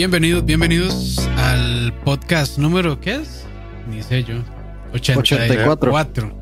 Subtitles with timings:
[0.00, 3.44] bienvenidos, bienvenidos al podcast número, ¿qué es?
[3.90, 4.36] Ni sé yo.
[4.94, 6.32] 84.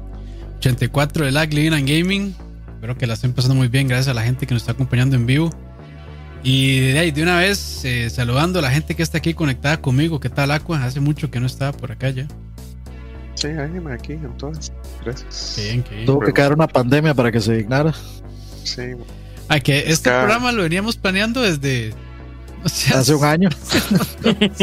[0.58, 2.36] 84 de Lag Living and Gaming.
[2.74, 5.16] Espero que la estén pasando muy bien, gracias a la gente que nos está acompañando
[5.16, 5.50] en vivo.
[6.44, 9.80] Y de, ahí, de una vez, eh, saludando a la gente que está aquí conectada
[9.80, 10.20] conmigo.
[10.20, 10.84] ¿Qué tal, Aqua?
[10.84, 12.28] Hace mucho que no estaba por acá ya.
[13.34, 14.72] Sí, ánima aquí entonces.
[15.04, 15.56] Gracias.
[15.58, 17.92] Bien, Tuvo que caer una pandemia para que se dignara.
[18.62, 18.92] Sí.
[19.48, 21.92] Ah, que este programa lo veníamos planeando desde.
[22.64, 23.48] Hace un año.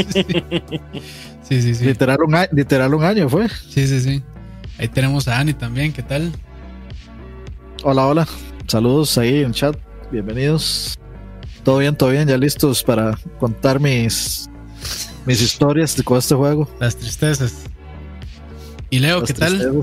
[1.44, 1.86] sí, sí, sí.
[1.86, 3.48] Literal un, literal un año fue.
[3.50, 4.24] Sí, sí, sí.
[4.78, 5.94] Ahí tenemos a Ani también.
[5.94, 6.32] ¿Qué tal?
[7.84, 8.28] Hola, hola.
[8.68, 9.78] Saludos ahí en chat.
[10.12, 11.00] Bienvenidos.
[11.64, 12.28] Todo bien, todo bien.
[12.28, 14.50] Ya listos para contar mis,
[15.26, 16.70] mis historias con este juego.
[16.80, 17.64] Las tristezas.
[18.90, 19.82] Y Leo, ¿qué tal?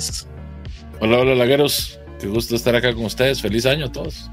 [1.00, 1.98] Hola, hola, lagueros.
[2.20, 3.40] Qué gusto estar acá con ustedes.
[3.40, 4.30] Feliz año a todos.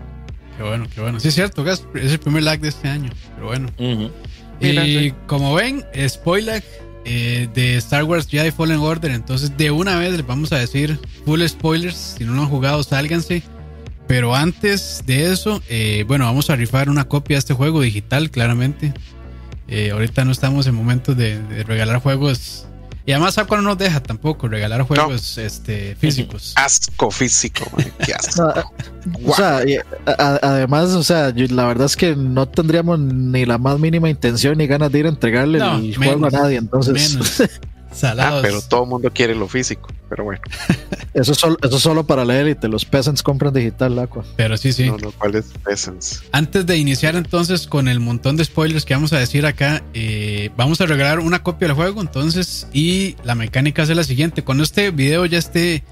[0.60, 1.22] Qué bueno, qué bueno.
[1.22, 3.70] Sí, es cierto, es el primer lag de este año, pero bueno.
[4.60, 6.62] Y como ven, spoiler
[7.06, 9.12] eh, de Star Wars Jedi Fallen Order.
[9.12, 12.16] Entonces, de una vez les vamos a decir full spoilers.
[12.18, 13.42] Si no lo han jugado, sálganse.
[14.06, 18.30] Pero antes de eso, eh, bueno, vamos a rifar una copia de este juego digital,
[18.30, 18.92] claramente.
[19.70, 22.68] Eh, ahorita no estamos en momentos de, de regalar juegos
[23.06, 26.54] y además Aqua no nos deja tampoco regalar juegos este, físicos.
[26.56, 27.66] Asco físico,
[29.26, 29.62] O sea,
[30.06, 34.68] además, o sea, la verdad es que no tendríamos ni la más mínima intención ni
[34.68, 36.58] ganas de ir a entregarle el juego a nadie.
[36.58, 37.18] Entonces,
[37.92, 38.40] Salados.
[38.40, 40.42] Ah, pero todo el mundo quiere lo físico, pero bueno.
[41.14, 42.68] eso, es solo, eso solo para la élite.
[42.68, 44.24] Los peasants compran digital, Aqua.
[44.36, 44.86] Pero sí, sí.
[44.86, 46.24] No, no, ¿cuáles peasants?
[46.32, 50.52] Antes de iniciar entonces con el montón de spoilers que vamos a decir acá, eh,
[50.56, 54.44] vamos a regalar una copia del juego entonces y la mecánica es la siguiente.
[54.44, 55.84] Cuando este video ya esté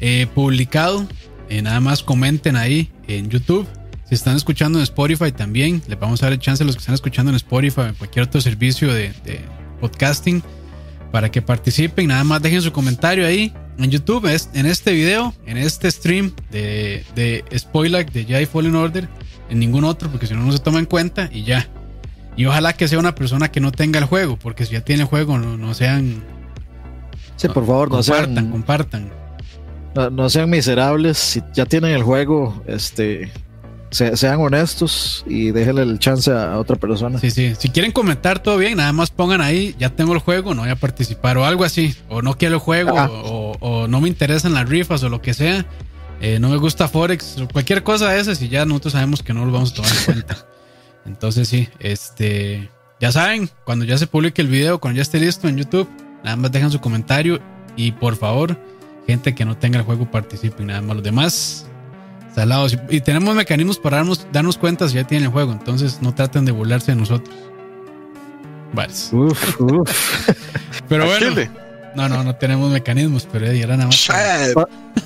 [0.00, 1.06] eh, publicado,
[1.48, 3.66] eh, nada más comenten ahí en YouTube.
[4.08, 6.80] Si están escuchando en Spotify también, les vamos a dar el chance a los que
[6.80, 9.40] están escuchando en Spotify o en cualquier otro servicio de, de
[9.80, 10.42] podcasting
[11.16, 12.08] para que participen.
[12.08, 17.06] Nada más dejen su comentario ahí en YouTube, en este video, en este stream de,
[17.14, 19.08] de Spoiler de Jedi Fallen Order,
[19.48, 21.70] en ningún otro, porque si no, no se toma en cuenta y ya.
[22.36, 25.04] Y ojalá que sea una persona que no tenga el juego, porque si ya tiene
[25.04, 26.22] el juego, no, sean.
[27.36, 28.50] Sí, por favor, no compartan, sean.
[28.50, 29.10] Compartan.
[29.94, 31.16] No, no sean miserables.
[31.16, 33.32] Si ya tienen el juego, este
[33.90, 37.18] sean honestos y déjenle el chance a otra persona.
[37.18, 37.54] Sí, sí.
[37.58, 40.70] Si quieren comentar todo bien, nada más pongan ahí, ya tengo el juego, no voy
[40.70, 41.94] a participar o algo así.
[42.08, 42.94] O no quiero el juego,
[43.60, 45.66] o, no me interesan las rifas o lo que sea.
[46.20, 49.34] Eh, no me gusta Forex, o cualquier cosa de esas y ya nosotros sabemos que
[49.34, 50.46] no lo vamos a tomar en cuenta.
[51.06, 52.70] Entonces sí, este,
[53.00, 55.88] ya saben, cuando ya se publique el video, cuando ya esté listo en YouTube,
[56.24, 57.38] nada más dejan su comentario
[57.76, 58.58] y por favor,
[59.06, 61.65] gente que no tenga el juego participen, nada más los demás
[62.90, 65.52] y tenemos mecanismos para darnos, darnos cuenta si ya tienen el juego.
[65.52, 67.34] Entonces no traten de burlarse de nosotros.
[68.72, 68.92] Vale.
[69.12, 70.28] Uf, uf.
[70.88, 71.50] pero bueno.
[71.96, 74.08] No, no, no tenemos mecanismos, pero era nada más.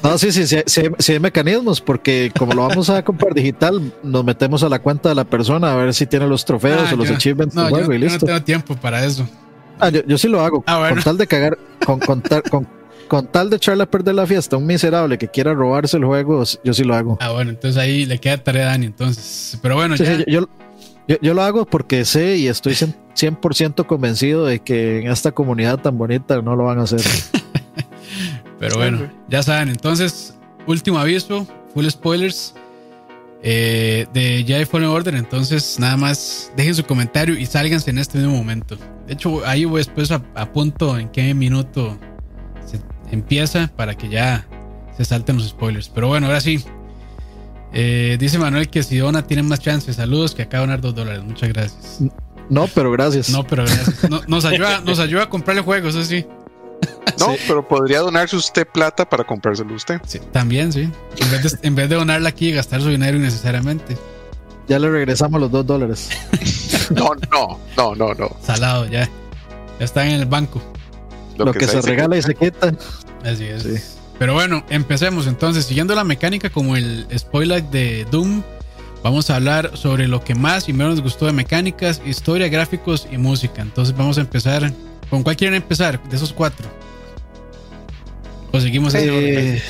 [0.02, 4.64] No, sí, sí, sí, hay mecanismos, porque como lo vamos a comprar digital, nos metemos
[4.64, 7.08] a la cuenta de la persona a ver si tiene los trofeos ah, o los
[7.08, 9.24] achievements no, yo, no tengo tiempo para eso.
[9.78, 10.64] Ah, yo, sí lo hago.
[10.66, 12.66] Ah, con tal de cagar, con, con, con,
[13.10, 16.04] con tal de echarle a perder la fiesta a un miserable que quiera robarse el
[16.04, 17.18] juego, yo sí lo hago.
[17.20, 19.58] Ah, bueno, entonces ahí le queda tarea a Dani, entonces.
[19.60, 20.24] Pero bueno, ya.
[20.28, 20.46] yo,
[21.20, 25.98] yo, lo hago porque sé y estoy 100% convencido de que en esta comunidad tan
[25.98, 27.00] bonita no lo van a hacer.
[28.60, 30.38] Pero bueno, ya saben, entonces,
[30.68, 32.54] último aviso, full spoilers
[33.42, 35.16] eh, de Jedi Fallen Order.
[35.16, 38.76] Entonces, nada más dejen su comentario y sálganse en este mismo momento.
[39.08, 41.98] De hecho, ahí después apunto en qué minuto
[43.10, 44.46] empieza para que ya
[44.96, 45.88] se salten los spoilers.
[45.88, 46.64] Pero bueno, ahora sí.
[47.72, 49.96] Eh, dice Manuel que si dona tiene más chances.
[49.96, 51.22] Saludos que acaba de donar dos dólares.
[51.22, 52.00] Muchas gracias.
[52.48, 53.30] No, pero gracias.
[53.30, 54.10] No, pero gracias.
[54.28, 56.26] nos, ayuda, nos ayuda a comprarle juegos, eso sí.
[57.18, 60.00] No, pero podría donarse usted plata para comprárselo usted.
[60.06, 60.90] Sí, también, sí.
[61.18, 63.96] En vez, de, en vez de donarla aquí y gastar su dinero innecesariamente.
[64.68, 66.10] Ya le regresamos los dos dólares.
[66.90, 68.36] no, no, no, no, no.
[68.42, 69.08] Salado, ya.
[69.78, 70.62] Ya están en el banco.
[71.44, 72.74] Lo, que, se, regala y se quita.
[73.24, 73.98] Así es.
[74.18, 75.64] Pero bueno, empecemos entonces.
[75.64, 78.42] Siguiendo la mecánica como el spoiler de Doom,
[79.02, 83.08] vamos a hablar sobre lo que más y menos nos gustó de mecánicas, historia, gráficos
[83.10, 83.62] y música.
[83.62, 84.72] Entonces vamos a empezar.
[85.08, 86.00] ¿Con cuál quieren empezar?
[86.08, 86.68] De esos cuatro.
[88.52, 89.62] ¿O seguimos eh,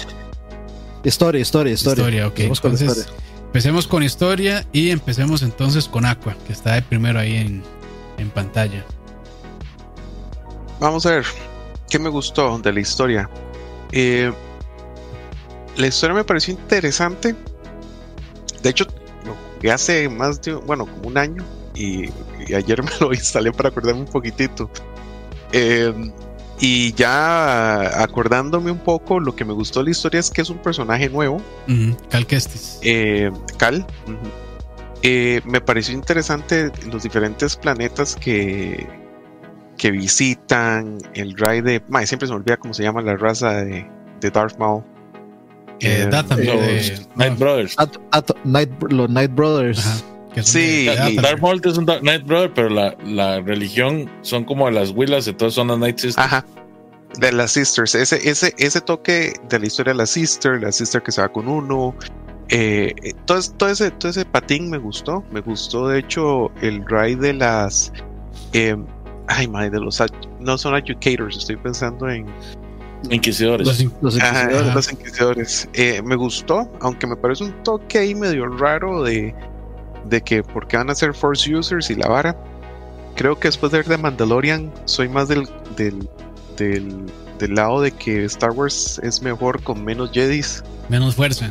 [1.05, 2.03] Historia, historia, historia.
[2.03, 2.41] Historia, ok.
[2.41, 3.09] Entonces,
[3.47, 7.63] empecemos con historia y empecemos entonces con Aqua, que está de primero ahí en,
[8.19, 8.85] en pantalla.
[10.79, 11.27] Vamos a ver.
[11.91, 13.29] ¿Qué me gustó de la historia?
[13.91, 14.33] Eh,
[15.77, 17.35] la historia me pareció interesante.
[18.63, 18.87] De hecho,
[19.27, 21.45] lo que hace más de, bueno, como un año.
[21.75, 22.09] y,
[22.55, 24.71] ayer me lo instalé para acordarme un poquitito.
[25.53, 26.13] Em,
[26.61, 30.51] y ya acordándome un poco, lo que me gustó de la historia es que es
[30.51, 31.43] un personaje nuevo.
[32.09, 32.79] Cal Kestis.
[32.83, 33.85] Eh, Cal.
[35.03, 38.87] Eh, me pareció interesante los diferentes planetas que,
[39.81, 41.82] que visitan, el raid de...
[42.05, 43.91] siempre se me olvida cómo se llama la raza de,
[44.21, 44.85] de Darth Maul.
[45.81, 47.77] Eh, los Night Brothers.
[48.91, 50.05] los Night Brothers.
[50.43, 55.27] Sí, Darth Maul es un Night Brother, pero la, la religión son como las Willas,
[55.27, 56.26] entonces son las Night Sisters.
[56.26, 56.44] Ajá.
[57.19, 57.94] De las Sisters.
[57.94, 61.33] Ese, ese, ese toque de la historia de la Sister, la Sister que se va
[61.33, 61.94] con uno.
[62.50, 62.93] Eh,
[63.25, 65.25] todo, todo, ese, todo ese patín me gustó.
[65.33, 67.94] Me gustó, de hecho, el ride de las.
[68.53, 68.76] Eh,
[69.31, 70.03] ay, madre, de los.
[70.41, 72.27] No son educators, estoy pensando en.
[73.11, 73.67] Inquisidores.
[73.67, 74.75] Los, inquisidores.
[74.75, 75.69] los inquisidores.
[75.73, 79.35] Eh, me gustó, aunque me parece un toque ahí medio raro de
[80.05, 82.37] de que porque van a ser Force Users y la vara.
[83.17, 86.06] Creo que después de ver The Mandalorian, soy más del, del,
[86.56, 90.62] del, lado de que Star Wars es mejor con menos Jedis.
[90.88, 91.50] Menos fuerza.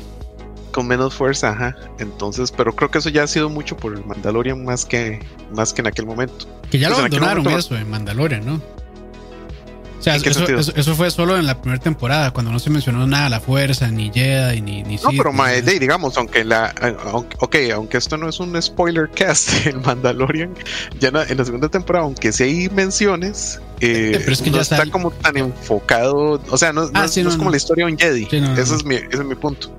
[0.72, 1.76] Con menos fuerza, ajá.
[2.00, 5.20] Entonces, pero creo que eso ya ha sido mucho por el Mandalorian más que,
[5.54, 6.46] más que en aquel momento.
[6.70, 8.62] Que ya lo abandonaron eso en Mandalorian, ¿no?
[10.00, 13.42] O sea, eso, fue solo en la primera temporada, cuando no se mencionó nada la
[13.42, 15.34] fuerza, ni Jedi, ni, ni No, pero
[15.78, 16.74] digamos, aunque la.
[17.12, 20.54] Aunque, ok, aunque esto no es un spoiler cast, el Mandalorian,
[21.02, 24.62] ya en la segunda temporada, aunque sí hay menciones, eh, eh, pero es que ya
[24.62, 26.42] está, como tan enfocado.
[26.50, 28.26] O sea, no, ah, es como la historia de un Jedi.
[28.58, 29.70] ese, es mi, ese es mi punto.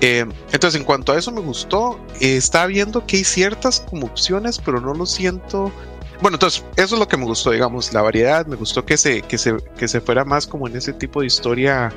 [0.00, 4.58] Eh, entonces, en cuanto a eso me gustó, estaba viendo que hay ciertas como opciones,
[4.58, 5.72] pero no lo siento
[6.20, 8.44] bueno, entonces, eso es lo que me gustó, digamos, la variedad.
[8.46, 11.28] Me gustó que se, que se, que se fuera más como en ese tipo de
[11.28, 11.92] historia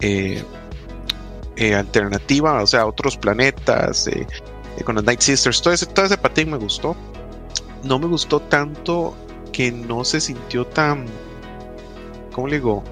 [0.00, 0.44] eh,
[1.56, 4.26] eh, alternativa, o sea, otros planetas, eh,
[4.84, 5.60] con las Night Sisters.
[5.60, 6.94] Todo ese, todo ese patín me gustó.
[7.82, 9.14] No me gustó tanto
[9.52, 11.06] que no se sintió tan.
[12.32, 12.84] ¿Cómo le digo?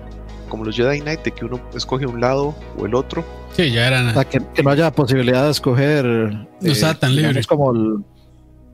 [0.48, 3.24] Como los Jedi Knight, de que uno escoge un lado o el otro.
[3.52, 4.16] Sí, ya eran.
[4.16, 6.04] O que, no haya posibilidad de escoger.
[6.04, 7.42] No está tan libre.
[7.44, 8.04] como el...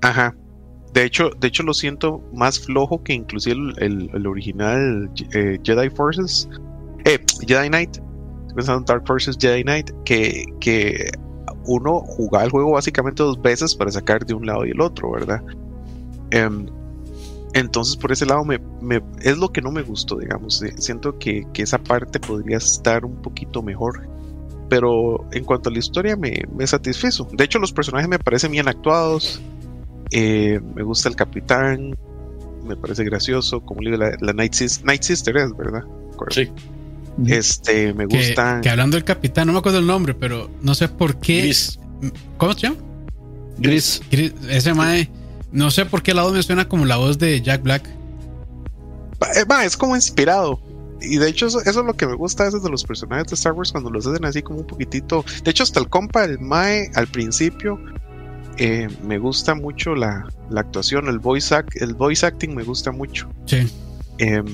[0.02, 0.34] Ajá.
[0.92, 6.48] De hecho, de hecho lo siento más flojo que inclusive el, original eh, Jedi Forces.
[7.04, 7.96] Eh, Jedi Knight.
[7.96, 9.90] Estoy pensando en Dark Forces Jedi Knight.
[10.04, 11.10] Que, que
[11.66, 15.10] uno jugaba el juego básicamente dos veces para sacar de un lado y el otro,
[15.12, 15.42] ¿verdad?
[16.30, 16.66] Em,
[17.54, 18.60] entonces por ese lado me,
[19.22, 20.62] es lo que no me gustó, digamos.
[20.62, 24.08] Eh, siento que, que, esa parte podría estar un poquito mejor.
[24.68, 27.28] Pero en cuanto a la historia me, me satisfizo.
[27.32, 29.40] De hecho los personajes me parecen bien actuados.
[30.10, 31.96] Eh, me gusta el capitán,
[32.66, 35.84] me parece gracioso, como digo, la, Night, Sister, es, ¿verdad?
[36.30, 36.48] Sí.
[37.26, 38.60] Este, me gusta.
[38.62, 41.42] Que, hablando del capitán, no me acuerdo el nombre, pero no sé por qué.
[41.42, 41.78] Gris.
[42.36, 42.76] ¿Cómo se llama?
[43.58, 44.02] Gris.
[44.48, 45.10] ese mae,
[45.50, 47.88] no sé por qué lado me suena como la voz de Jack Black.
[49.34, 50.60] Eh, es como inspirado.
[51.00, 53.34] Y de hecho, eso, es lo que me gusta a veces de los personajes de
[53.34, 55.24] Star Wars cuando los hacen así como un poquitito.
[55.44, 57.80] De hecho, hasta el compa, el Mae, al principio,
[58.56, 63.28] eh, me gusta mucho la, actuación, el voice, el voice acting me gusta mucho.
[63.46, 63.70] Sí.
[64.18, 64.46] Em,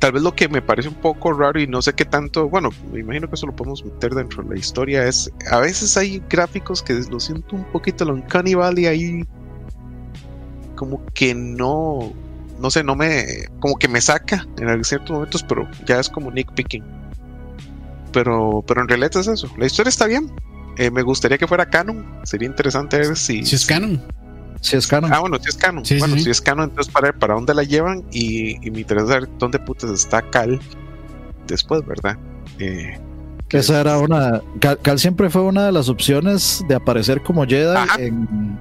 [0.00, 2.70] tal vez lo que me parece un poco raro y no sé qué tanto, bueno,
[2.92, 6.22] me imagino que eso lo podemos meter dentro de la historia, es a veces hay
[6.28, 9.24] gráficos que lo siento un poquito, lo en y ahí
[10.74, 12.14] como que no,
[12.60, 16.30] no sé, no me, como que me saca en ciertos momentos, pero ya es como
[16.30, 16.84] Nick Picking.
[18.12, 20.32] Pero, pero en realidad es eso, la historia está bien,
[20.80, 22.06] eh, me gustaría que fuera canon.
[22.22, 23.44] Sería interesante ver si.
[23.44, 24.00] Si es canon.
[24.62, 25.12] Si es canon.
[25.12, 25.82] Ah, bueno, si es canon.
[25.98, 29.28] bueno, si es canon, entonces para ver para dónde la llevan y, me interesa saber
[29.38, 30.58] dónde putas está Cal
[31.46, 32.16] después, ¿verdad?
[32.58, 32.98] Eh,
[33.48, 34.40] que esa era una.
[34.60, 38.58] Cal, siempre fue una de las opciones de aparecer como Jedi en.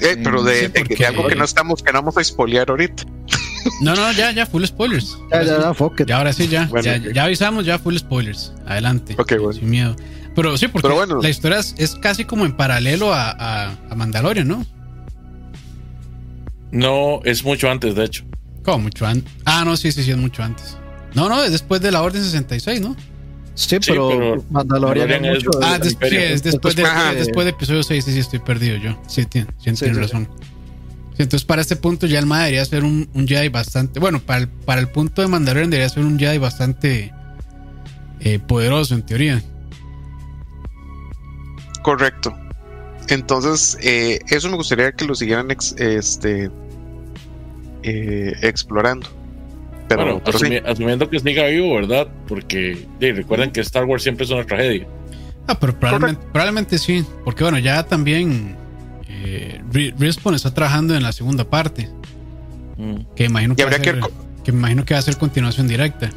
[0.00, 0.70] Eh, pero de,
[1.06, 3.04] algo que no estamos, que no vamos a spoilear ahorita.
[3.80, 5.18] No, no, ya, ya, full spoilers.
[5.32, 6.68] Ya, ya, ya, fuck Ya, ahora sí, ya.
[7.12, 8.52] ya, avisamos, ya, full spoilers.
[8.64, 9.16] Adelante.
[9.18, 9.52] Ok, bueno.
[9.52, 9.96] Sin miedo.
[10.36, 10.88] Pero sí, porque
[11.22, 14.66] la historia es, casi como en paralelo a, a, Mandalorian, ¿no?
[16.70, 18.24] No, es mucho antes, de hecho.
[18.62, 19.32] ¿Cómo mucho antes?
[19.46, 20.76] Ah, no, sí, sí, sí, es mucho antes.
[21.14, 22.94] No, no, es después de la Orden 66, ¿no?
[23.56, 26.84] Sí, pero, Mandalorian, es mucho Ah, sí, es después, de,
[27.16, 29.00] después de episodio 6, sí, sí, estoy perdido yo.
[29.08, 30.28] Sí, tiene, sí, razón.
[31.12, 33.98] entonces, para este punto ya el MA debería ser un, un Jedi bastante.
[33.98, 37.14] Bueno, para el, para el punto de Mandalorian debería ser un Jedi bastante
[38.20, 39.42] eh, poderoso, en teoría.
[41.82, 42.36] Correcto.
[43.08, 46.50] Entonces, eh, eso me gustaría que lo siguieran este,
[47.84, 49.08] eh, explorando.
[49.88, 50.20] Pero,
[50.64, 52.08] asumiendo que siga vivo, ¿verdad?
[52.26, 54.86] Porque recuerden que Star Wars siempre es una tragedia.
[55.46, 57.04] Ah, pero probablemente, probablemente sí.
[57.24, 58.56] Porque bueno, ya también
[59.08, 59.60] eh,
[59.98, 61.88] Respawn está trabajando en la segunda parte.
[62.76, 63.14] Mm.
[63.14, 64.00] Que imagino que, va a ser,
[64.44, 64.50] que...
[64.50, 66.10] imagino que va a ser continuación directa.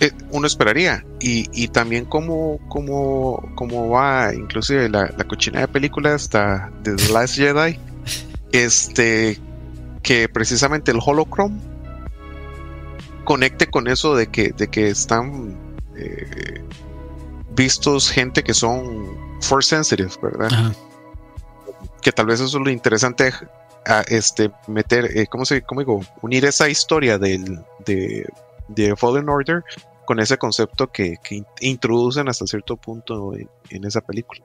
[0.00, 1.04] Eh, uno esperaría.
[1.20, 7.78] Y, también como cómo, va, inclusive la, la cochina de película hasta The Last Jedi.
[8.52, 9.38] este
[10.02, 11.71] que precisamente el holocron
[13.24, 15.56] conecte con eso de que, de que están
[15.96, 16.62] eh,
[17.54, 20.74] vistos gente que son force sensitive, ¿verdad?
[22.00, 23.32] Que tal vez eso es lo interesante
[23.86, 26.00] a este meter, eh, ¿cómo se cómo digo?
[26.20, 28.26] Unir esa historia del, de,
[28.68, 29.64] de Fallen Order
[30.04, 31.16] con ese concepto que,
[31.60, 34.42] introducen hasta cierto punto en, esa película.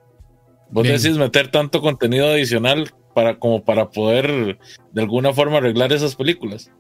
[0.70, 4.60] Vos decís meter tanto contenido adicional para como para poder
[4.92, 6.72] de alguna forma arreglar esas películas.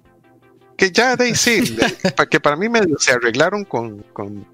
[0.77, 1.75] Que ya de sí,
[2.31, 4.45] que para mí medio se arreglaron con, con,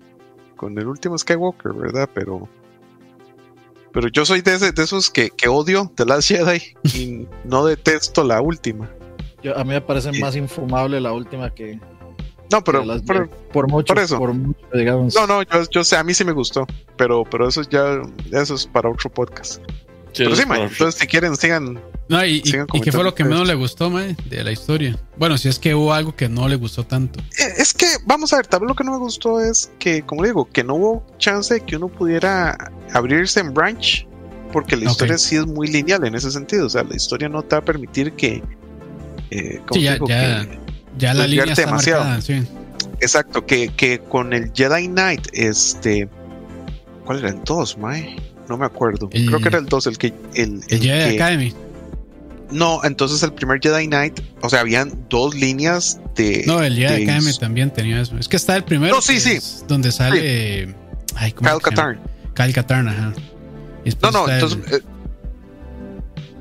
[0.56, 2.10] con, el último Skywalker, ¿verdad?
[2.14, 2.50] Pero
[3.92, 8.24] pero yo soy de, de esos que, que, odio The Last Jedi y no detesto
[8.24, 8.90] la última.
[9.44, 11.80] Yo, a mí me parece más infumable la última que,
[12.54, 12.84] no, pero
[13.52, 14.20] por, mucho, eso.
[14.20, 18.02] No, no, yo, sé, a mí sí me gustó, pero, pero eso ya,
[18.32, 19.60] eso es para otro podcast.
[20.16, 21.82] Pero sí, entonces si quieren, sigan.
[22.10, 24.98] No, y, qué fue lo que menos le gustó, man, de la historia?
[25.18, 27.20] Bueno, si es que hubo algo que no le gustó tanto.
[27.20, 30.04] Eh, es que, vamos a ver, tal vez lo que no me gustó es que,
[30.04, 32.58] como digo, que no hubo chance de que uno pudiera
[32.94, 34.06] abrirse en branch,
[34.52, 36.68] porque la historia sí es muy lineal en ese sentido.
[36.68, 38.44] O sea, la historia no te va a permitir que.
[39.32, 40.46] Eh, sí, ya, ya,
[40.98, 42.22] ya la línea está demasiado.
[42.22, 42.44] sí.
[43.00, 46.08] Exacto, que, que, con el Jedi Knight, este.
[47.06, 48.16] ¿Cuál era el 2, Mae?
[48.50, 49.10] No me acuerdo.
[49.10, 50.14] Creo que era el 2 el que.
[50.34, 51.54] El, el, Jedi Academy.
[52.52, 56.44] No, entonces el primer Jedi Knight, o sea, habían dos líneas de.
[56.46, 58.18] No, el Jedi Academy también tenía eso.
[58.18, 58.96] Es que está el primero.
[58.96, 59.40] No, sí, sí.
[59.68, 60.76] Donde sale.
[61.16, 62.00] Ay, Kyle Katarn.
[62.34, 63.14] Kyle Katarn, ajá.
[64.02, 64.60] No, no, entonces.
[64.72, 64.82] Eh,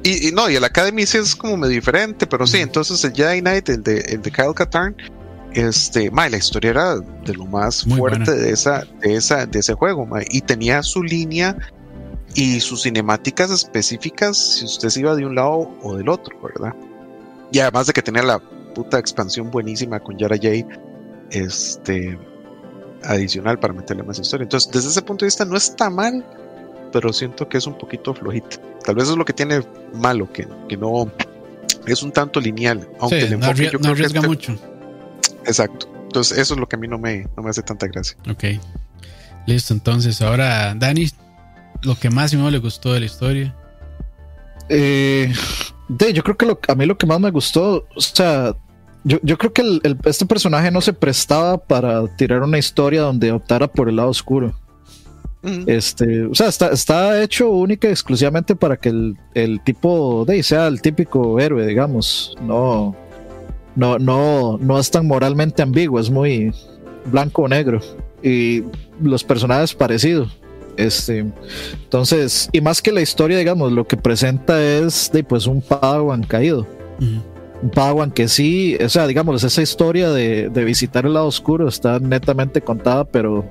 [0.04, 3.40] y, no, y el Academy sí es como medio diferente, pero sí, entonces el Jedi
[3.40, 4.96] Knight, el de, el de Kyle Katarn,
[5.52, 9.74] este, ma, la historia era de lo más fuerte de esa, de esa, de ese
[9.74, 11.56] juego, y tenía su línea
[12.34, 16.74] y sus cinemáticas específicas si usted se iba de un lado o del otro, ¿verdad?
[17.50, 20.66] Y además de que tenía la puta expansión buenísima con Yara J,
[21.30, 22.18] este,
[23.04, 24.44] adicional para meterle más historia.
[24.44, 26.24] Entonces, desde ese punto de vista no está mal,
[26.92, 28.56] pero siento que es un poquito flojito.
[28.84, 29.62] Tal vez es lo que tiene
[29.92, 31.10] malo, que, que no
[31.86, 34.58] es un tanto lineal, aunque el enfoque no, arriesga este mucho.
[35.44, 35.88] Exacto.
[36.04, 38.16] Entonces, eso es lo que a mí no me, no me hace tanta gracia.
[38.30, 38.44] Ok.
[39.46, 41.08] Listo, entonces, ahora, Dani,
[41.82, 43.56] lo que más y menos le gustó de la historia.
[44.68, 45.32] Eh,
[45.88, 48.56] de, yo creo que lo, a mí lo que más me gustó, o sea,
[49.04, 53.32] yo, yo creo que el, este personaje no se prestaba para tirar una historia donde
[53.32, 54.54] optara por el lado oscuro.
[55.66, 60.40] Este, o sea, está, está, hecho única y exclusivamente para que el, el tipo de
[60.44, 62.36] sea el típico héroe, digamos.
[62.40, 62.94] No,
[63.74, 66.54] no, no, no es tan moralmente ambiguo, es muy
[67.06, 67.80] blanco o negro.
[68.22, 68.62] Y
[69.02, 70.38] los personajes parecidos.
[70.76, 71.26] Este,
[71.84, 76.22] entonces, y más que la historia, digamos, lo que presenta es de pues un Padawan
[76.22, 76.66] caído.
[76.98, 81.68] Un Padawan que sí, o sea, digamos, esa historia de, de, visitar el lado oscuro
[81.68, 83.44] está netamente contada, pero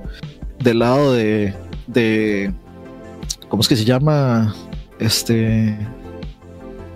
[0.58, 1.54] del lado de,
[1.86, 2.52] de
[3.48, 4.54] ¿cómo es que se llama?
[4.98, 5.76] Este,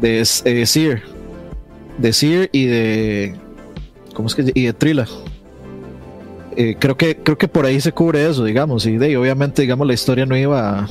[0.00, 1.16] de eh, Seer
[1.98, 3.34] de Seer y de.
[4.14, 4.50] ¿Cómo es que?
[4.54, 5.06] Y de Trilla.
[6.56, 8.86] Eh, creo, que, creo que por ahí se cubre eso, digamos.
[8.86, 10.88] Y de, obviamente, digamos, la historia no iba a.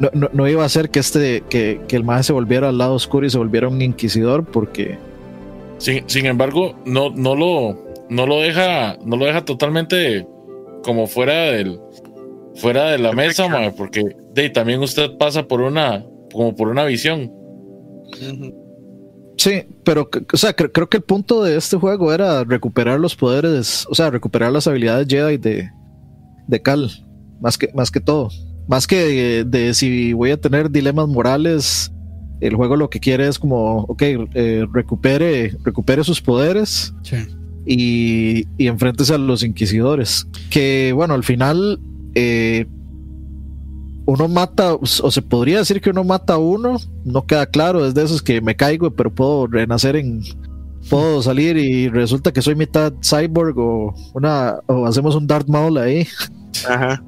[0.00, 2.94] No, no, iba a hacer que este que, que el mago se volviera al lado
[2.94, 4.96] oscuro y se volviera un inquisidor porque
[5.78, 10.24] sin, sin embargo no, no lo no lo deja no lo deja totalmente
[10.84, 11.80] como fuera del
[12.54, 17.32] fuera de la mesa porque de, también usted pasa por una como por una visión
[19.38, 23.86] Sí, pero o sea, creo que el punto de este juego era recuperar los poderes,
[23.88, 25.70] o sea, recuperar las habilidades Jedi de,
[26.48, 26.90] de Cal,
[27.40, 28.30] más que, más que todo.
[28.66, 31.92] Más que de, si voy a tener dilemas morales,
[32.40, 36.92] el juego lo que quiere es como, ok, eh, recupere, recupere sus poderes
[37.64, 40.26] y, y enfrentes a los inquisidores.
[40.50, 41.80] Que bueno, al final
[42.16, 42.66] eh,
[44.08, 47.92] uno mata, o se podría decir que uno mata a uno, no queda claro, es
[47.92, 50.22] de esos que me caigo, pero puedo renacer en.
[50.88, 55.76] Puedo salir y resulta que soy mitad cyborg o una o hacemos un Darth Maul
[55.76, 56.08] ahí.
[56.66, 57.04] Ajá.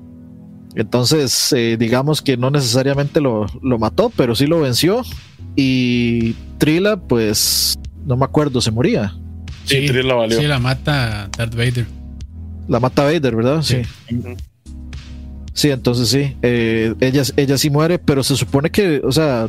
[0.75, 3.47] Entonces, eh, digamos que no necesariamente lo,
[3.79, 5.01] mató, pero sí lo venció.
[5.57, 9.17] Y Trila, pues, no me acuerdo, se moría.
[9.65, 10.39] Sí, Trila valió.
[10.39, 11.87] Sí, la mata Darth Vader.
[12.69, 13.63] La mata Vader, ¿verdad?
[13.63, 13.81] Sí.
[14.07, 14.23] Sí,
[15.69, 19.49] entonces sí, eh, ella, ella sí muere, pero se supone que, o sea,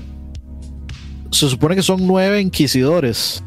[1.31, 3.43] se supone que son nueve inquisidores,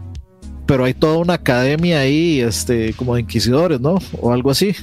[0.66, 3.98] pero hay toda una academia ahí, este, como de inquisidores, ¿no?
[4.20, 4.74] O algo así.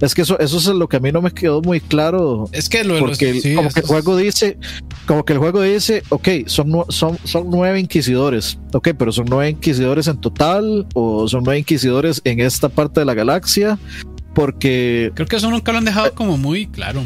[0.00, 2.48] Es que eso, eso es lo que a mí no me quedó muy claro.
[2.52, 4.58] Es que lo porque como que el juego dice,
[5.06, 9.50] como que el juego dice, ok, son, son, son nueve inquisidores, ok, pero son nueve
[9.50, 13.78] inquisidores en total o son nueve inquisidores en esta parte de la galaxia,
[14.34, 17.02] porque creo que eso nunca lo han dejado como muy claro.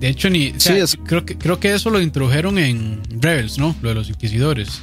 [0.00, 0.74] De hecho, ni sí,
[1.06, 3.74] creo que creo que eso lo introdujeron en Rebels, ¿no?
[3.80, 4.82] Lo de los inquisidores.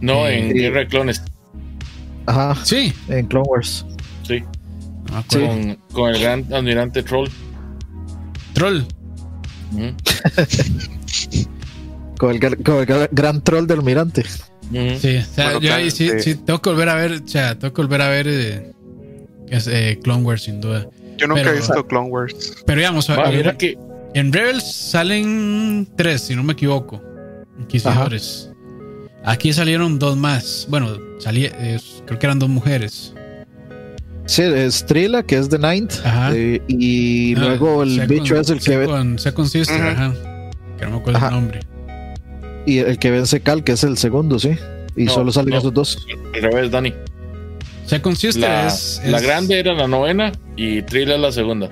[0.00, 1.22] No, en eh, Guerra de Clones.
[2.26, 2.56] Ajá.
[2.64, 2.92] Sí.
[3.08, 3.86] En Clone Wars.
[4.22, 4.42] Sí.
[5.92, 7.28] Con, el gran almirante Troll.
[8.54, 8.82] Troll.
[12.18, 12.38] con, el,
[13.10, 14.24] gran troll del almirante.
[14.24, 17.74] Sí, o sea, yo ahí sí, sí, tengo que volver a ver, o sea, tengo
[17.74, 18.72] que volver a ver eh,
[19.52, 20.86] eh, Clone Wars sin duda.
[21.18, 22.56] Yo nunca he visto Clone Wars.
[22.66, 23.06] Pero digamos,
[23.58, 23.78] que...
[24.14, 27.02] en Rebels salen tres, si no me equivoco,
[27.58, 28.50] inquisidores.
[29.24, 30.66] Aquí salieron dos más.
[30.68, 31.48] Bueno, salí,
[32.06, 33.14] creo que eran dos mujeres.
[34.26, 35.94] Sí, es Trila, que es The Ninth.
[36.32, 39.18] Eh, y ah, luego el bicho es el que ve.
[39.18, 40.14] Second Sister, ajá.
[40.78, 41.60] Que no me acuerdo el nombre.
[42.64, 44.56] Y el que vence Cal, que es el segundo, sí.
[44.96, 46.06] Y solo salen esos dos.
[46.34, 46.94] Al revés, Dani.
[47.92, 51.68] Second Sister la, es, La grande era la novena y Trila es la segunda.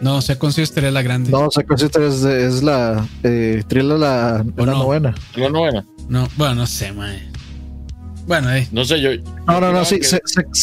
[0.00, 1.32] No, Second Sister es la grande.
[1.32, 3.04] No, Second Sister es, es la.
[3.24, 5.12] Eh, Trila la, la novena.
[5.34, 5.84] La novena.
[6.08, 7.20] No, bueno, no sé, mae.
[8.28, 8.68] Bueno, ahí.
[8.70, 9.10] No sé, yo.
[9.48, 9.98] No, no, no, sí.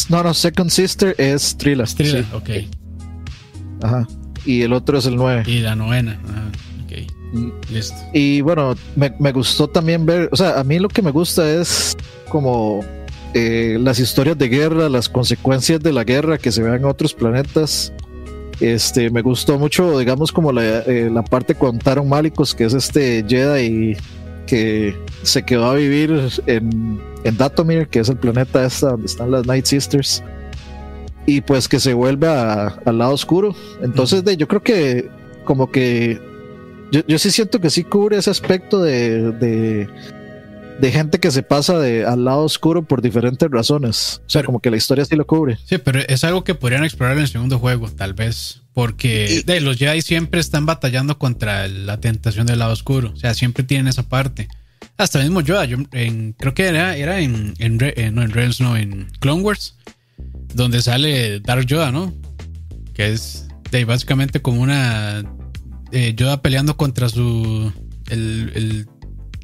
[0.08, 1.84] no, no, Second Sister es Trilla.
[1.84, 2.26] Trilla, sí.
[2.32, 3.84] ok.
[3.84, 4.08] Ajá.
[4.46, 5.42] Y el otro es el 9.
[5.46, 6.18] Y la novena.
[6.24, 6.50] Ajá.
[6.82, 7.12] Ok.
[7.34, 7.50] Mm.
[7.70, 7.96] Listo.
[8.14, 10.30] Y bueno, me, me, gustó también ver.
[10.32, 11.94] O sea, a mí lo que me gusta es
[12.30, 12.82] como.
[13.34, 17.14] Eh, las historias de guerra, las consecuencias de la guerra que se vean en otros
[17.14, 17.92] planetas.
[18.60, 22.74] Este, me gustó mucho, digamos, como la, eh, la parte con Taron Malicos, que es
[22.74, 23.96] este Jedi
[24.46, 29.30] que se quedó a vivir en, en Datomir, que es el planeta esta donde están
[29.30, 30.22] las Night Sisters,
[31.26, 33.54] y pues que se vuelve al lado oscuro.
[33.82, 35.08] Entonces, de, yo creo que
[35.44, 36.20] como que
[36.92, 39.88] yo, yo, sí siento que sí cubre ese aspecto de, de,
[40.80, 44.20] de, gente que se pasa de, al lado oscuro por diferentes razones.
[44.26, 45.58] O sea, como que la historia sí lo cubre.
[45.64, 48.62] Sí, pero es algo que podrían explorar en el segundo juego, tal vez.
[48.72, 53.12] Porque de, los Jedi siempre están batallando contra la tentación del lado oscuro.
[53.12, 54.48] O sea, siempre tienen esa parte.
[54.96, 58.30] Hasta el mismo Yoda, yo en, creo que era, era en, en, eh, no en
[58.30, 59.76] Rebels, no, en Clone Wars,
[60.54, 62.14] donde sale Dark Yoda, ¿no?
[62.94, 65.24] Que es de, básicamente como una
[65.90, 67.72] eh, Yoda peleando contra su,
[68.08, 68.86] el, el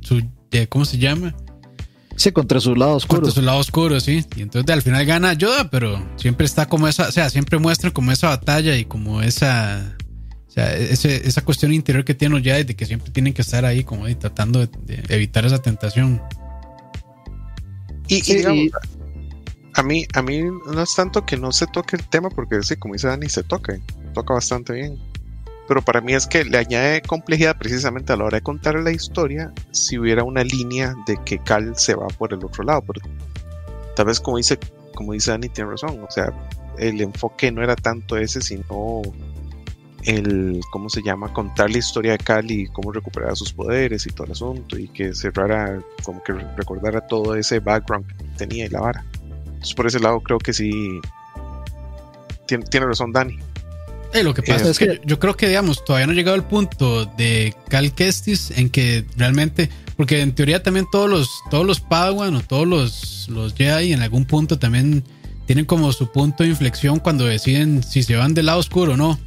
[0.03, 0.23] su,
[0.69, 1.35] ¿cómo se llama?
[2.17, 3.23] Sí, contra su lado oscuro.
[3.23, 4.25] Contra su lado oscuro, sí.
[4.37, 7.91] Y entonces al final gana Yoda, pero siempre está como esa, o sea, siempre muestra
[7.91, 9.97] como esa batalla y como esa
[10.51, 13.65] o sea, esa cuestión interior que tienen los Jedi de que siempre tienen que estar
[13.65, 16.21] ahí como tratando de, evitar esa tentación.
[18.09, 18.21] Y,
[19.75, 22.75] a mí, a mí no es tanto que no se toque el tema, porque sí,
[22.75, 23.79] como dice Dani, se toca,
[24.13, 24.99] toca bastante bien.
[25.71, 28.91] Pero para mí es que le añade complejidad precisamente a la hora de contar la
[28.91, 32.83] historia si hubiera una línea de que Cal se va por el otro lado.
[32.89, 33.01] Pero
[33.95, 34.59] tal vez como dice,
[34.97, 36.03] como dice Dani, tiene razón.
[36.03, 36.33] O sea,
[36.77, 39.03] el enfoque no era tanto ese, sino
[40.03, 41.33] el, ¿cómo se llama?
[41.33, 44.89] Contar la historia de Cali y cómo recuperar sus poderes y todo el asunto y
[44.89, 49.05] que cerrara, como que recordara todo ese background que tenía y la vara.
[49.45, 51.01] Entonces por ese lado creo que sí,
[52.47, 53.39] tiene, tiene razón Dani.
[54.23, 56.45] Lo que pasa eh, es que yo, creo que, digamos, todavía no ha llegado el
[56.45, 61.81] punto de Cal Kestis en que realmente, porque en teoría también todos los, todos los
[61.81, 65.05] Padawan o todos los, los Jedi en algún punto también
[65.47, 68.97] tienen como su punto de inflexión cuando deciden si se van del lado oscuro o
[68.97, 69.19] no.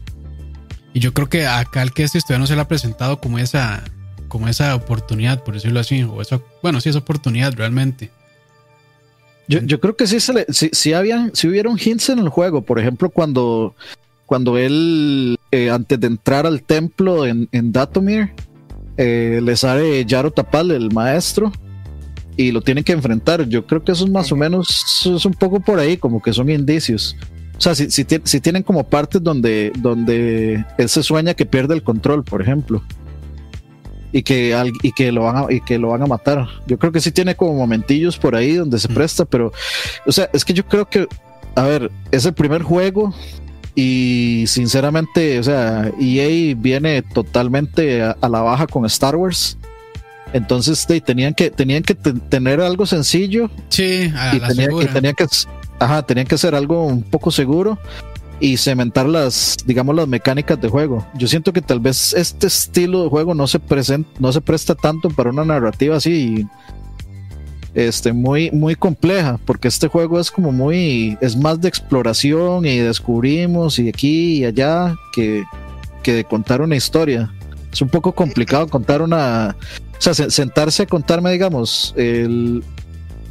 [0.94, 3.40] Y yo creo que acá al que este todavía no se le ha presentado como
[3.40, 3.84] esa,
[4.28, 8.12] como esa oportunidad, por decirlo así, o eso, bueno, sí, esa oportunidad realmente.
[9.48, 12.62] Yo, yo creo que sí, se le, sí, habían, sí hubieron hints en el juego,
[12.62, 13.76] por ejemplo, cuando,
[14.34, 18.32] cuando él, eh, antes de entrar al templo en, en Datomir,
[18.98, 21.52] eh, le sale Yaro Tapal, el maestro,
[22.36, 23.48] y lo tienen que enfrentar.
[23.48, 26.34] Yo creo que eso es más o menos, es un poco por ahí, como que
[26.34, 27.16] son indicios.
[27.56, 31.84] O sea, si, si, tienen como partes donde, donde él se sueña que pierde el
[31.84, 32.82] control, por ejemplo.
[34.12, 36.48] Y que, y, que lo van a, y que lo van a matar.
[36.66, 39.54] Yo creo que sí tiene como momentillos por ahí donde se presta, pero,
[40.08, 41.08] o sea, es que yo creo que,
[41.54, 43.14] a ver, es el primer juego
[43.76, 49.58] y sinceramente, o sea, EA viene totalmente a, la baja con Star Wars.
[50.32, 53.50] Entonces tenían que tenían que tener algo sencillo.
[53.70, 55.28] Sí, y, tenían, y tenían que
[55.80, 57.78] Ajá, tenían que hacer algo un poco seguro.
[58.40, 61.08] y cementar las, digamos, las mecánicas de juego.
[61.14, 64.76] Yo siento que tal vez este estilo de juego no se, presenta, no se presta
[64.76, 66.46] tanto para una narrativa así
[67.74, 72.78] este, muy, muy compleja, porque este juego es como muy, es más de exploración y
[72.78, 75.44] descubrimos y aquí y allá que,
[76.02, 77.32] que de contar una historia.
[77.72, 79.56] Es un poco complicado contar una,
[79.98, 82.64] o sea, sentarse a contarme, digamos, el,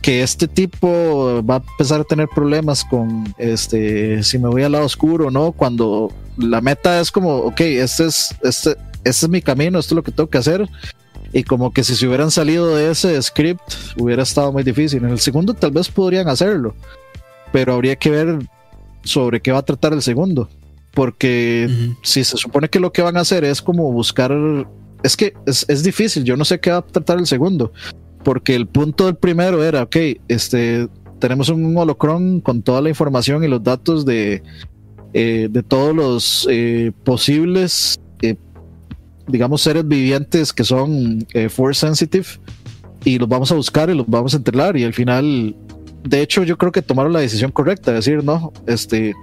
[0.02, 4.72] que este tipo va a empezar a tener problemas con este si me voy al
[4.72, 8.70] lado oscuro no cuando la meta es como ok este es este,
[9.04, 10.68] este es mi camino esto es lo que tengo que hacer
[11.32, 13.62] y como que si se hubieran salido de ese script
[13.96, 15.04] hubiera estado muy difícil.
[15.04, 16.74] En el segundo tal vez podrían hacerlo,
[17.52, 18.38] pero habría que ver
[19.04, 20.48] sobre qué va a tratar el segundo.
[20.92, 21.70] Porque
[22.02, 24.32] si se supone que lo que van a hacer es como buscar...
[25.02, 27.72] Es que es, difícil, yo no sé qué va a tratar el segundo.
[28.22, 29.96] Porque el punto del primero era, ok,
[30.28, 34.42] este, tenemos un holocron con toda la información y los datos de,
[35.14, 37.98] eh, de todos los eh, posibles
[39.26, 42.26] digamos, seres vivientes que son eh, force sensitive
[43.04, 45.56] y los vamos a buscar y los vamos a entrenar y al final,
[46.04, 49.14] de hecho, yo creo que tomaron la decisión correcta, de decir, no, este,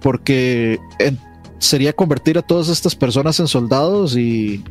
[0.00, 0.78] porque
[1.58, 4.62] sería convertir a todas estas personas en soldados y,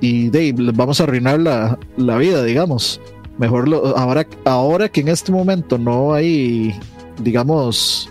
[0.00, 3.00] y de, les vamos a arruinar la, la vida, digamos.
[3.38, 6.74] Mejor lo, ahora, ahora que en este momento no hay,
[7.22, 8.08] digamos,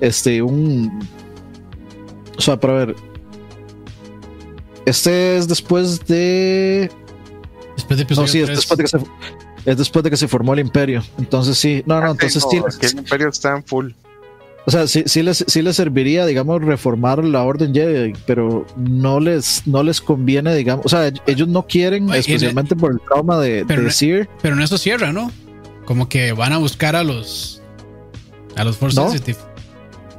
[0.00, 1.00] este, un...
[2.38, 2.96] O sea, para ver,
[4.86, 6.90] este es después de.
[7.76, 8.98] Después de no, sí, es después de, que se,
[9.64, 11.02] es después de que se formó el imperio.
[11.18, 12.60] Entonces sí, no, no, ah, entonces sí.
[12.80, 13.90] el imperio está en full.
[14.66, 19.18] O sea, sí, sí, les, sí les serviría, digamos, reformar la orden Jedi, pero no
[19.18, 23.64] les, no les conviene, digamos, o sea, ellos no quieren, especialmente por el trauma de,
[23.66, 24.28] pero, decir.
[24.42, 25.32] Pero en eso cierra, ¿no?
[25.86, 27.62] Como que van a buscar a los
[28.56, 29.38] a los Force no, Sensitive.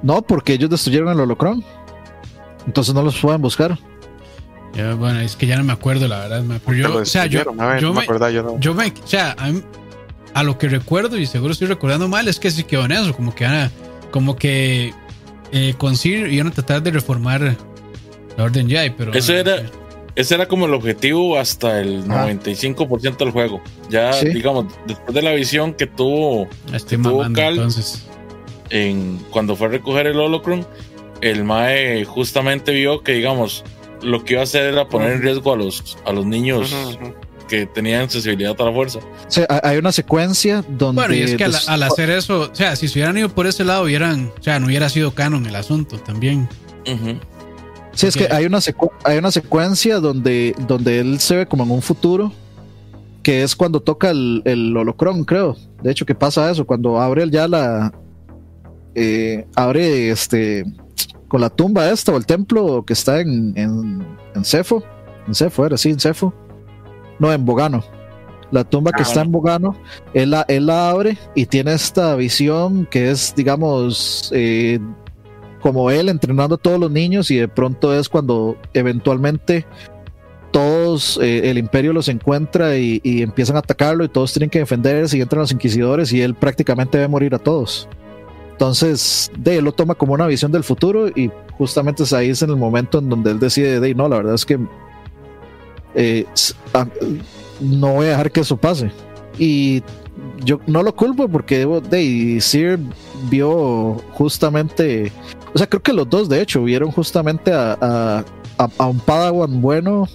[0.02, 1.64] No, porque ellos destruyeron el holocron.
[2.66, 3.78] Entonces no los pueden buscar
[4.98, 6.44] bueno, es que ya no me acuerdo, la verdad.
[6.66, 7.78] Pero yo, o sea, yo, yo, me,
[8.60, 9.36] yo, me, o sea,
[10.34, 13.14] a, lo que recuerdo y seguro estoy recordando mal es que sí quedó en eso,
[13.14, 13.48] como que,
[14.12, 14.94] como que
[15.52, 17.58] eh, con Sir iban a tratar de reformar
[18.38, 19.64] la Orden Jedi, pero eso era,
[20.16, 23.62] ese era como el objetivo hasta el 95% del juego.
[23.90, 28.08] Ya, digamos, después de la visión que tuvo, que tuvo Cal, entonces.
[28.70, 30.66] En, cuando fue a recoger el Holocron,
[31.20, 33.66] el Mae justamente vio que, digamos,
[34.02, 36.74] lo que iba a hacer era poner en riesgo a los, a los niños
[37.48, 39.00] que tenían sensibilidad a la fuerza.
[39.64, 41.02] hay una secuencia donde.
[41.02, 43.66] Bueno, y es que al, hacer eso, o sea, si se hubieran ido por ese
[43.66, 46.48] lado, hubieran, o sea, no hubiera sido canon el asunto también.
[47.94, 48.60] Sí, es que hay una,
[49.04, 52.32] hay una secuencia donde, donde él se ve como en un futuro,
[53.22, 55.58] que es cuando toca el, el holocron, creo.
[55.84, 57.94] De hecho, que pasa eso, cuando abre ya la.
[58.96, 60.66] Eh, abre este
[61.32, 64.84] con la tumba esta o el templo que está en, en, en Cefo.
[65.26, 66.34] En Cefo era, sí, en Cefo.
[67.20, 67.86] No, en Bogano.
[68.52, 69.78] La tumba que ah, está en Bogano,
[70.14, 74.78] él la, él la abre y tiene esta visión que es, digamos, eh,
[75.62, 79.66] como él entrenando a todos los niños y de pronto es cuando eventualmente
[80.52, 84.60] todos, eh, el imperio los encuentra y, y, empiezan a atacarlo y todos tienen que
[84.60, 87.88] defenderse y entran los inquisidores y él prácticamente ve morir a todos.
[88.62, 92.44] Entonces, de él lo toma como una visión del futuro y justamente es ahí es
[92.44, 94.60] en el momento en donde él decide, de no, la verdad es que
[95.96, 96.28] eh,
[97.60, 98.92] no voy a dejar que eso pase.
[99.40, 99.82] Y
[100.46, 102.78] yo no lo culpo porque de Sir
[103.32, 105.12] vio justamente,
[105.56, 108.24] o sea, creo que los dos de hecho vieron justamente a,
[108.60, 110.08] a, un Padawan bueno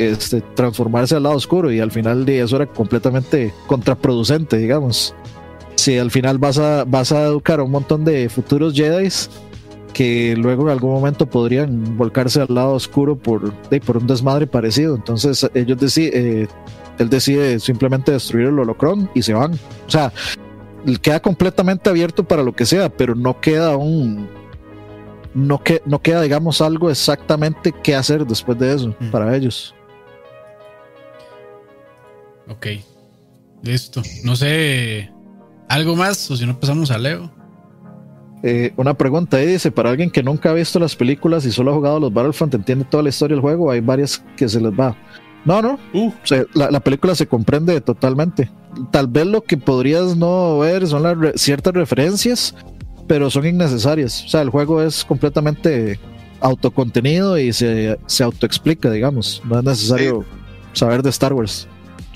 [0.00, 5.14] este, transformarse al lado oscuro y al final de eso era completamente contraproducente, digamos
[5.88, 9.08] si al final vas a, vas a educar a un montón de futuros Jedi
[9.94, 13.54] que luego en algún momento podrían volcarse al lado oscuro por,
[13.86, 14.94] por un desmadre parecido.
[14.94, 16.48] Entonces ellos deciden, eh,
[16.98, 19.54] él decide simplemente destruir el holocron y se van.
[19.54, 20.12] O sea,
[21.00, 24.28] queda completamente abierto para lo que sea, pero no queda un...
[25.32, 29.10] No, que, no queda, digamos, algo exactamente qué hacer después de eso mm.
[29.10, 29.74] para ellos.
[32.46, 32.66] Ok,
[33.62, 34.02] listo.
[34.22, 35.16] No sé
[35.68, 36.30] ¿Algo más?
[36.30, 37.30] O si no, pasamos a Leo.
[38.42, 41.72] Eh, una pregunta ahí dice: Para alguien que nunca ha visto las películas y solo
[41.72, 43.70] ha jugado los Battlefront, entiende toda la historia del juego.
[43.70, 44.96] Hay varias que se les va.
[45.44, 45.78] No, no.
[45.92, 46.12] Uh.
[46.54, 48.50] la, película se comprende totalmente.
[48.90, 52.54] Tal vez lo que podrías no ver son las ciertas referencias,
[53.06, 54.24] pero son innecesarias.
[54.24, 55.98] O sea, el juego es completamente
[56.40, 59.42] autocontenido y se, se autoexplica, digamos.
[59.44, 60.24] No es necesario
[60.72, 61.66] saber de Star Wars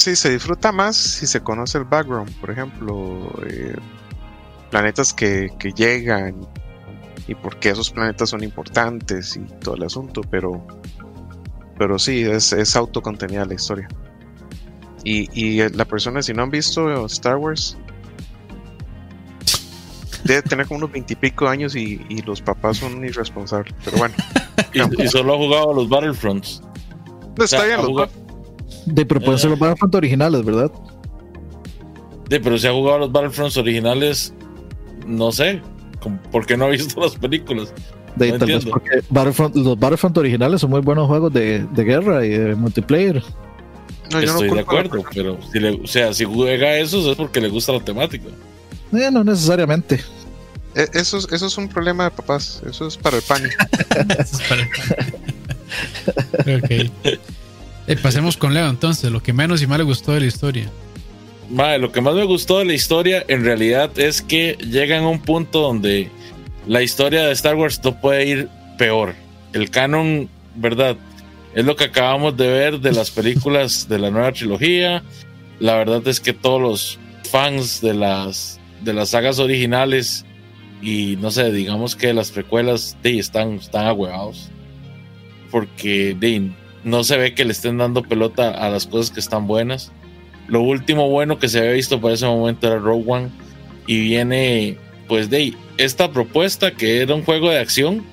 [0.02, 3.76] sí, se disfruta más si se conoce el background, por ejemplo, eh,
[4.70, 6.46] planetas que, llegan,
[7.28, 10.66] y por qué esos planetas son importantes y todo el asunto, pero,
[11.78, 13.88] pero sí, es, es autocontenida la historia.
[15.04, 17.76] Y, y la persona, si no han visto Star Wars,
[20.24, 23.74] debe tener como unos veintipico años y, y, los papás son irresponsables.
[23.84, 24.14] Pero bueno.
[24.98, 26.62] y, solo ha jugado a los Battlefronts.
[27.36, 27.80] No, está bien,
[28.86, 30.70] De, pero pueden ser los Battlefronts originales, ¿verdad?
[32.28, 34.34] De, pero si ha jugado los Battlefronts originales,
[35.06, 35.60] no sé.
[36.30, 37.72] ¿Por qué no ha visto las películas?
[38.16, 39.02] De, tal vez porque
[39.54, 43.22] los Battlefront originales son muy buenos juegos de, de guerra y de multiplayer.
[44.10, 47.48] No, Estoy de acuerdo, pero si le, o sea, si juega eso es porque le
[47.48, 48.28] gusta la temática.
[48.92, 50.00] Eh, no necesariamente.
[50.74, 52.62] Eh, eso, es, eso es un problema de papás.
[52.68, 53.42] Eso es para el pan.
[54.18, 54.62] eso es para
[56.44, 57.18] el ok.
[57.86, 59.10] Eh, pasemos con Leo entonces.
[59.10, 60.70] Lo que menos y más le gustó de la historia.
[61.50, 65.04] Vale, lo que más me gustó de la historia en realidad es que llega en
[65.04, 66.10] un punto donde
[66.66, 69.14] la historia de Star Wars no puede ir peor.
[69.52, 70.96] El canon, ¿verdad?
[71.54, 75.02] Es lo que acabamos de ver de las películas de la nueva trilogía.
[75.58, 76.98] La verdad es que todos los
[77.30, 80.24] fans de las de las sagas originales
[80.80, 84.50] y no sé, digamos que las precuelas de, están, están ahuevados
[85.52, 86.50] porque de,
[86.84, 89.92] no se ve que le estén dando pelota a las cosas que están buenas.
[90.48, 93.30] Lo último bueno que se había visto para ese momento era Rogue One
[93.86, 94.76] y viene
[95.08, 98.04] pues de esta propuesta que era un juego de acción,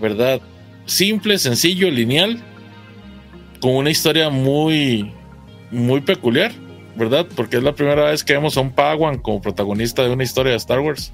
[0.00, 0.40] ¿verdad?
[0.86, 2.38] Simple, sencillo, lineal,
[3.60, 5.12] con una historia muy,
[5.70, 6.52] muy peculiar
[6.98, 7.26] ¿verdad?
[7.36, 10.50] Porque es la primera vez que vemos a un Padawan como protagonista de una historia
[10.50, 11.12] de Star Wars.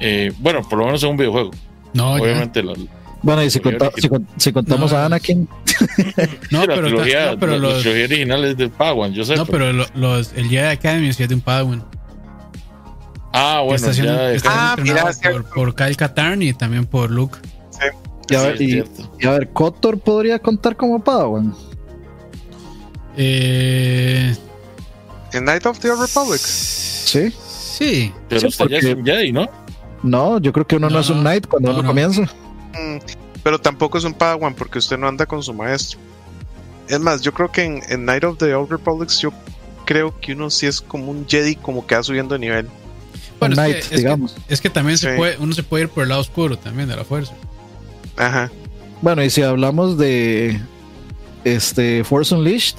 [0.00, 1.50] Eh, bueno, por lo menos en un videojuego.
[1.94, 2.62] No, obviamente.
[3.22, 3.60] Bueno, y si,
[4.52, 5.48] contamos a Anakin.
[6.50, 9.36] no, pero, la trilogía, no, pero los, original es de Padawan, yo sé.
[9.36, 11.84] No, pero, los, el Jedi Academy es de un Padawan.
[13.32, 17.38] Ah, bueno, está, ya, está ah, mira, por, por, Kyle Katarn y también por Luke.
[17.70, 17.86] Sí.
[18.30, 18.84] Y a, ver, y,
[19.20, 21.54] y a ver, ¿Kotor podría contar como Padawan?
[23.16, 24.34] Eh,
[25.32, 26.40] en Night of the Old Republic.
[26.40, 27.30] Sí.
[27.30, 28.12] Sí.
[28.28, 29.48] Pero sí, es un Jedi, ¿no?
[30.02, 32.22] No, yo creo que uno no, es un Knight cuando uno comienza.
[32.78, 32.98] Mm,
[33.42, 35.98] pero tampoco es un Padawan porque usted no anda con su maestro.
[36.88, 39.32] Es más, yo creo que en, en Night of the Old Republic yo
[39.84, 42.66] creo que uno sí es como un Jedi como que va subiendo de nivel.
[43.38, 44.32] Bueno, es, Knight, que, es, digamos.
[44.32, 46.88] Que, es que también se puede, uno se puede ir por el lado oscuro también
[46.88, 47.32] de la fuerza.
[48.16, 48.50] Ajá.
[49.00, 50.60] Bueno, y si hablamos de
[51.44, 52.76] este Force Unleashed.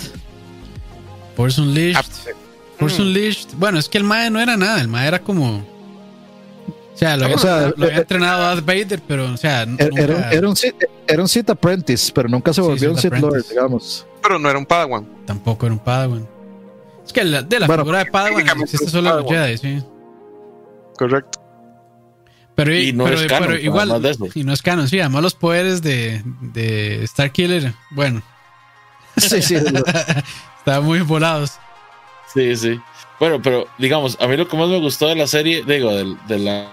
[1.36, 1.96] Force Unleashed.
[1.98, 2.34] Ah,
[2.78, 3.06] Force mm.
[3.06, 3.50] Unleashed.
[3.58, 4.82] Bueno, es que el Mae no era nada.
[4.82, 5.66] El Mae era como.
[7.00, 9.64] O sea, lo, había, lo había entrenado Darth Vader, pero, o sea.
[9.78, 10.56] Era, era, un,
[11.08, 14.06] era un Sith Apprentice, pero nunca se volvió un Sith Lord, digamos.
[14.22, 15.08] Pero no era un Padawan.
[15.26, 16.28] Tampoco era un Padawan.
[17.06, 19.84] Es que la, de la figura de Padawan existe solo los Jedi, sí.
[20.98, 21.40] Correcto.
[22.56, 25.34] Pero, y no pero, es canon, pero igual, y no es canon, sí, además los
[25.34, 28.22] poderes de, de Starkiller, bueno.
[29.16, 29.56] Sí, sí.
[30.58, 31.54] Estaban muy volados.
[32.34, 32.78] Sí, sí.
[33.20, 35.92] Bueno, pero digamos, a mí lo que más me gustó de la serie, digo,
[36.28, 36.70] de, la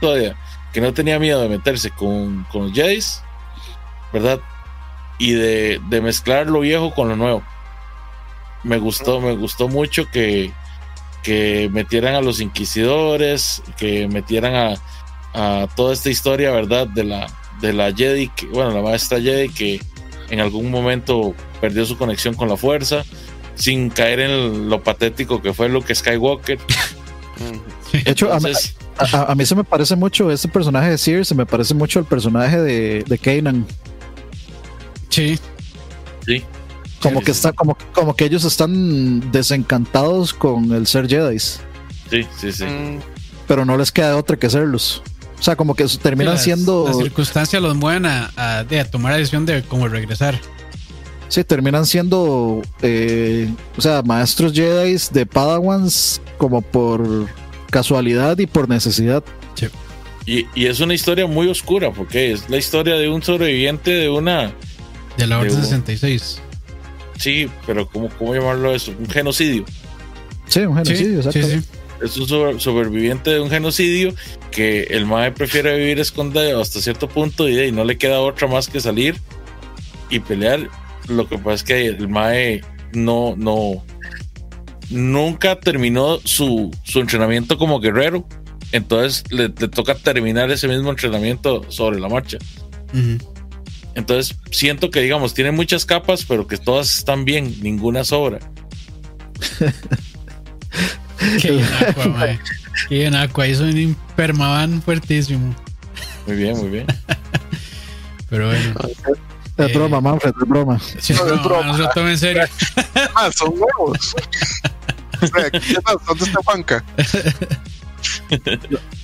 [0.00, 0.36] todavía,
[0.72, 3.22] que no tenía miedo de meterse con, con los Jays,
[4.12, 4.40] ¿verdad?
[5.18, 7.42] Y de, mezclar lo viejo con lo nuevo.
[8.62, 10.52] Me gustó, me gustó mucho que,
[11.22, 16.86] que metieran a los inquisidores, que metieran a, a toda esta historia, ¿verdad?
[16.88, 17.26] De la,
[17.60, 19.80] de la Jedi, que, bueno, la maestra Jedi que
[20.30, 23.04] en algún momento perdió su conexión con la fuerza
[23.54, 26.58] sin caer en lo patético que fue Luke Skywalker.
[27.92, 28.32] De hecho,
[28.98, 32.04] a, mí se me parece mucho este personaje de Sears, se me parece mucho el
[32.04, 33.66] personaje de, de Kanan.
[35.08, 35.38] Sí.
[36.26, 36.42] Sí.
[37.00, 41.38] Como que está, como, como que ellos están desencantados con el ser Jedi.
[41.38, 41.62] Sí,
[42.38, 42.64] sí, sí.
[42.64, 43.00] Mm.
[43.46, 45.02] Pero no les queda otra que serlos.
[45.38, 46.86] O sea, como que terminan siendo.
[46.86, 50.40] Las circunstancias los mueven a, a tomar la decisión de cómo regresar.
[51.28, 57.26] Sí, terminan siendo, eh, o sea, maestros Jedi de Padawans como por
[57.74, 59.24] casualidad y por necesidad.
[60.26, 64.54] Y, es una historia muy oscura, porque es la historia de un sobreviviente de una...
[65.18, 66.40] De la Orden 66.
[67.18, 68.94] Sí, pero ¿cómo, ¿cómo llamarlo eso?
[68.96, 69.64] Un genocidio.
[70.46, 71.62] Sí, un genocidio, sí, sí,
[72.00, 74.14] Es un sobreviviente de un genocidio
[74.52, 78.46] que el MAE prefiere vivir escondido hasta cierto punto y, y no le queda otra
[78.46, 79.16] más que salir
[80.10, 80.70] y pelear
[81.08, 83.84] lo que pasa es que el Mae no, no,
[84.90, 88.26] nunca terminó su, su entrenamiento como guerrero.
[88.72, 92.38] Entonces le, toca terminar ese mismo entrenamiento sobre la marcha.
[93.94, 98.40] Entonces siento que, digamos, tiene muchas capas, pero que todas están bien, ninguna sobra.
[101.40, 102.38] Qué bien Aqua, mae.
[102.88, 103.46] Qué bien Aqua.
[103.46, 105.54] Hizo un permaban fuertísimo.
[106.26, 106.86] Muy bien, muy bien.
[108.30, 108.74] Pero bueno.
[109.56, 110.78] Es broma, Manfred, es broma.
[110.80, 111.66] Sí, es broma.
[111.66, 112.42] No se lo tome en serio.
[113.16, 114.14] Ah, son huevos.
[115.20, 116.84] ¿Dónde está Juanca?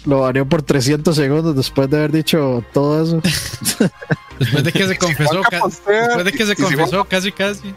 [0.05, 3.21] Lo varió por 300 segundos después de haber dicho todo eso.
[4.39, 7.75] después de que se confesó, después de que se confesó, casi, casi.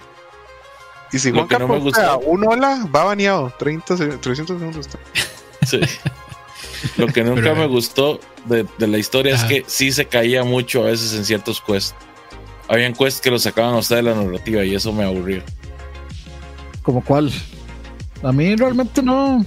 [1.11, 3.53] Y si Juanca no me gusta un hola, va baneado.
[3.59, 4.89] 30, 300 segundos.
[5.67, 5.79] Sí.
[6.97, 10.81] Lo que nunca me gustó de, de la historia es que sí se caía mucho
[10.81, 11.95] a veces en ciertos quests.
[12.67, 15.43] Habían quests que lo sacaban a usted de la narrativa y eso me aburrió.
[16.81, 17.31] ¿Como cuál?
[18.21, 19.45] A mí realmente no.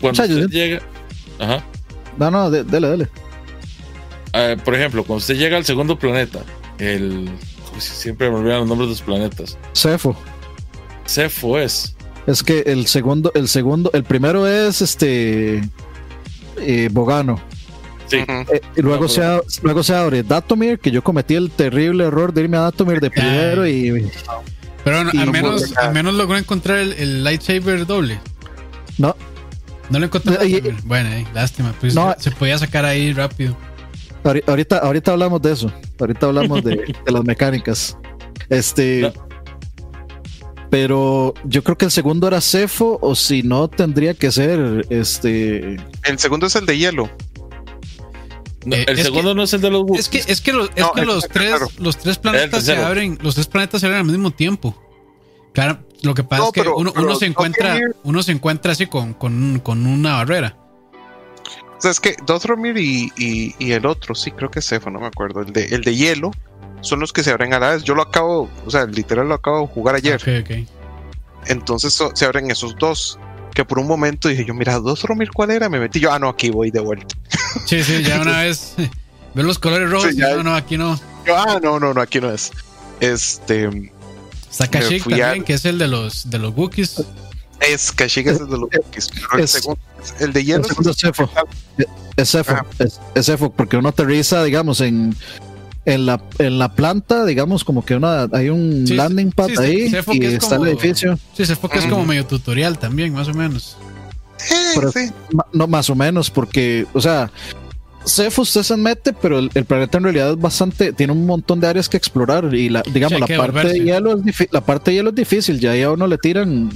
[0.00, 0.82] Cuando usted llega.
[1.38, 1.64] Ajá.
[2.18, 3.08] No, no, dele, dele.
[4.34, 6.40] Uh, por ejemplo, cuando usted llega al segundo planeta,
[6.78, 7.30] el.
[7.78, 9.58] Siempre me olvidan los nombres de los planetas.
[9.74, 10.14] Cefo.
[11.06, 11.96] Cefo es.
[12.26, 15.62] Es que el segundo, el segundo, el primero es este.
[16.58, 17.40] Eh, Bogano.
[18.12, 18.18] Sí.
[18.28, 19.22] Eh, y luego, se,
[19.62, 23.10] luego se abre Datomir, que yo cometí el terrible error de irme a Datomir de
[23.10, 24.10] primero y.
[24.84, 28.20] Pero al, menos, al menos logró encontrar el, lightsaber doble.
[28.98, 29.16] No.
[29.88, 30.36] No lo encontré.
[30.84, 31.74] bueno, eh, lástima.
[31.80, 33.56] Pues no, se podía sacar ahí rápido.
[34.24, 35.72] Ahorita, ahorita hablamos de eso.
[35.98, 37.96] Ahorita hablamos de, las mecánicas.
[38.50, 39.10] Este.
[40.68, 45.76] Pero yo creo que el segundo era Cefo, o si no, tendría que ser este.
[46.04, 47.10] El segundo es el de hielo.
[48.70, 51.04] Eh, el segundo no es el de los Es que, es que, los, es que
[51.04, 54.76] los, tres, los tres planetas se abren, los tres planetas se abren al mismo tiempo.
[55.52, 59.60] Claro, lo que pasa es que uno, se encuentra, uno se encuentra así con, con,
[59.60, 60.56] con una barrera.
[61.76, 64.88] O sea, es que Dotromir y, y, y, el otro, sí, creo que es Cefo,
[64.88, 65.40] no me acuerdo.
[65.40, 66.30] El de, el de hielo
[66.80, 67.82] son los que se abren a la vez.
[67.82, 70.14] Yo lo acabo, o sea, literal lo acabo de jugar ayer.
[70.14, 70.68] Okay,
[71.46, 73.18] Entonces se abren esos dos
[73.54, 75.68] que por un momento dije yo, mira, dos Romil, ¿cuál era?
[75.68, 77.14] Me metí yo, ah, no, aquí voy de vuelta.
[77.66, 78.74] Sí, sí, ya una vez
[79.34, 80.98] veo los colores rojos, no, no, aquí no.
[81.28, 82.50] ah, no, no, no, aquí no es.
[83.00, 83.68] Este.
[84.50, 87.02] Está Kashyyyk también, que es el de los, de los Wookiees.
[87.60, 89.10] Es Kashyyyk es el de los Wookiees.
[89.38, 89.80] el, segundo,
[90.18, 90.60] el de hielo.
[90.60, 91.30] El segundo es Cefo.
[92.16, 92.56] Es Cefo,
[93.14, 95.14] es Cefo, porque uno aterriza, digamos, en
[95.84, 100.24] en la, en la planta, digamos, como que una, hay un landing pad ahí y
[100.26, 101.18] está el edificio.
[101.36, 103.76] Sí, se que es como medio tutorial también, más o menos.
[105.52, 107.30] no, más o menos, porque, o sea,
[108.06, 111.66] Cefo usted se mete, pero el, planeta en realidad es bastante, tiene un montón de
[111.68, 115.10] áreas que explorar y la, digamos, la parte de hielo es la parte de hielo
[115.10, 116.70] es difícil, ya a uno le tiran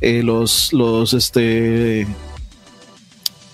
[0.00, 2.06] eh, los, los, este,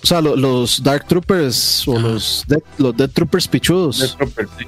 [0.03, 3.99] o sea, los, Dark Troopers o los Dead, los Dead Troopers pichudos.
[4.01, 4.67] Dead Troopers, sí.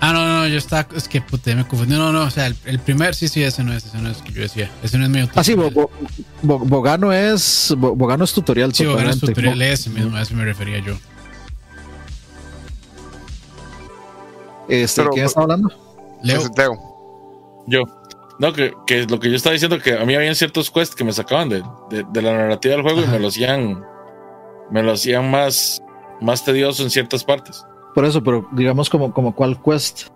[0.00, 0.88] Ah, no, no, yo estaba.
[0.96, 1.94] Es que puta, me confundí.
[1.94, 4.32] No, no, o sea, el, primer, sí, sí, ese no es, ese no es que
[4.32, 4.70] yo decía.
[4.82, 5.28] Ese no es mío.
[5.34, 5.54] Ah, sí,
[6.42, 7.74] Bogano es.
[7.76, 8.74] Bogano es tutorial.
[8.74, 10.96] Sí, Bogano es tutorial, ese mismo, a eso me refería yo.
[14.68, 15.68] Este, ¿Quién está hablando?
[16.22, 16.40] Leo.
[17.66, 17.82] Yo.
[18.38, 21.04] No, que, que, lo que yo estaba diciendo que a mí habían ciertos quests que
[21.04, 23.84] me sacaban de, de, la narrativa del juego y me lo hacían.
[24.70, 25.82] Me lo hacían más,
[26.22, 27.66] más tedioso en ciertas partes.
[28.00, 30.06] Por eso, pero digamos como, como cuál quest.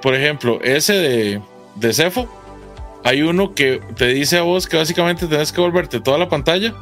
[0.00, 1.42] Por ejemplo, ese de,
[1.74, 2.28] de Cefo,
[3.02, 6.72] hay uno que te dice a vos que básicamente tenés que volverte toda la pantalla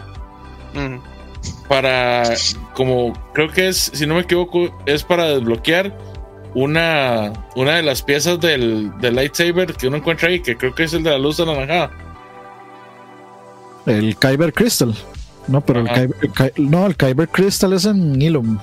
[1.67, 2.25] para,
[2.75, 5.97] como creo que es, si no me equivoco, es para desbloquear
[6.53, 10.83] una, una de las piezas del, del lightsaber que uno encuentra ahí, que creo que
[10.83, 11.91] es el de la luz anaranjada.
[13.87, 14.95] El Kyber Crystal.
[15.47, 18.59] No, pero el, Kyber, no, el Kyber Crystal es en Ilum.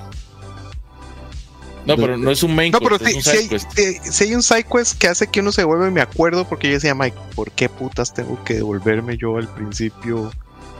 [1.86, 5.28] No, pero no es un main no, pero si, hay, un side quest que hace
[5.28, 8.54] que uno se vuelve, me acuerdo, porque yo decía, Mike, ¿por qué putas tengo que
[8.54, 10.32] devolverme yo al principio?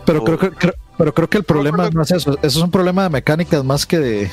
[0.04, 2.36] Pero, creo, que, pero creo que el problema no, es eso.
[2.38, 4.30] Eso es un problema de mecánicas más que de.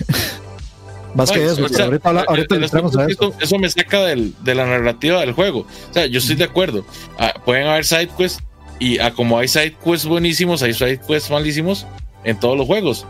[1.16, 1.62] más que eso.
[1.62, 3.34] ahorita, ahorita a eso.
[3.40, 5.68] eso me saca del, de la narrativa del juego.
[5.90, 6.86] O sea, yo estoy de acuerdo.
[7.20, 8.44] Ah, pueden haber side quests
[8.80, 11.86] y ah, como hay side quests buenísimos, hay side quests malísimos
[12.24, 13.06] en todos los juegos.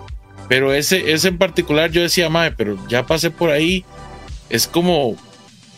[0.48, 3.86] Pero ese, ese en particular yo decía, mae, pero ya pasé por ahí.
[4.50, 5.16] Es como,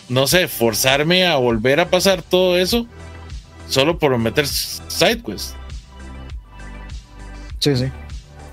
[0.09, 2.88] no sé, forzarme a volver a pasar todo eso
[3.70, 5.55] solo por meter sidequests.
[7.59, 7.86] Sí, sí.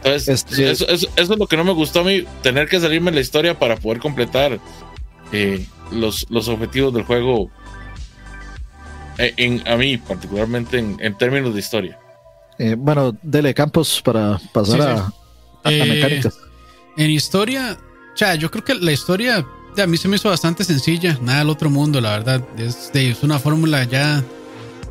[0.05, 3.59] Entonces, eso, es lo que no me gustó a mí, tener que salirme la historia
[3.59, 4.59] para poder completar
[5.33, 7.51] eh, los, los objetivos del juego.
[9.19, 11.99] Eh, en, a mí, particularmente en, términos de historia.
[12.59, 15.13] Eh, bueno, dele campos para pasar a,
[15.65, 16.23] eh,
[16.97, 17.79] en historia,
[18.15, 19.47] o sea, yo creo que la historia
[19.81, 22.45] a mí se me hizo bastante sencilla, nada del otro mundo, la verdad.
[22.59, 24.23] Es, una fórmula ya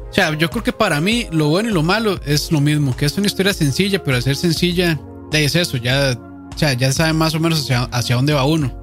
[0.09, 2.95] O sea, yo creo que para mí lo bueno y lo malo es lo mismo,
[2.95, 4.99] que es una historia sencilla, pero al ser sencilla,
[5.31, 6.17] es eso, ya,
[6.53, 8.81] o sea, ya sabe más o menos hacia, hacia dónde va uno.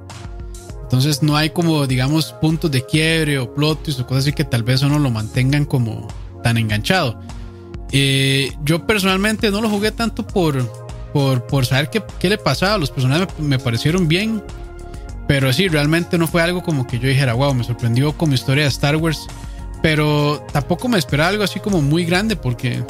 [0.83, 4.63] Entonces no hay como, digamos, puntos de quiebre o plots o cosas así que tal
[4.63, 6.07] vez uno lo mantengan como
[6.41, 7.19] tan enganchado.
[7.91, 10.57] Eh, yo personalmente no lo jugué tanto por,
[11.11, 12.77] por, por saber qué, qué, le pasaba.
[12.77, 14.43] Los personajes me, parecieron bien.
[15.27, 18.63] Pero sí, realmente no fue algo como que yo dijera, wow, me sorprendió como historia
[18.63, 19.27] de Star Wars.
[19.81, 22.83] Pero tampoco me esperaba algo así como muy grande porque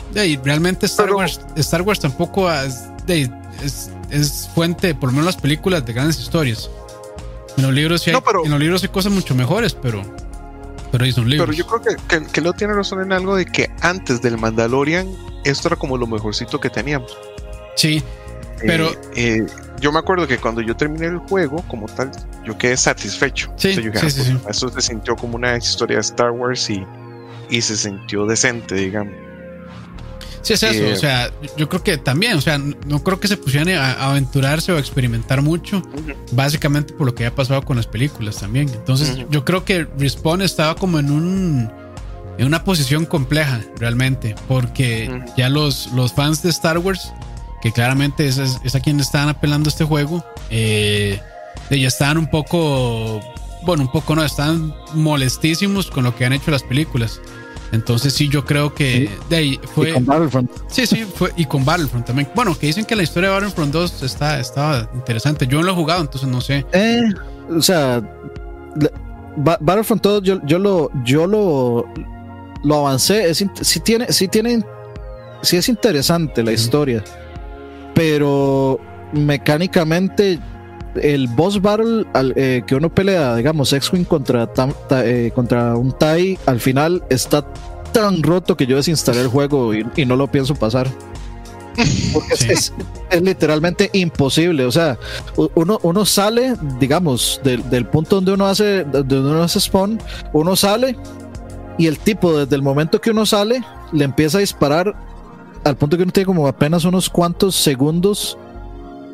[0.43, 5.85] realmente Star Wars, Star Wars tampoco es, es, es, fuente, por lo menos las películas,
[5.85, 6.69] de grandes historias.
[7.57, 10.01] En los libros sí hay, en los libros hay cosas mucho mejores, pero,
[10.91, 11.05] pero.
[11.13, 15.07] Pero yo creo que, que, no tiene razón en algo de que antes del Mandalorian
[15.43, 17.15] esto era como lo mejorcito que teníamos.
[17.79, 18.03] Sí,
[18.59, 18.91] pero...
[18.91, 19.45] Eh, eh,
[19.79, 22.11] yo me acuerdo que cuando yo terminé el juego, como tal,
[22.45, 23.49] yo quedé satisfecho.
[23.55, 26.85] Sí, sí, ah, sí, pues, Eso se sintió como una historia de Star Wars y,
[27.49, 29.13] y se sintió decente, digamos.
[30.41, 30.93] Sí, es eso.
[30.93, 34.73] o sea, yo creo que también, o sea, no creo que se pusieran a aventurarse
[34.73, 35.81] o a experimentar mucho,
[36.33, 38.67] básicamente por lo que ha pasado con las películas también.
[38.67, 41.71] Entonces, yo creo que Respawn estaba como en un
[42.37, 47.11] en una posición compleja realmente, porque ya los, los fans de Star Wars,
[47.61, 51.19] que claramente es, es, a quien estaban apelando este juego, eh,
[51.69, 53.19] ya estaban un poco,
[53.63, 57.19] bueno, un poco no, estaban molestísimos con lo que han hecho las películas.
[57.71, 59.91] Entonces sí, yo creo que de ahí fue...
[59.91, 60.51] Y con Battlefront.
[60.67, 62.27] Sí, sí, fue, y con Battlefront también.
[62.33, 65.45] Bueno, que dicen que la historia de Battlefront 2 está, estaba interesante.
[65.45, 66.65] Yo no lo he jugado, entonces no sé.
[66.71, 67.03] Eh,
[67.49, 68.01] o sea,
[69.37, 71.85] Battlefront 2 yo, yo, lo, yo lo,
[72.63, 73.29] lo avancé.
[73.29, 74.63] Es, sí, tiene, sí, tiene,
[75.41, 77.03] sí es interesante la historia,
[77.99, 78.79] pero
[79.11, 80.39] mecánicamente
[81.03, 82.05] el boss battle
[82.37, 84.49] eh, que uno pelea, digamos, X-Wing contra,
[85.03, 87.45] eh, contra un Tai, al final está
[87.91, 90.87] tan roto que yo desinstalé el juego y, no lo pienso pasar.
[92.13, 92.71] Porque es,
[93.21, 94.63] literalmente imposible.
[94.63, 94.97] O sea,
[95.55, 99.99] uno, uno sale, digamos, del, punto donde uno hace, donde uno hace spawn,
[100.31, 100.95] uno sale
[101.77, 104.95] y el tipo, desde el momento que uno sale, le empieza a disparar
[105.63, 108.37] al punto que uno tiene como apenas unos cuantos segundos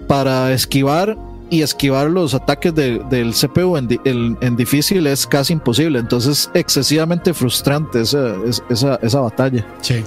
[0.08, 1.18] para esquivar
[1.50, 6.00] y esquivar los ataques del CPU en, difícil es casi imposible.
[6.00, 8.36] Entonces, excesivamente frustrante esa,
[8.70, 9.66] esa, esa batalla.
[9.82, 10.04] Sí.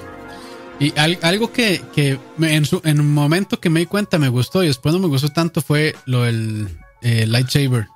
[0.80, 1.82] Y algo que,
[2.40, 5.08] en, su, en, un momento que me di cuenta me gustó y después no me
[5.08, 6.68] gustó tanto fue lo del
[7.02, 7.88] eh, lightsaber,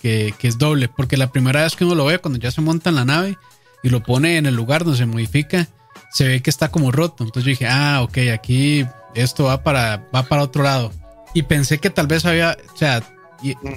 [0.00, 2.62] que, que, es doble, porque la primera vez que uno lo ve, cuando ya se
[2.62, 3.36] monta en la nave
[3.82, 5.68] y lo pone en el lugar donde se modifica,
[6.12, 7.24] se ve que está como roto.
[7.24, 10.92] Entonces yo dije, ah, ok, aquí esto va para, va para otro lado
[11.34, 13.02] y pensé que tal vez había, o sea,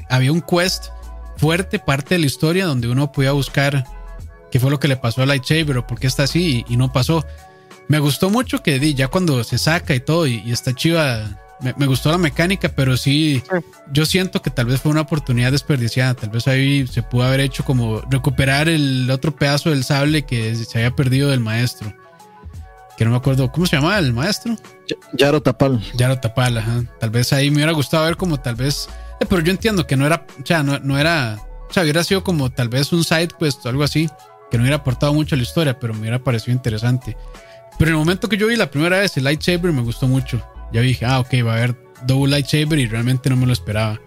[0.10, 0.88] había un quest
[1.38, 3.86] fuerte, parte de la historia, donde uno podía buscar
[4.52, 6.92] qué fue lo que le pasó a Lightsaber o por qué está así y, no
[6.92, 7.26] pasó.
[7.88, 12.12] Me gustó mucho que ya cuando se saca y todo y, está chiva, me, gustó
[12.12, 13.44] la mecánica, pero sí,
[13.92, 16.16] yo siento que tal vez fue una oportunidad desperdiciada.
[16.16, 20.56] Tal vez ahí se pudo haber hecho como recuperar el otro pedazo del sable que
[20.56, 21.94] se había perdido del maestro
[22.98, 24.56] que no me acuerdo, ¿cómo se llamaba el maestro?
[25.14, 25.82] Yaro Tapal.
[25.96, 26.84] Yaro Tapal, ajá.
[27.00, 28.88] Tal vez ahí me hubiera gustado ver como tal vez,
[29.20, 31.38] eh, pero yo entiendo que no era, o sea, no, era,
[31.70, 34.10] o sea, hubiera sido como tal vez un side quest o algo así,
[34.50, 37.18] que no hubiera aportado mucho a la historia, pero me hubiera parecido interesante.
[37.78, 40.42] Pero en el momento que yo vi la primera vez el lightsaber me gustó mucho.
[40.72, 41.76] Ya dije, ah, ok, va a haber
[42.06, 44.00] double lightsaber y realmente no me lo esperaba.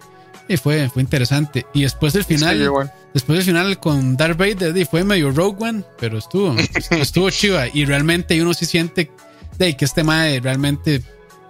[0.47, 1.65] Y fue, fue interesante.
[1.73, 6.17] Y después del final, después del final con Darth Vader, fue medio Rogue One, pero
[6.17, 6.55] estuvo,
[6.91, 7.65] estuvo chiva.
[7.73, 9.11] Y realmente uno sí siente
[9.57, 11.03] de que este mae realmente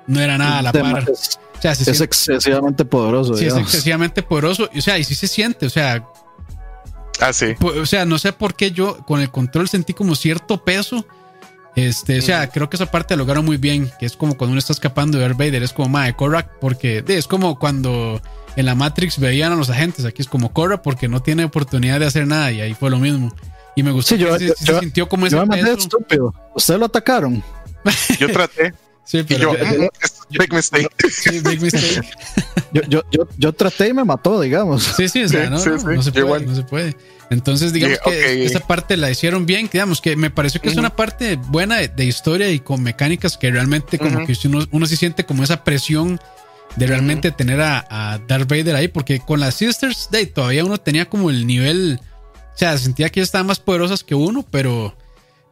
[0.08, 1.10] no era nada a la par.
[1.10, 3.36] Es, o sea, es excesivamente poderoso.
[3.36, 4.70] Sí, es excesivamente poderoso.
[4.76, 6.08] O sea, y sí se siente, o sea.
[7.20, 7.48] Ah, sí.
[7.62, 11.06] O sea, no sé por qué yo con el control sentí como cierto peso.
[11.76, 14.52] Este, o sea, creo que esa parte lo lograron muy bien, que es como cuando
[14.52, 18.22] uno está escapando de Darth Vader, es como mae, Korak, porque es como cuando
[18.56, 20.06] en la Matrix veían a los agentes.
[20.06, 23.00] Aquí es como corra porque no tiene oportunidad de hacer nada y ahí fue lo
[23.00, 23.34] mismo.
[23.76, 24.18] Y me gustó.
[24.18, 25.72] se, sintió como ese peso.
[25.74, 26.34] estúpido.
[26.56, 27.44] Ustedes lo atacaron.
[28.20, 28.74] Yo traté.
[29.10, 29.90] Sí, pero yo,
[30.40, 30.88] big mistake.
[31.10, 32.08] Sí, big mistake.
[32.74, 34.84] yo, yo, yo, yo, traté y me mató, digamos.
[34.84, 35.60] Sí, sí, o sea, no, no,
[36.04, 36.96] se puede, no se puede.
[37.32, 40.96] Entonces, digamos que esa parte la hicieron bien, digamos que me pareció que es una
[40.96, 45.26] parte buena de, historia y con mecánicas que realmente como que uno, uno se siente
[45.26, 46.20] como esa presión
[46.76, 50.78] de realmente tener a, a, Darth Vader ahí, porque con las Sisters, de, todavía uno
[50.78, 52.00] tenía como el nivel,
[52.54, 54.96] o sea, sentía que ellas estaban más poderosas que uno, pero,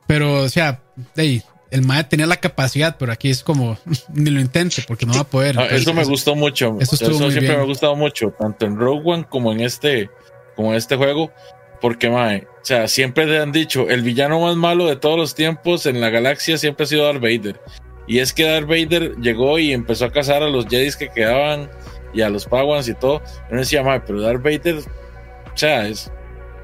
[0.05, 0.83] pero, o sea,
[1.15, 1.41] de,
[1.71, 3.77] el Mae tenía la capacidad, pero aquí es como,
[4.13, 5.57] ni lo intente, porque no va a poder.
[5.71, 6.77] eso me gustó mucho.
[6.79, 10.09] Eso, siempre me ha gustado mucho, tanto en Rogue One como en este,
[10.55, 11.31] como en este juego,
[11.79, 15.35] Porque, mae, o sea, siempre le han dicho, el villano más malo de todos los
[15.35, 17.59] tiempos en la galaxia siempre ha sido Darth Vader.
[18.07, 21.69] Y es que Darth Vader llegó y empezó a cazar a los Jedi que quedaban
[22.13, 23.21] y a los Pawans y todo.
[23.51, 26.11] Uno decía, mae, pero Darth Vader, o sea, es,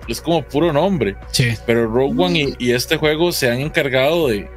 [0.07, 1.15] es como puro nombre.
[1.31, 1.53] Sí.
[1.65, 4.49] Pero Rogue One y, este juego se han encargado de,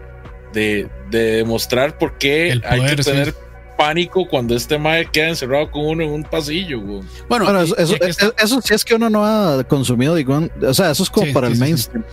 [0.57, 3.35] de, demostrar por qué hay que tener
[3.77, 6.81] pánico cuando este mae queda encerrado con uno en un pasillo.
[7.29, 11.33] Bueno, eso, sí es que uno no ha consumido, digo, o sea, eso es como
[11.33, 12.05] para el mainstream.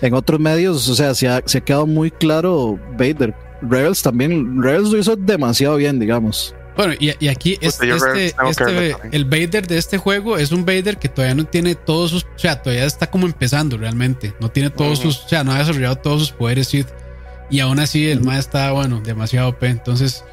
[0.00, 3.34] En otros medios, o sea, se ha, se ha quedado muy claro Vader.
[3.62, 6.54] Rebels también, Rebels lo hizo demasiado bien, digamos.
[6.76, 11.34] Bueno, y, aquí este, este el Vader de este juego es un Vader que todavía
[11.34, 15.24] no tiene todos sus, o sea, todavía está como empezando realmente, no tiene todos sus,
[15.24, 16.86] o sea, no ha desarrollado todos sus poderes Sith
[17.50, 20.24] y aún así el más está, bueno, demasiado OP, entonces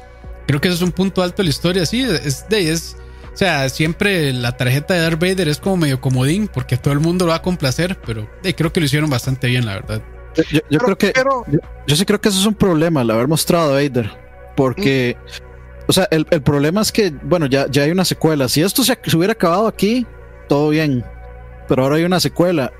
[0.46, 1.86] Creo que eso es un punto alto de la historia.
[1.86, 2.96] Sí, es de es,
[3.32, 7.00] o sea, siempre la tarjeta de Darth Vader es como medio comodín porque todo el
[7.00, 10.02] mundo lo va a complacer, pero creo que lo hicieron bastante bien, la verdad.
[10.70, 11.14] Yo, creo que
[11.86, 14.10] yo, sí creo que eso es un problema, el haber mostrado a Vader,
[14.54, 15.16] porque,
[15.86, 18.46] o sea, el, problema es que, bueno, ya, ya hay una secuela.
[18.46, 20.06] Si esto se, se hubiera acabado aquí,
[20.46, 21.02] todo bien,
[21.66, 22.70] pero ahora hay una secuela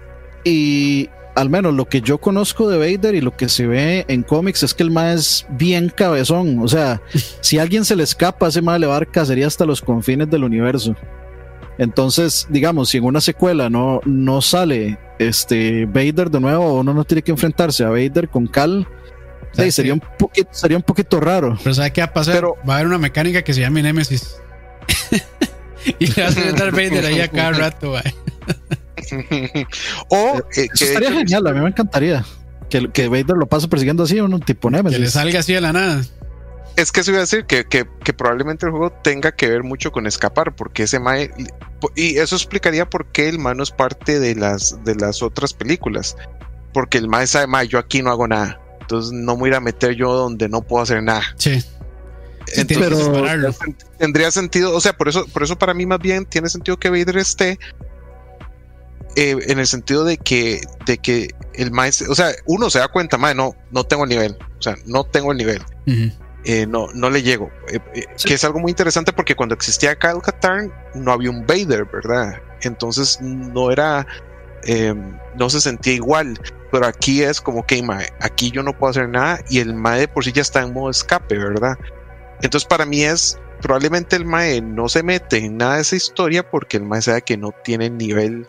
[0.45, 4.23] y al menos lo que yo conozco de Vader y lo que se ve en
[4.23, 6.59] cómics es que el ma es bien cabezón.
[6.61, 7.03] O sea,
[7.41, 9.83] si a alguien se le escapa, ese ma le va a dar cacería hasta los
[9.83, 10.97] confines del universo.
[11.79, 16.95] Entonces, digamos, si en una secuela no, no sale este Vader de nuevo, o uno
[16.95, 18.89] no tiene que enfrentarse a Vader con Cal,
[19.53, 21.59] sería, un poquito, sería un poquito raro.
[21.63, 22.45] Pero ¿sabe qué va a pasar?
[22.45, 24.37] va a haber una mecánica que se llama Nemesis.
[25.99, 27.95] y le va a dar Vader ahí a cada rato,
[30.09, 32.25] o eh, que estaría genial, a mí me encantaría
[32.69, 34.99] que, que Vader lo pase persiguiendo así, un tipo Nemesis.
[34.99, 36.03] Que le salga así de la nada.
[36.77, 39.93] Es que eso iba a decir que, que, probablemente el juego tenga que ver mucho
[39.93, 41.31] con escapar, porque ese Mae.
[41.95, 45.55] Y eso explicaría por qué el Mae no es parte de las, de las otras
[45.55, 46.17] películas.
[46.75, 48.61] Porque el Mae sabe, Mae, yo aquí no hago nada.
[48.81, 51.23] Entonces no me voy a ir a meter yo donde no puedo hacer nada.
[51.37, 51.65] Sí.
[52.69, 53.25] pero
[53.99, 56.91] tendría sentido, o sea, por eso, por eso para mí más bien tiene sentido que
[56.91, 57.59] Vader esté,
[59.17, 62.89] eh, en el sentido de que, de que el maestro, o sea, uno se da
[62.89, 65.63] cuenta, más no, no tengo el nivel, o sea, no tengo el nivel,
[66.45, 67.81] eh, no, no le llego, eh,
[68.23, 72.35] que es algo muy interesante porque cuando existía Kyle Katarn no había un Vader, ¿verdad?
[72.61, 74.07] Entonces no era,
[75.39, 76.39] no se sentía igual,
[76.71, 77.83] pero aquí es como que,
[78.21, 80.91] aquí yo no puedo hacer nada y el mae por sí ya está en modo
[80.91, 81.79] escape, ¿verdad?
[82.43, 86.49] Entonces para mí es probablemente el Mae no se mete en nada de esa historia
[86.49, 88.47] porque el Mae sabe que no tiene nivel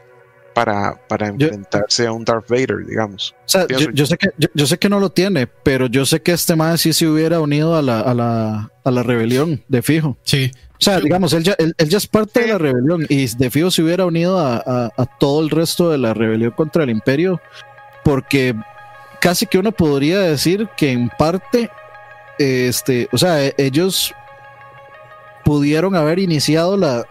[0.58, 3.36] para, para enfrentarse a un Darth Vader, digamos.
[3.46, 6.32] O sea, yo, sé que, yo, sé que no lo tiene, pero yo sé que
[6.32, 10.18] este más sí se hubiera unido a la, a la, a la rebelión, de fijo.
[10.24, 10.50] Sí.
[10.72, 13.70] O sea, digamos, él ya, él, ya es parte de la rebelión y de fijo
[13.70, 17.40] se hubiera unido a, a, todo el resto de la rebelión contra el imperio,
[18.04, 18.56] porque
[19.22, 21.70] casi que uno podría decir que en parte,
[22.40, 24.12] este, o sea, e, ellos
[25.46, 27.06] pudieron haber iniciado la,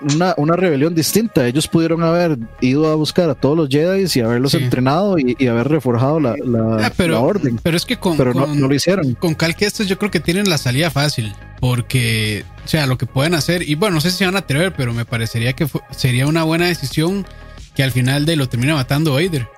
[0.00, 1.46] una, una, rebelión distinta.
[1.46, 5.68] Ellos pudieron haber ido a buscar a todos los Jedi y haberlos entrenado y, haber
[5.68, 7.58] reforjado la, ah, la, orden.
[7.62, 9.14] Pero es que con, no, lo hicieron.
[9.14, 11.32] Con Cal yo creo que tienen la salida fácil.
[11.60, 14.40] Porque, o sea, lo que pueden hacer, y bueno, no sé si se van a
[14.40, 17.26] atrever, pero me parecería que sería una buena decisión
[17.74, 19.48] que al final de lo termina matando Vader.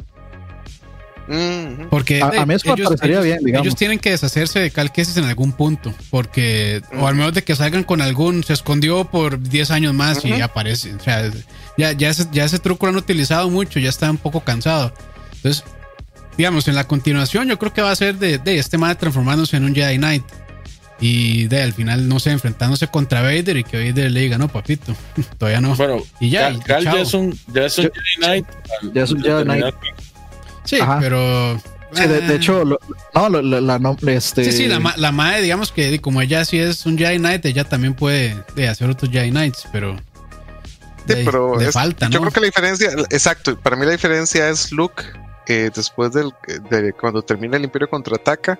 [1.91, 5.95] Porque a, mí eso ellos, bien, ellos, tienen que deshacerse de Cal en algún punto.
[6.11, 10.25] Porque, o al menos de que salgan con algún, se escondió por 10 años más
[10.25, 10.95] y aparece.
[10.95, 11.31] O sea,
[11.77, 14.93] ya, ya, ese, ya ese truco lo han utilizado mucho, ya está un poco cansado.
[15.37, 15.65] Entonces,
[16.37, 19.65] digamos, en la continuación, yo creo que va a ser de, este man transformándose en
[19.65, 20.25] un Jedi Knight.
[21.03, 24.49] Y de al final, no sé, enfrentándose contra Vader y que Vader le diga, no,
[24.49, 24.95] papito,
[25.39, 25.75] todavía no.
[25.77, 26.59] Bueno, y ya.
[26.59, 28.47] Cal, ya, es un, ya es un Jedi Knight.
[28.93, 29.75] Ya es un Jedi Knight.
[30.71, 31.61] Sí, pero.
[31.93, 32.37] Sí, de, eh.
[32.37, 34.45] hecho, no, la, la, este...
[34.45, 37.65] Sí, sí, la, la madre, digamos que como ella sí es un Jedi Knight, ella
[37.65, 39.97] también puede hacer otros Jedi Knights, pero.
[41.09, 42.13] Sí, pero falta, ¿no?
[42.13, 45.03] yo creo que la diferencia, exacto, para mí la diferencia es Luke
[45.49, 46.33] eh, después del,
[46.71, 48.57] de cuando termina el Imperio contraataca,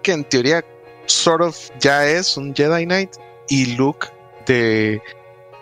[0.00, 0.64] que en teoría
[1.06, 3.10] sort of ya es un Jedi Knight,
[3.48, 4.06] y Luke
[4.46, 5.02] de,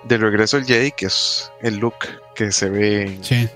[0.04, 3.48] de regreso al Jedi, que es el Luke que se ve sí.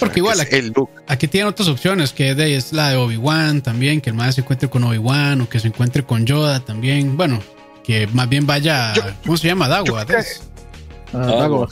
[0.00, 0.72] Porque igual aquí,
[1.06, 4.68] aquí tienen otras opciones, que es la de Obi-Wan también, que el más se encuentre
[4.68, 7.16] con Obi-Wan o que se encuentre con Yoda también.
[7.16, 7.40] Bueno,
[7.84, 8.92] que más bien vaya,
[9.24, 9.68] ¿cómo se llama?
[9.68, 10.04] Dagua.
[10.04, 11.68] Dagua.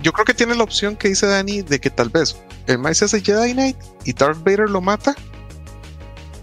[0.00, 2.36] Yo creo que tiene la opción que dice Dani de que tal vez
[2.66, 5.14] el Mae se hace Jedi Knight y Darth Vader lo mata.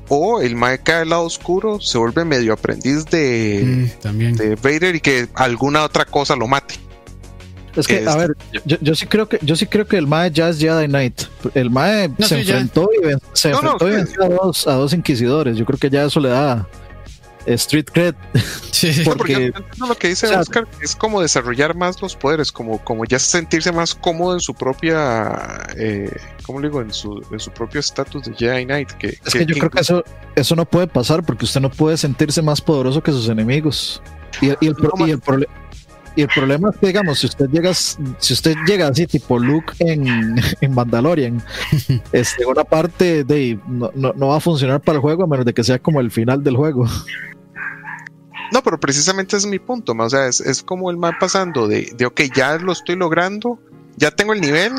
[0.10, 4.36] O el Mae cae al lado oscuro, se vuelve medio aprendiz de, mm, también.
[4.36, 6.76] de Vader y que alguna otra cosa lo mate.
[7.78, 10.50] Es que, a ver, yo, sí creo que yo sí creo que el Mae ya
[10.50, 11.22] es Jedi Knight.
[11.54, 15.58] El Mae se enfrentó y, se enfrentó y venció a dos, a dos inquisidores.
[15.58, 16.68] Yo creo que ya eso le da
[17.48, 18.16] Street Cred.
[18.78, 19.02] Sí.
[19.04, 23.72] Porque, lo que dice Oscar es como desarrollar más los poderes, como, como ya sentirse
[23.72, 26.16] más cómodo en su propia, eh,
[26.46, 26.82] ¿cómo le digo?
[26.82, 28.92] En su, en su propio estatus de Jedi Knight.
[28.92, 30.04] Que, es que, yo creo que eso,
[30.36, 34.00] eso no puede pasar porque usted no puede sentirse más poderoso que sus enemigos.
[34.42, 35.48] Y, el, y el problema
[36.18, 39.74] y el problema es que, digamos, si usted llega, si usted llega así, tipo Luke
[39.78, 41.44] en, en Mandalorian,
[42.12, 45.54] este, una parte de no, no, va a funcionar para el juego a menos de
[45.54, 46.88] que sea como el final del juego.
[48.52, 51.94] No, pero precisamente es mi punto, o sea, es, es como el mal pasando de,
[51.96, 53.60] de, ok, ya lo estoy logrando,
[53.96, 54.72] ya tengo el nivel,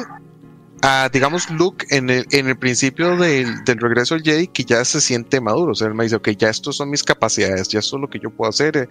[0.83, 4.85] a, digamos, Luke en el, en el principio del, del regreso al Jedi, que ya
[4.85, 7.79] se siente maduro, o sea, él me dice, ok, ya estos son mis capacidades, ya
[7.79, 8.89] esto es lo que yo puedo hacer,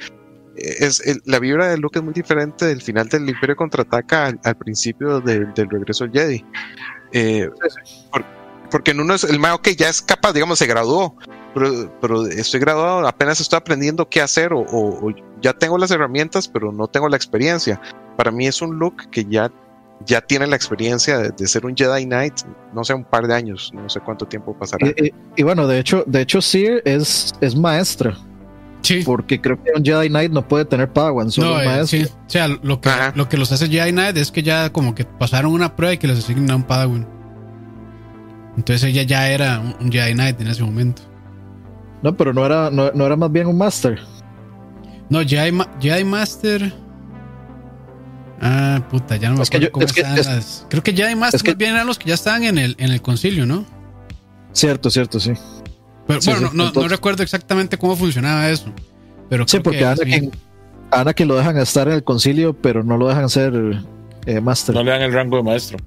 [0.58, 5.20] es la vibra de Luke es muy diferente del final del Imperio contraataca al, principio
[5.22, 6.45] del regreso al Jedi.
[7.14, 7.49] Eh,
[8.70, 11.16] porque en uno es el mago que ya es capaz, digamos, se graduó,
[12.01, 16.88] pero, estoy graduado, apenas estoy aprendiendo qué hacer o, ya tengo las herramientas, pero no
[16.88, 17.80] tengo la experiencia.
[18.16, 19.51] Para mí es un Luke que ya,
[20.05, 22.34] ya tiene la experiencia de, ser un Jedi Knight,
[22.74, 24.93] no sé, un par de años, no sé cuánto tiempo pasará.
[25.36, 28.18] Y, bueno, de hecho, de hecho, Seer es, es maestra.
[29.05, 32.03] Porque creo que un Jedi Knight no puede tener Padawan, solo no, eh, sí.
[32.03, 35.05] O sea, lo que, lo que los hace Jedi Knight es que ya como que
[35.05, 37.07] pasaron una prueba y que les asignan un Padawan.
[38.55, 41.01] Entonces ella ya era un, Jedi Knight en ese momento.
[42.01, 43.99] No, pero no era, no, era más bien un Master.
[45.09, 46.73] No, Jedi, Jedi Master.
[48.39, 49.85] Ah, puta, ya no me acuerdo cómo
[50.69, 53.01] Creo que Jedi Master más bien eran los que ya estaban en el, en el
[53.01, 53.65] concilio, ¿no?
[54.53, 55.33] Cierto, cierto, sí
[56.08, 58.72] bueno, no, no, recuerdo exactamente cómo funcionaba eso.
[59.30, 60.32] Pero sí, porque Anakin,
[60.91, 63.53] Anakin, lo dejan estar en el concilio, pero no lo dejan ser
[64.26, 64.76] eh, master.
[64.76, 65.78] No le dan el rango de maestro.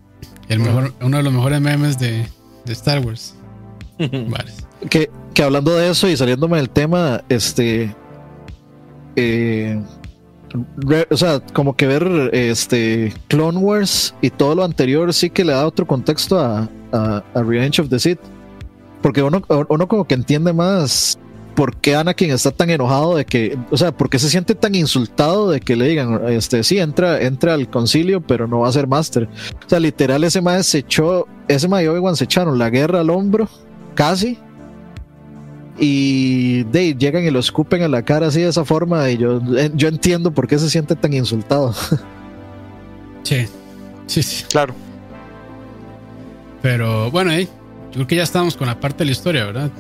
[0.49, 2.27] El mejor, uno de los mejores memes de,
[2.65, 3.35] de Star Wars.
[3.99, 4.53] vale.
[4.91, 7.95] Que, que, hablando de eso y saliéndome del tema, este.
[9.17, 9.81] Eh,
[11.11, 15.53] o sea, como que ver este Clone Wars y todo lo anterior sí que le
[15.53, 18.19] da otro contexto a, a, a Revenge of the Sith
[19.03, 21.19] porque uno, uno como que entiende más
[21.55, 24.75] por qué Anakin está tan enojado de que, o sea, por qué se siente tan
[24.75, 28.73] insultado de que le digan, este, sí, entra, entra al concilio, pero no va a
[28.73, 29.29] ser máster.
[29.67, 33.11] O sea, literal, ese maestro se echó, ese mae y se echaron la guerra al
[33.11, 33.49] hombro,
[33.95, 34.39] casi.
[35.79, 39.11] Y de, llegan y lo escupen en la cara así de esa forma.
[39.11, 39.41] Y yo,
[39.75, 41.75] yo entiendo por qué se siente tan insultado.
[43.23, 43.47] Sí,
[44.07, 44.45] sí, sí.
[44.49, 44.75] Claro.
[46.63, 47.47] Pero bueno, ahí
[47.91, 49.71] yo creo que ya estamos con la parte de la historia, ¿verdad?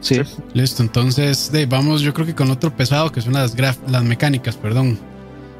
[0.00, 0.20] Sí.
[0.54, 4.98] Listo, entonces vamos yo creo que con otro pesado que son las, las mecánicas, perdón.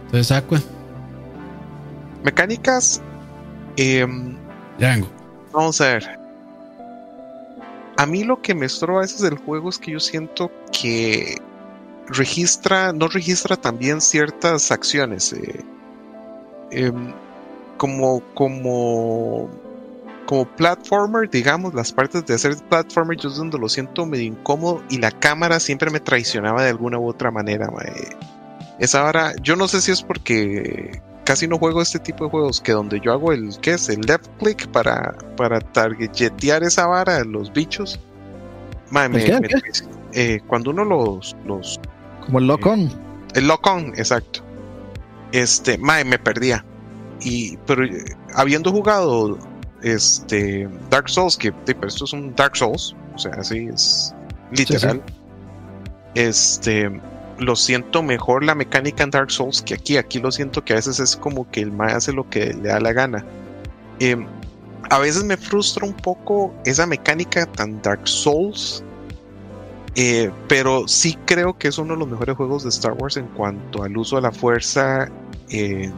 [0.07, 0.61] Entonces, Aqua.
[2.25, 3.03] Mecánicas.
[3.77, 4.07] Eh,
[4.79, 5.09] ya vengo.
[5.53, 6.19] Vamos a ver.
[7.97, 11.37] A mí lo que me estorba a veces del juego es que yo siento que
[12.07, 15.33] registra, no registra también ciertas acciones.
[15.33, 15.65] Eh,
[16.71, 17.13] em,
[17.77, 19.51] como, como
[20.29, 24.85] como platformer, digamos, las partes de hacer platformer, yo es donde lo siento medio incómodo
[24.91, 27.67] y la cámara siempre me traicionaba de alguna u otra manera.
[28.79, 32.61] Esa vara, yo no sé si es porque casi no juego este tipo de juegos
[32.61, 33.89] que donde yo hago el, ¿qué es?
[33.89, 37.99] El left click para, para targetear esa vara, los bichos.
[40.13, 41.81] Eh, cuando uno los, los
[42.27, 42.81] como el lock on.
[42.81, 42.91] Eh,
[43.37, 44.41] el lock on, exacto.
[45.33, 46.67] Este, mae, me perdía.
[47.23, 48.05] Y, pero eh,
[48.35, 49.39] habiendo jugado
[49.83, 54.15] este Dark Souls, que pero esto es un Dark Souls, o sea, así es
[54.53, 55.03] literal.
[56.15, 56.91] Este
[57.39, 59.97] lo siento mejor la mecánica en Dark Souls que aquí.
[59.97, 62.69] Aquí lo siento que a veces es como que el Mae hace lo que le
[62.69, 63.25] da la gana.
[64.01, 64.27] Em,
[64.91, 68.83] a veces me frustra un poco esa mecánica tan Dark Souls.
[69.95, 73.27] Eh, pero sí creo que es uno de los mejores juegos de Star Wars en
[73.29, 75.09] cuanto al uso de la fuerza
[75.49, 75.91] eh,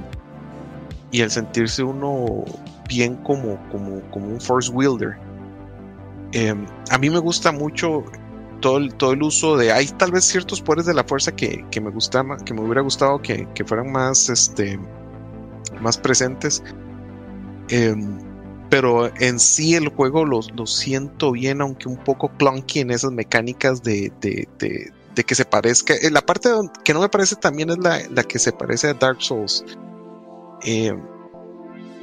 [1.10, 2.44] y el sentirse uno
[2.90, 5.16] bien como, como, como un force wielder.
[6.32, 8.04] Em, a mí me gusta mucho
[8.60, 9.72] todo el, todo el uso de.
[9.72, 12.82] Hay tal vez ciertos poderes de la fuerza que, que me gustaba, que me hubiera
[12.82, 14.78] gustado que, que fueran más, este,
[15.80, 16.62] más presentes.
[17.68, 18.18] Em,
[18.68, 23.12] pero en sí el juego lo, lo, siento bien, aunque un poco clunky en esas
[23.12, 25.94] mecánicas de, de, de, de que se parezca.
[25.94, 26.50] Eh, la parte
[26.84, 29.64] que no me parece también es la, la que se parece a Dark Souls.
[30.64, 30.92] Eh,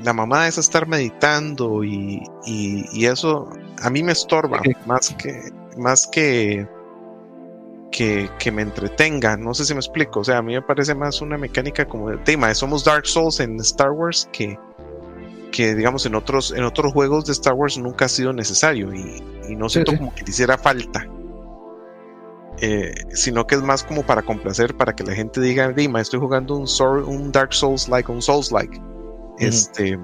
[0.04, 3.50] la mamá es estar meditando y, y, eso
[3.82, 6.68] a mí me estorba más que más que
[7.92, 9.38] que, que, me entretenga.
[9.38, 10.20] No sé si me explico.
[10.20, 12.54] O sea, a mí me parece más una mecánica como de tema.
[12.54, 14.60] Somos Dark Souls en Star Wars que,
[15.52, 19.24] que digamos en otros, en otros juegos de Star Wars nunca ha sido necesario y,
[19.56, 21.08] no siento como que le hiciera falta.
[22.60, 26.20] Eh, sino que es más como para complacer, para que la gente diga, Dima, estoy
[26.20, 26.68] jugando un,
[27.08, 28.80] un Dark Souls like, un Souls like.
[29.40, 30.00] Este,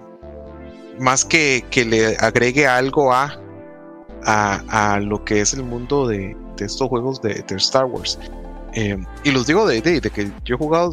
[0.99, 3.39] más que, que le agregue algo a,
[4.25, 8.19] a, lo que es el mundo de, de estos juegos de, Star Wars.
[8.73, 10.91] Eh, y los digo de, de, que yo he jugado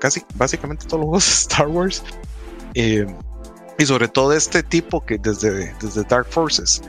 [0.00, 2.02] casi básicamente todos los juegos de Star Wars.
[2.74, 3.06] Eh,
[3.78, 6.82] y sobre todo este tipo que desde, desde Dark Forces.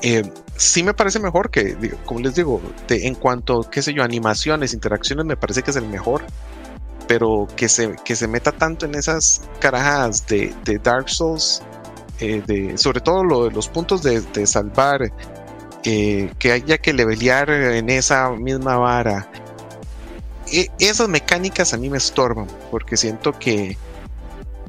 [0.00, 0.22] Eh,
[0.56, 5.24] sí me parece mejor que, como les digo, en cuanto, qué sé yo, animaciones, interacciones,
[5.24, 6.24] me parece que es el mejor.
[7.06, 11.62] Pero que se, que se meta tanto en esas carajadas de, de Dark Souls,
[12.20, 15.12] eh, de, sobre todo lo, los puntos de, de salvar,
[15.84, 19.28] eh, que haya que levelear en esa misma vara.
[20.50, 23.76] E, esas mecánicas a mí me estorban, porque siento que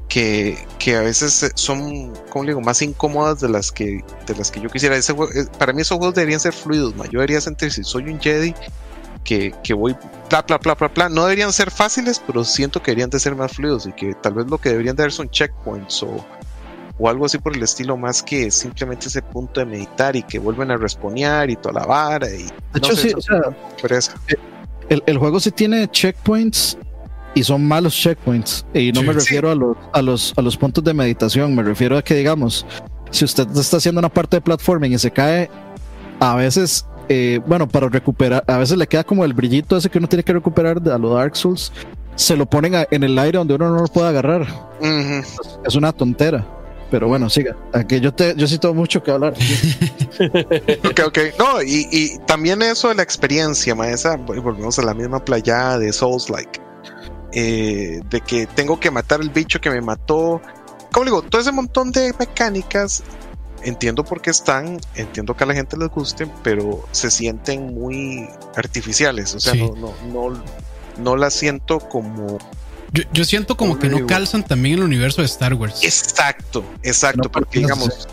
[0.07, 4.69] que, a veces son, como digo, más incómodas de las que, de las que yo
[4.69, 4.95] quisiera.
[4.95, 8.19] Ese eh, para mí esos juegos deberían ser fluidos, yo debería sentir si soy un
[8.19, 8.55] Jedi
[9.25, 9.93] que, que voy
[10.29, 11.09] bla bla bla bla bla.
[11.09, 14.35] No deberían ser fáciles, pero siento que deberían de ser más fluidos y que tal
[14.35, 16.25] vez lo que deberían de dar son checkpoints o,
[16.97, 20.39] o algo así por el estilo, más que simplemente ese punto de meditar y que
[20.39, 22.29] vuelven a respawnear y toda la vara.
[22.29, 23.41] Y, de hecho, sí, o sea,
[24.27, 24.35] eh,
[24.87, 26.77] el, el, juego sí tiene checkpoints
[27.33, 28.65] y son malos checkpoints.
[28.73, 31.97] Y no me refiero a, los, a, los, a los puntos de meditación, me refiero
[31.97, 32.65] a que, digamos,
[33.11, 35.49] si usted está haciendo una parte de platforming y se cae,
[36.19, 39.97] a veces, eh, bueno, para recuperar, a veces le queda como el brillito ese que
[39.97, 41.71] uno tiene que recuperar de, a los Dark Souls,
[42.15, 44.47] se lo ponen en el aire donde uno no lo puede agarrar.
[45.65, 46.45] Es una tontera.
[46.91, 47.57] Pero bueno, siga.
[47.73, 49.33] Aquí yo te, yo sí tengo mucho que hablar.
[50.89, 51.19] ok, ok.
[51.39, 54.17] No, y, y, también eso de la experiencia, maestra.
[54.17, 56.61] Volvemos a la misma playa de Souls Like.
[57.33, 60.41] Eh, de que tengo que matar el bicho que me mató.
[60.91, 63.03] Como digo, todo ese montón de mecánicas,
[63.65, 68.29] entiendo por qué están, entiendo que a la gente les gusten, pero se sienten muy
[68.55, 69.35] artificiales.
[69.35, 70.43] O sea, no, no, no,
[70.97, 72.37] no las siento como
[73.11, 75.83] yo, siento como que no calzan también en el universo de Star Wars.
[75.83, 78.07] Exacto, exacto, porque digamos,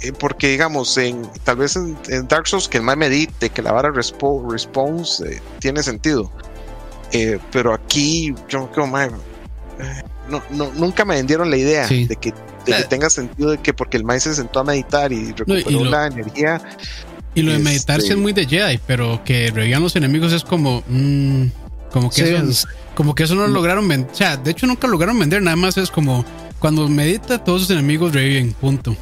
[0.00, 1.96] eh, porque digamos, en tal vez en,
[2.28, 6.30] Dark Souls que el más medite, que la vara response eh, tiene sentido.
[7.12, 9.10] Eh, pero aquí yo creo, eh,
[10.28, 12.34] no, no, nunca me vendieron la idea de, que,
[12.66, 12.86] eh.
[12.88, 16.62] tenga sentido de que porque el maíz se sentó a meditar y recuperó la energía.
[17.34, 20.32] Y lo de meditar sí es este muy de Jedi, pero que revivan los enemigos
[20.32, 20.82] es como.
[20.88, 21.46] Mm,
[21.90, 24.10] como que eso, como que eso no lo lograron vender.
[24.10, 26.24] O sea, de hecho nunca lograron vender, nada más es como
[26.58, 28.96] cuando medita, todos sus enemigos reviven, punto.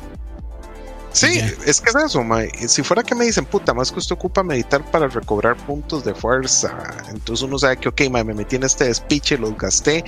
[1.13, 2.25] Sí, es que es eso,
[2.69, 6.15] Si fuera que me dicen, puta, más que usted ocupa meditar para recobrar puntos de
[6.15, 6.75] fuerza,
[7.11, 10.05] entonces uno sabe que, ok, me metí en este despiche, los gasté,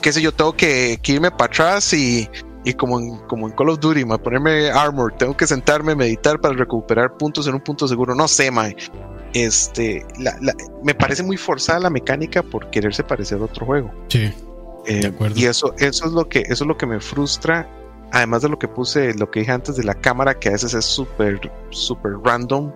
[0.00, 2.28] qué sé yo, tengo que, irme para atrás y,
[2.64, 6.54] y como, en, como en Call of Duty, ponerme armor, tengo que sentarme, meditar para
[6.54, 8.76] recuperar puntos en un punto seguro, no sé, mae.
[9.34, 10.06] Este,
[10.82, 13.90] me parece muy forzada la mecánica por quererse parecer a otro juego.
[14.08, 14.32] Sí.
[14.86, 15.38] de eh, acuerdo.
[15.38, 17.66] Y eso, eso es lo que, eso es lo que me frustra
[18.12, 20.74] además de lo que puse, lo que dije antes de la cámara, que a veces
[20.74, 21.40] es súper,
[21.70, 22.70] súper random,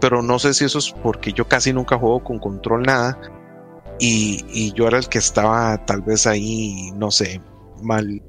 [0.00, 3.18] pero no sé si eso es porque yo casi nunca juego con control nada
[3.98, 7.40] y, yo era el que estaba tal vez ahí, no sé,
[7.82, 8.22] mal,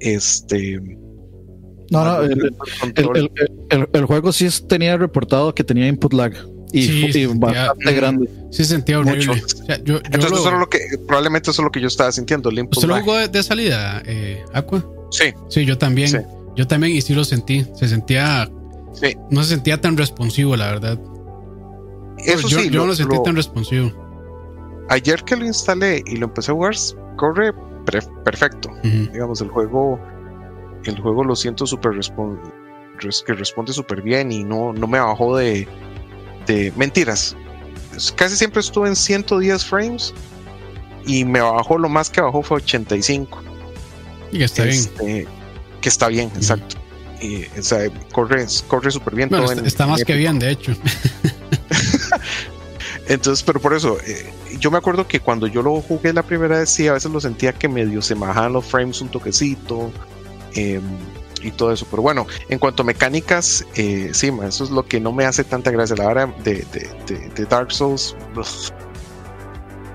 [0.00, 0.80] este...
[1.90, 6.34] No, no, el, juego sí tenía reportado que tenía input lag.
[6.72, 8.28] Y, bastante grande.
[8.50, 9.42] Sí, sentía horrible.
[9.68, 12.50] Entonces, eso es lo que, probablemente eso es lo que yo estaba sintiendo.
[12.50, 14.84] El ¿Usted lo jugó de, salida, eh, Aqua?
[15.10, 15.32] Sí.
[15.48, 16.26] Sí, yo también.
[16.56, 17.64] Yo también y sí lo sentí.
[17.74, 18.50] Se sentía.
[18.92, 19.16] Sí.
[19.30, 21.00] No se sentía tan responsivo, la verdad.
[22.18, 22.70] Eso yo, sí.
[22.70, 23.92] Yo no lo sentí tan responsivo.
[24.90, 26.74] Ayer que lo instalé y lo empecé a jugar,
[27.16, 27.52] corre
[28.24, 28.70] perfecto.
[28.82, 30.00] Digamos, el juego.
[30.84, 31.92] El juego lo siento súper
[33.26, 35.68] que responde súper bien y no, no me bajó de,
[36.46, 37.36] de mentiras.
[38.16, 40.14] Casi siempre estuve en 110 frames
[41.06, 43.42] y me bajó lo más que bajó fue 85.
[44.32, 44.76] Y está bien.
[44.76, 45.26] Este,
[45.80, 46.76] que está bien, exacto.
[47.20, 49.30] Y, o sea, corre, corre súper bien.
[49.64, 50.72] está, más que bien, de hecho.
[53.08, 56.58] Entonces, pero por eso, eh, yo me acuerdo que cuando yo lo jugué la primera
[56.58, 59.90] vez, sí, a veces lo sentía que medio se bajaban los frames un toquecito
[60.54, 60.82] em,
[61.42, 61.86] y todo eso.
[61.90, 65.44] Pero bueno, en cuanto a mecánicas, eh, sí, eso es lo que no me hace
[65.44, 65.96] tanta gracia.
[65.96, 68.16] La hora de, de, Dark Souls,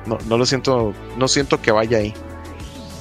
[0.06, 2.14] no, no lo siento, no siento que vaya ahí.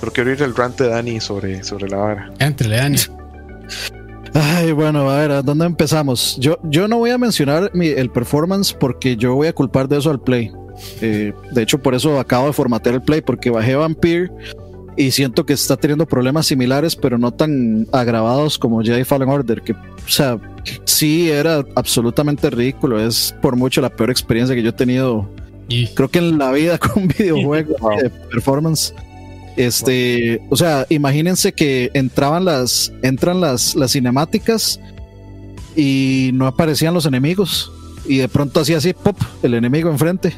[0.00, 2.32] Pero quiero ir el rant de Dani sobre, sobre la vara.
[2.40, 2.98] Entre Dani.
[4.34, 6.36] Ay, bueno, a ver, ¿a dónde empezamos?
[6.40, 10.10] Yo, yo no voy a mencionar el performance porque yo voy a culpar de eso
[10.10, 10.50] al Play.
[11.00, 14.30] Eh, de hecho, por eso acabo de formatear el Play, porque bajé Vampire
[14.96, 19.62] y siento que está teniendo problemas similares, pero no tan agravados como Jedi Fallen Order,
[19.62, 20.38] que, o sea,
[20.84, 23.00] sí era absolutamente ridículo.
[23.04, 25.28] Es por mucho la peor experiencia que yo he tenido,
[25.94, 28.94] creo que en la vida con videojuegos de performance.
[29.56, 34.80] Este, o sea, imagínense que entraban las, entran las, las cinemáticas
[35.76, 37.70] y no aparecían los enemigos
[38.06, 40.32] y de pronto hacía así, pop, el enemigo enfrente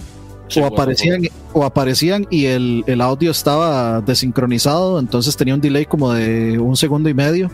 [0.57, 1.23] o aparecían,
[1.53, 7.09] o aparecían y el, audio estaba desincronizado, entonces tenía un delay como de un segundo
[7.09, 7.51] y medio.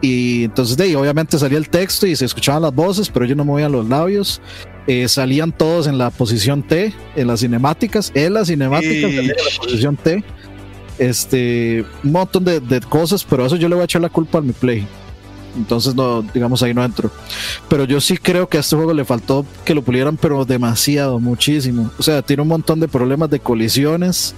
[0.00, 3.34] Y entonces de ahí obviamente salía el texto y se escuchaban las voces, pero yo
[3.34, 4.40] no movían los labios.
[4.86, 9.34] Eh, salían todos en la posición T, en las cinemáticas, en las cinemáticas en la
[9.56, 10.22] posición T.
[10.98, 14.38] Este, un montón de, de, cosas, pero eso yo le voy a echar la culpa
[14.38, 14.86] al mi play.
[15.56, 17.10] Entonces, no, digamos, ahí no entro.
[17.68, 21.20] Pero yo sí creo que a este juego le faltó que lo pulieran, pero demasiado,
[21.20, 21.90] muchísimo.
[21.98, 24.34] O sea, tiene un montón de problemas de colisiones.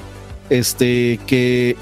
[0.48, 1.76] Este, que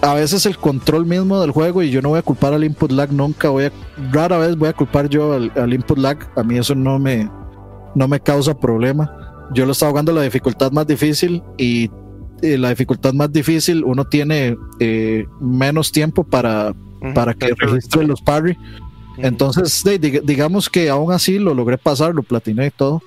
[0.00, 2.92] a veces el control mismo del juego, y yo no voy a culpar al input
[2.92, 3.72] lag nunca, voy a,
[4.12, 6.18] rara vez voy a culpar yo al, input lag.
[6.36, 7.28] A mí eso no me,
[7.94, 9.10] no me causa problema.
[9.54, 11.90] Yo lo estaba jugando la dificultad más difícil y
[12.42, 16.74] la dificultad más difícil uno tiene eh, menos tiempo para
[17.14, 18.56] para que registre los parry.
[19.18, 19.82] Entonces,
[20.24, 23.02] digamos que aún así lo logré pasar, lo platiné y todo.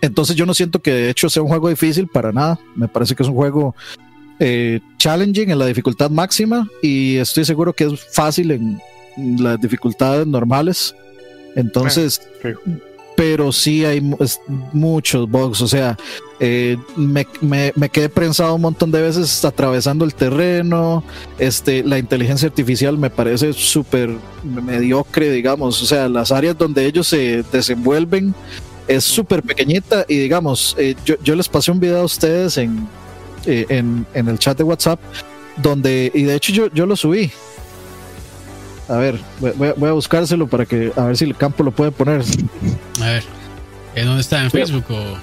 [0.00, 2.58] Entonces yo no siento que de hecho sea un juego difícil para nada.
[2.74, 3.74] Me parece que es un juego
[4.38, 8.78] eh, challenging en la dificultad máxima y estoy seguro que es fácil en
[9.16, 10.94] las dificultades normales.
[11.54, 12.20] Entonces,
[13.16, 14.00] pero sí hay
[14.72, 15.62] muchos bugs.
[15.62, 15.96] O sea,
[16.38, 17.26] eh, me,
[17.88, 21.02] quedé prensado un montón de veces atravesando el terreno.
[21.38, 24.10] Este, la inteligencia artificial me parece súper
[24.44, 25.82] mediocre, digamos.
[25.82, 28.34] O sea, las áreas donde ellos se desenvuelven
[28.86, 30.04] es súper pequeñita.
[30.06, 32.86] Y digamos, eh, yo, les pasé un video a ustedes en,
[33.46, 35.00] eh, en, el chat de WhatsApp,
[35.56, 37.32] donde, y de hecho yo, yo lo subí.
[38.88, 42.22] A ver, voy, a buscárselo para que a ver si el campo lo puede poner.
[43.06, 43.24] A ver,
[43.94, 44.42] ¿en dónde está?
[44.42, 45.16] ¿En Facebook o...?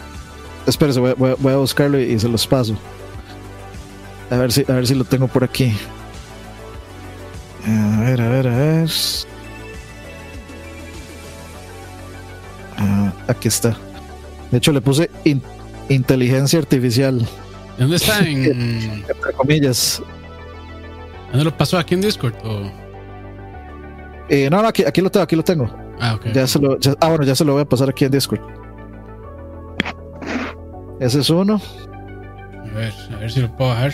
[0.65, 2.77] Espérese, voy, a buscarlo y, se los paso.
[4.29, 5.75] A ver si, a ver si lo tengo por aquí.
[7.67, 8.89] A ver, a ver, a ver.
[12.77, 13.75] Ah, aquí está.
[14.49, 15.11] De hecho, le puse
[15.89, 17.27] inteligencia artificial.
[17.77, 18.19] ¿Dónde está?
[18.25, 19.03] En...
[19.09, 20.01] Entre comillas.
[21.31, 21.77] ¿Dónde lo pasó?
[21.77, 22.35] ¿Aquí en Discord?
[24.29, 25.82] Eh, no, no, aquí, aquí, lo tengo, aquí lo tengo.
[25.99, 26.27] Ah, ok.
[26.33, 28.41] Ya se lo, ah, bueno, ya se lo voy a pasar aquí en Discord.
[30.99, 31.59] Ese es uno.
[32.49, 33.93] A ver, a ver si lo puedo bajar.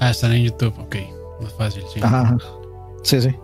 [0.00, 0.96] Ah, están en YouTube, ok.
[1.40, 2.00] Más fácil, sí.
[2.02, 2.36] Ajá.
[3.02, 3.34] Sí, sí.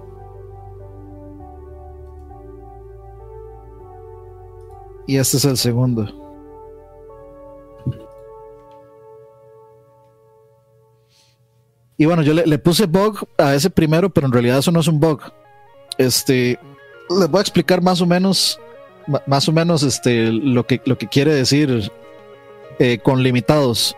[5.07, 6.20] Y este es el segundo.
[12.01, 14.88] Y bueno, yo le, puse bug a ese primero, pero en realidad eso no es
[14.88, 15.20] un bug.
[15.98, 16.59] Este,
[17.11, 18.59] les voy a explicar más o menos,
[19.26, 21.92] más o menos este, lo, que, lo que quiere decir
[22.78, 23.94] eh, con limitados.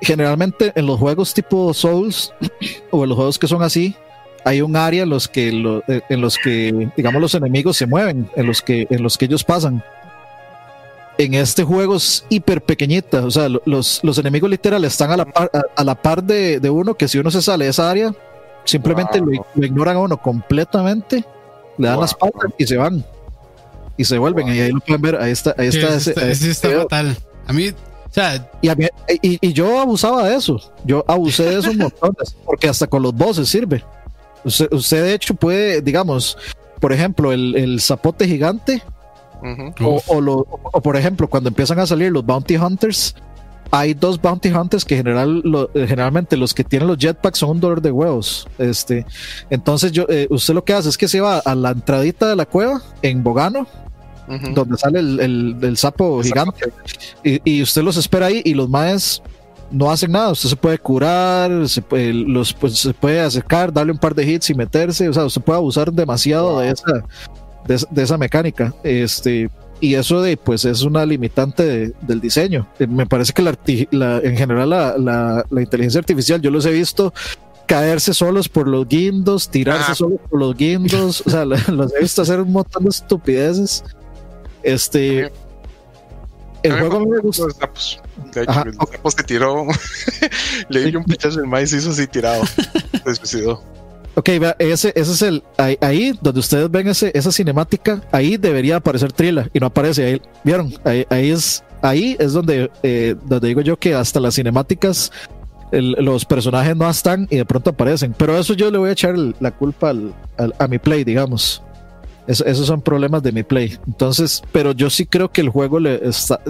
[0.00, 2.32] Generalmente en los juegos tipo Souls
[2.92, 3.96] o en los juegos que son así,
[4.44, 5.48] hay un área en los que,
[5.88, 9.24] eh, en los que digamos los enemigos se mueven, en los que, en los que
[9.24, 9.82] ellos pasan
[11.18, 13.24] en este juego es hiper pequeñita.
[13.24, 16.94] O sea, los, los enemigos literales están a la par, a, la par de, uno
[16.94, 18.14] que si uno se sale de esa área,
[18.64, 19.32] simplemente lo,
[19.64, 21.24] ignoran a uno completamente,
[21.78, 23.04] le dan las patas y se van.
[23.96, 24.48] Y se vuelven.
[24.48, 25.16] Y ahí lo pueden ver.
[25.16, 25.54] Ahí está.
[25.56, 27.16] Ahí está, ese, está fatal.
[27.46, 27.70] A mí.
[27.70, 28.50] O sea,
[29.22, 30.60] y, yo abusaba de eso.
[30.84, 32.36] Yo abusé de esos montones.
[32.44, 33.82] Porque hasta con los bosses sirve.
[34.44, 36.38] Usted, usted, de hecho puede, digamos,
[36.78, 38.82] por ejemplo, el, el zapote gigante
[39.80, 43.14] o, por ejemplo, cuando empiezan a salir los bounty hunters,
[43.70, 45.42] hay dos bounty hunters que general,
[45.74, 48.48] generalmente los que tienen los jetpacks son un dolor de huevos.
[48.58, 49.04] Este,
[49.50, 52.36] entonces yo, eh, usted lo que hace es que se va a la entradita de
[52.36, 53.66] la cueva en Bogano,
[54.54, 56.72] donde sale el, sapo gigante,
[57.22, 59.22] Y, usted los espera ahí y los maes
[59.70, 60.32] no hacen nada.
[60.32, 64.24] Usted se puede curar, se puede, los, pues, se puede acercar, darle un par de
[64.24, 65.08] hits y meterse.
[65.08, 67.04] O sea, usted puede abusar demasiado de esa
[67.66, 68.74] de, esa mecánica.
[68.82, 69.50] Este,
[69.80, 72.68] y eso de, pues es una limitante del diseño.
[72.78, 77.12] Eh, me parece que la, en general la, inteligencia artificial, yo los he visto
[77.66, 79.94] caerse solos por los guindos, tirarse ah.
[79.94, 83.84] solos por los guindos, o sea, los he visto hacer un montón de estupideces.
[84.62, 85.30] Este,
[86.66, 87.44] el juego me gusta.
[88.32, 89.66] De hecho, el se tiró,
[90.68, 92.42] le dio un pichazo el maíz hizo así tirado.
[93.04, 93.62] Se suicidó.
[94.16, 95.42] Ok, ese, ese es el.
[95.58, 100.06] Ahí, donde ustedes ven ese, esa cinemática, ahí debería aparecer Trila y no aparece.
[100.06, 100.72] Ahí, ¿Vieron?
[100.84, 105.12] Ahí, ahí es, ahí es donde, eh, donde digo yo que hasta las cinemáticas
[105.70, 108.14] los personajes no están y de pronto aparecen.
[108.16, 109.92] Pero eso yo le voy a echar la culpa
[110.58, 111.62] a mi play, digamos.
[112.26, 113.76] esos son problemas de mi play.
[113.86, 116.00] Entonces, pero yo sí creo que el juego le,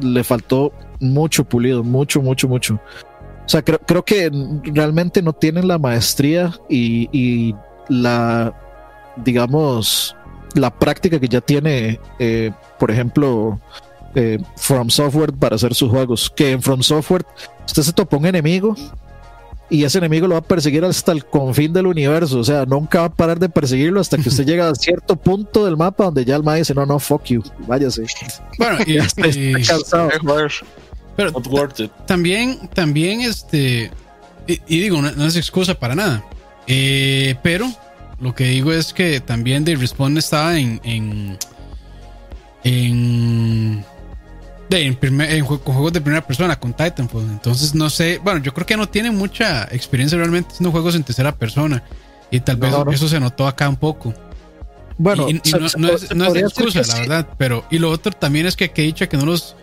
[0.02, 2.78] le faltó mucho pulido, mucho, mucho, mucho.
[3.46, 4.28] O sea, creo, creo que
[4.64, 7.54] realmente no tienen la maestría y,
[7.88, 8.52] la,
[9.16, 10.16] digamos,
[10.54, 13.60] la práctica que ya tiene, eh, por ejemplo,
[14.16, 16.28] eh, From Software para hacer sus juegos.
[16.34, 17.24] Que en From Software
[17.64, 18.74] usted se topa un enemigo
[19.68, 22.38] y ese enemigo lo va a perseguir hasta el confín del universo.
[22.38, 25.64] O sea, nunca va a parar de perseguirlo hasta que usted llega a cierto punto
[25.64, 28.04] del mapa donde ya el ma dice: No, no, fuck you, váyase.
[28.58, 29.22] Bueno, y, está
[29.66, 30.10] cansado.
[31.16, 31.32] Pero
[32.06, 33.90] también, también, este,
[34.46, 36.22] y, digo, no, es excusa para nada.
[36.66, 37.72] Eh, pero
[38.20, 41.38] lo que digo es que también The Respawn estaba en, en,
[42.64, 43.84] en,
[44.70, 47.30] en, juegos de primera persona con Titanfall.
[47.30, 51.02] Entonces, no sé, bueno, yo creo que no tiene mucha experiencia realmente haciendo juegos en
[51.02, 51.82] tercera persona.
[52.30, 54.12] Y tal vez eso se notó acá un poco.
[54.98, 55.28] Bueno,
[55.78, 57.28] no, es, excusa, la verdad.
[57.38, 59.56] Pero, y lo otro también es que, que dicha que no los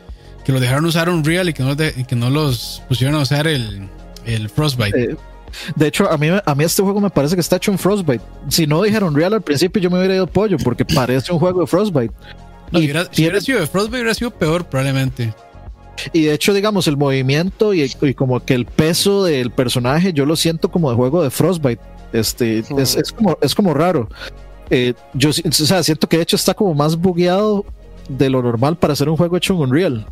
[0.43, 3.87] que lo dejaron usar Unreal y que no, que no los pusieron a usar el,
[4.25, 5.03] el Frostbite.
[5.03, 5.15] Eh,
[5.75, 8.23] de hecho, a mí, a mí este juego me parece que está hecho en Frostbite.
[8.49, 11.61] Si no dijeron Unreal al principio, yo me hubiera ido pollo porque parece un juego
[11.61, 12.13] de Frostbite.
[13.11, 15.33] si hubiera sido de Frostbite, hubiera sido peor probablemente.
[16.11, 20.35] Y de hecho, digamos, el movimiento y, como que el peso del personaje, yo lo
[20.35, 21.81] siento como de juego de Frostbite.
[22.11, 24.09] Este, es, es, como, es como raro.
[24.69, 27.65] Eh, yo o sea, siento que de hecho está como más bugueado
[28.09, 30.05] de lo normal para hacer un juego hecho en Unreal.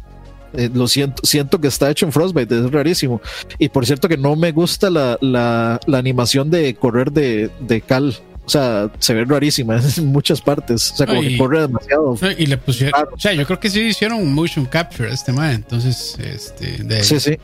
[0.54, 3.22] Eh, lo siento, siento que está hecho en Frostbite, es rarísimo.
[3.58, 8.16] Y por cierto que no me gusta la, la, animación de correr de, de, Cal.
[8.45, 10.91] O sea, se ve rarísima en muchas partes.
[10.91, 12.18] O sea, como que corre demasiado.
[12.38, 13.08] y le pusieron.
[13.14, 15.52] O sea, yo creo que sí hicieron un motion capture a este man.
[15.52, 16.84] Entonces, este.
[16.84, 17.04] De...
[17.04, 17.38] Sí, sí.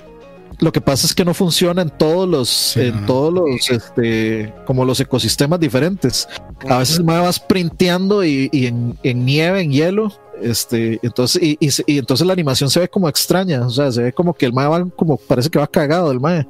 [0.60, 4.86] Lo que pasa es que no funciona en todos los, en todos los, este, como
[4.86, 6.28] los ecosistemas diferentes.
[6.68, 10.12] A veces me vas printeando y, y en, en, nieve, en hielo,
[10.42, 14.14] este, entonces, y, y, entonces la animación se ve como extraña, o sea, se ve
[14.14, 16.48] como que el mae va como, parece que va cagado el mae.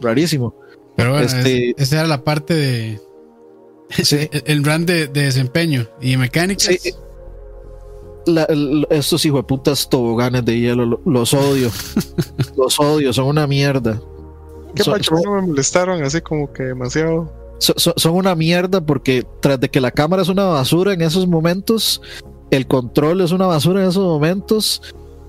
[0.00, 0.54] Rarísimo.
[0.96, 3.00] Pero bueno, este, esa era la parte de
[4.46, 6.78] el, brand de, desempeño y mecánicas.
[8.90, 11.70] estos hijos de putas toboganes de hielo, los odio.
[12.56, 14.00] los odio, son una mierda.
[14.74, 17.32] ¿Qué son, me molestaron así como que demasiado?
[17.58, 22.02] son una mierda porque tras de que la cámara es una basura en esos momentos,
[22.50, 24.82] el control es una basura en esos momentos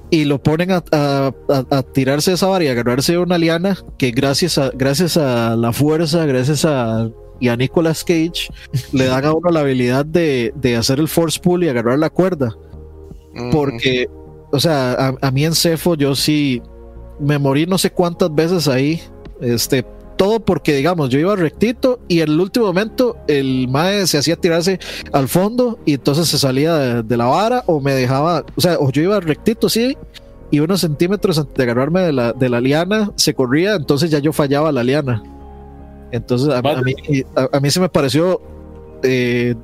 [0.09, 4.57] y lo ponen a, a, tirarse esa vara y a agarrarse una liana que gracias
[4.57, 7.09] a, gracias a la fuerza, gracias a,
[7.39, 8.49] y a Nicolas Cage,
[8.93, 12.55] le dan a uno la habilidad de, hacer el force pull y agarrar la cuerda.
[13.51, 14.07] Porque,
[14.51, 16.61] o sea, a, mí en Cefo yo sí
[17.19, 19.01] me morí no sé cuántas veces ahí,
[19.41, 19.85] este,
[20.17, 24.35] todo porque, digamos, yo iba rectito y en el último momento el mae se hacía
[24.35, 24.79] tirarse
[25.13, 28.91] al fondo y entonces se salía de, la vara o me dejaba, o sea, o
[28.91, 29.97] yo iba rectito, sí,
[30.51, 34.19] y unos centímetros antes de agarrarme de la, de la liana se corría, entonces ya
[34.19, 35.23] yo fallaba la liana.
[36.11, 36.93] Entonces a, mí,
[37.51, 38.41] a, mí se me pareció
[39.03, 39.55] eh,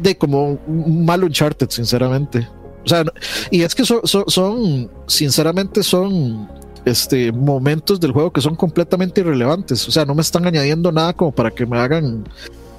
[0.00, 2.46] de como un mal Uncharted, sinceramente.
[2.84, 3.04] O sea,
[3.50, 6.48] y es que son, son sinceramente, son
[6.84, 9.86] este, momentos del juego que son completamente irrelevantes.
[9.88, 12.24] O sea, no me están añadiendo nada como para que me hagan,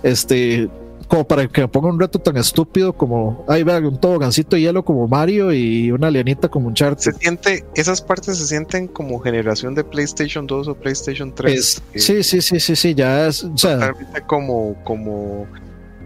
[0.03, 0.69] este,
[1.07, 4.63] como para que me ponga un reto tan estúpido como, ay, vea, un tobogancito de
[4.63, 6.99] hielo como Mario y una alienita como un chart.
[6.99, 11.81] Se siente, esas partes se sienten como generación de PlayStation 2 o PlayStation 3.
[11.95, 13.93] sí, sí, sí, sí, sí, ya es, o sea,
[14.27, 15.47] como, como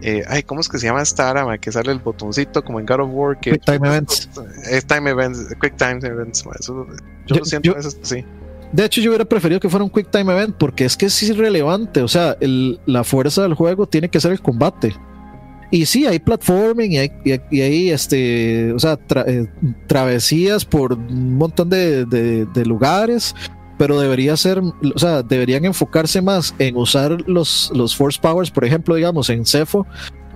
[0.02, 1.58] eh, ay, ¿cómo es que se llama esta arma?
[1.58, 3.40] Que sale el botoncito como en God of War.
[3.40, 4.28] Que, Quick Time Events.
[4.70, 6.44] Es Time Events, Quick Time Events.
[7.34, 8.24] Yo, lo siento, eso, sí.
[8.72, 11.22] De hecho, yo hubiera preferido que fuera un Quick Time Event porque es que es
[11.22, 12.02] irrelevante.
[12.02, 14.94] O sea, la fuerza del juego tiene que ser el combate.
[15.72, 17.12] Y sí, hay platforming y hay,
[17.50, 19.46] y hay, este, o sea, eh,
[19.86, 23.34] travesías por un montón de, de lugares
[23.80, 28.66] pero debería ser, o sea, deberían enfocarse más en usar los, los force powers, por
[28.66, 29.86] ejemplo, digamos, en Cefo,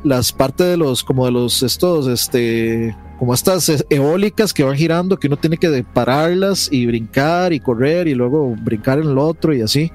[0.04, 5.18] las partes de los, como de los, estos, este, como estas eólicas que van girando,
[5.18, 9.52] que uno tiene que pararlas y brincar y correr y luego brincar en el otro
[9.54, 9.90] y así.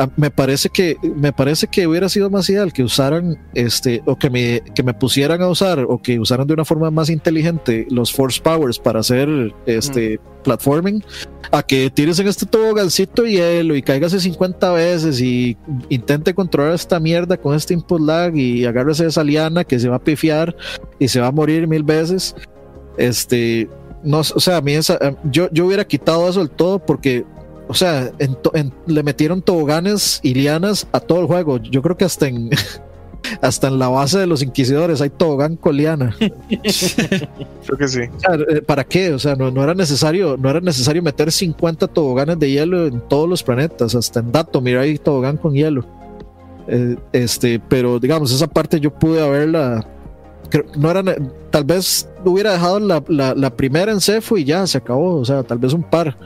[0.00, 4.16] Ah, me parece que me parece que hubiera sido más ideal que usaran este o
[4.16, 7.84] que me, que me pusieran a usar o que usaran de una forma más inteligente
[7.90, 9.28] los force powers para hacer
[9.66, 11.02] este platforming
[11.50, 15.56] a que tires en este tobogancito hielo y caigase 50 veces y
[15.88, 19.96] intente controlar esta mierda con este input lag y agárrese esa liana que se va
[19.96, 20.54] a pifiar
[21.00, 22.36] y se va a morir mil veces.
[22.98, 23.68] Este
[24.04, 27.24] no o sea a mí esa, yo, yo hubiera quitado eso del todo porque
[27.68, 28.10] o sea,
[28.86, 31.58] le metieron toboganes y lianas a todo el juego.
[31.58, 32.50] Yo creo que hasta en
[33.42, 36.14] hasta en la base de los inquisidores hay tobogán con liana.
[36.18, 38.00] creo que sí.
[38.00, 39.12] Eh, ¿Para qué?
[39.12, 43.00] O sea, no, no, era necesario, no era necesario meter 50 toboganes de hielo en
[43.08, 43.94] todos los planetas.
[43.94, 45.84] Hasta en Dato, mira, hay tobogán con hielo.
[46.68, 49.86] Eh, este, pero digamos, esa parte yo pude haberla.
[50.76, 51.02] No era,
[51.50, 55.16] tal vez hubiera dejado la, la, la primera en Cefu y ya se acabó.
[55.16, 56.16] O sea, tal vez un par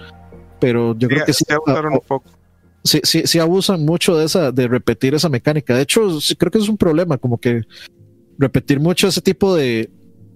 [0.62, 2.30] pero yo creo que sí, abusaron un poco.
[2.84, 5.74] Sí, sí, sí, abusan mucho de esa, de repetir esa mecánica.
[5.74, 7.62] De hecho, creo que es un problema, como que
[8.38, 9.90] repetir mucho ese tipo de.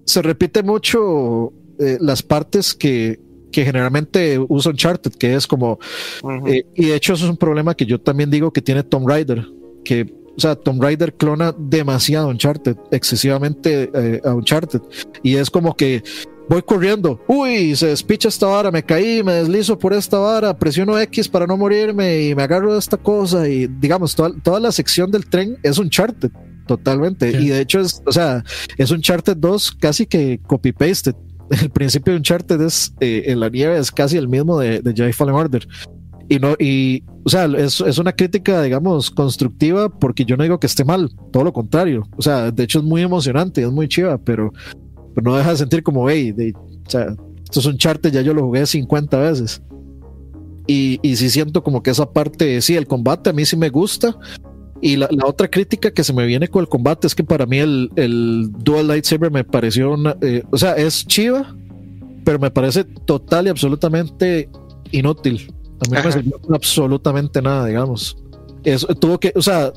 [0.04, 3.20] Se repite mucho eh, las partes que,
[3.52, 5.78] que generalmente usa Uncharted, que es como.
[6.48, 9.08] Eh, y de hecho, eso es un problema que yo también digo que tiene Tomb
[9.08, 9.46] Raider,
[9.84, 14.80] que o sea, Tomb Raider clona demasiado Uncharted, excesivamente eh, a Uncharted.
[15.22, 16.02] Y es como que
[16.48, 20.98] voy corriendo, uy, se despicha esta vara, me caí, me deslizo por esta vara, presiono
[20.98, 24.72] X para no morirme y me agarro de esta cosa y digamos, toda, toda la
[24.72, 26.30] sección del tren es un charted
[26.66, 27.30] totalmente.
[27.30, 28.44] Y de hecho es, o sea,
[28.76, 31.14] es un charted 2 casi que copy-pasted.
[31.62, 34.80] El principio de un charted es eh, en la nieve es casi el mismo de,
[34.80, 35.66] de Jedi Fallen Order.
[36.28, 40.58] Y no, y, o sea, es, es, una crítica, digamos, constructiva, porque yo no digo
[40.58, 42.02] que esté mal, todo lo contrario.
[42.16, 44.52] O sea, de hecho es muy emocionante, es muy chiva, pero
[45.16, 48.20] pero no deja de sentir como, hey, de, o sea, esto es un charte, ya
[48.20, 49.62] yo lo jugué 50 veces.
[50.66, 53.70] Y, y sí siento como que esa parte, sí, el combate a mí sí me
[53.70, 54.14] gusta.
[54.82, 57.56] Y la, otra crítica que se me viene con el combate es que para mí
[57.56, 61.56] el, el Dual Lightsaber me pareció una, eh, o sea, es chiva,
[62.22, 64.50] pero me parece total y absolutamente
[64.92, 65.50] inútil.
[65.80, 68.18] A mí no me sirvió absolutamente nada, digamos.
[68.64, 69.72] Eso, tuvo que, o sea,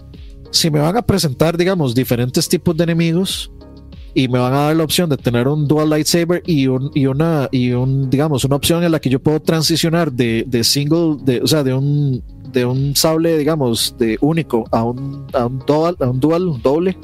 [0.52, 3.54] si me van a presentar, digamos, diferentes tipos de enemigos,
[4.14, 7.06] y me van a dar la opción de tener un dual lightsaber y un y
[7.06, 11.18] una y un digamos una opción en la que yo puedo transicionar de, de single
[11.22, 15.60] de o sea de un de un sable digamos de único a un a un
[15.66, 16.98] dual a un dual doble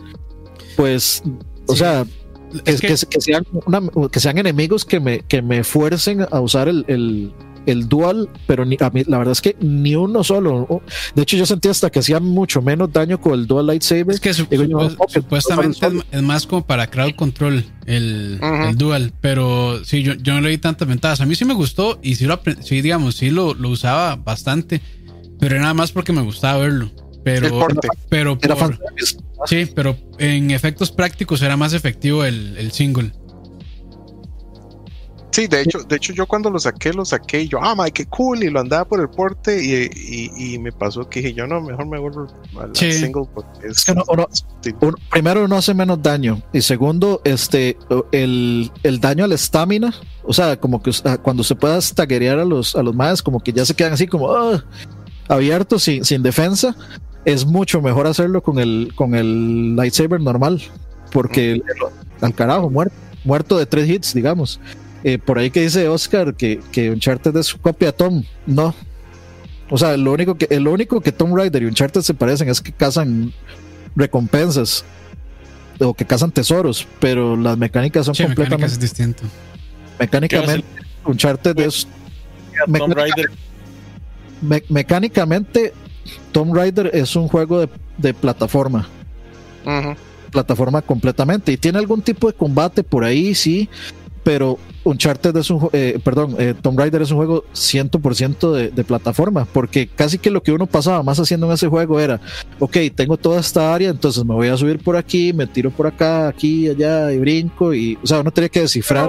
[0.76, 1.24] pues
[1.68, 2.06] o sea
[2.64, 3.46] que, que, sean
[4.12, 7.32] que sean enemigos que me que me fuercen a usar el, el
[7.66, 10.82] el dual, pero ni, a mí, la verdad es que ni uno solo.
[11.16, 14.12] De hecho, yo sentí hasta que hacía mucho menos daño con el dual lightsaber.
[14.16, 18.40] Es que supuestamente es, más como para crowd control el,
[18.76, 21.22] dual, pero sí, yo, yo no le di tantas ventajas.
[21.22, 24.82] A mí sí me gustó y sí, lo, sí digamos, sí lo, lo usaba bastante,
[25.40, 26.92] pero nada más porque me gustaba verlo.
[27.24, 27.68] Pero,
[28.08, 28.38] pero
[29.48, 33.12] sí, pero en efectos prácticos era más efectivo el, el single.
[35.36, 37.92] Sí, de hecho, de hecho yo cuando lo saqué, lo saqué y yo, ah, my,
[37.92, 41.46] qué cool, y lo andaba por el porte y, y, me pasó que dije, yo
[41.46, 42.28] no, mejor me vuelvo
[42.58, 43.24] al single
[43.62, 44.74] es, que
[45.12, 47.78] primero no hace menos daño y segundo, este,
[48.14, 52.46] el, el daño a la estamina, o sea, como que cuando se pueda staguerear a
[52.46, 54.64] los, a los más, como que ya se quedan así como ah,
[55.28, 56.78] abiertos sin, sin defensa,
[57.26, 60.62] es mucho mejor hacerlo con el, con el lightsaber normal,
[61.12, 61.62] porque
[62.22, 64.62] al carajo, muerto, muerto de tres hits, digamos.
[65.08, 68.24] Eh, por ahí que dice Oscar que, que Uncharted es su copia Tom.
[68.48, 68.74] No.
[69.70, 72.60] O sea, lo único que, lo único que Tom Rider y Uncharted se parecen es
[72.60, 73.32] que cazan
[73.96, 74.84] recompensas
[75.80, 79.22] o que cazan tesoros, pero las mecánicas son completamente es distinto.
[80.00, 80.66] Mecánicamente,
[81.06, 81.88] Uncharted es.
[82.66, 83.24] Mecánicamente,
[84.70, 85.74] mecánicamente,
[86.32, 87.70] Tomb Raider es un juego de,
[88.00, 88.90] de plataforma.
[90.32, 91.52] Plataforma completamente.
[91.52, 93.70] Y tiene algún tipo de combate por ahí, sí
[94.26, 98.84] pero Uncharted es un eh, perdón, eh, Tomb Raider es un juego 100% de, de,
[98.84, 102.20] plataforma, porque casi que lo que uno pasaba más haciendo en ese juego era,
[102.60, 105.86] ok, tengo toda esta área, entonces me voy a subir por aquí, me tiro por
[105.86, 109.08] acá, aquí, allá y brinco, y, o sea, uno tenía que descifrar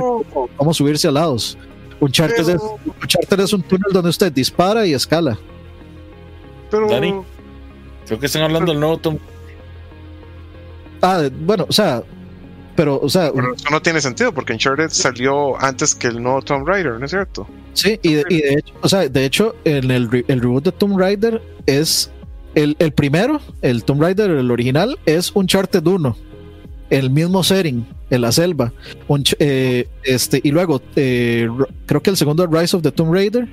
[0.55, 1.57] cómo subirse a lados.
[1.99, 2.61] Uncharted, es,
[3.03, 5.39] Uncharted es un túnel donde usted dispara y escala.
[6.71, 6.91] Pero...
[6.91, 7.15] Dani,
[8.05, 9.19] creo que están hablando del nuevo Tomb
[11.03, 12.03] Ah, bueno, o sea,
[12.77, 13.29] pero, o sea.
[13.29, 17.11] eso no tiene sentido porque Uncharted salió antes que el nuevo Tomb Raider, ¿no es
[17.11, 17.49] cierto?
[17.73, 21.43] Sí, y de, hecho, o sea, de hecho, en el, el reboot de Tomb Raider
[21.67, 22.11] es.
[22.55, 26.17] El, el, primero, el Tomb Raider, el original, es Uncharted 1.
[26.89, 28.73] El mismo setting, en la selva.
[29.09, 31.49] Un, eh, este, y luego, eh,
[31.85, 33.47] creo que el segundo, Rise of the Tomb Raider,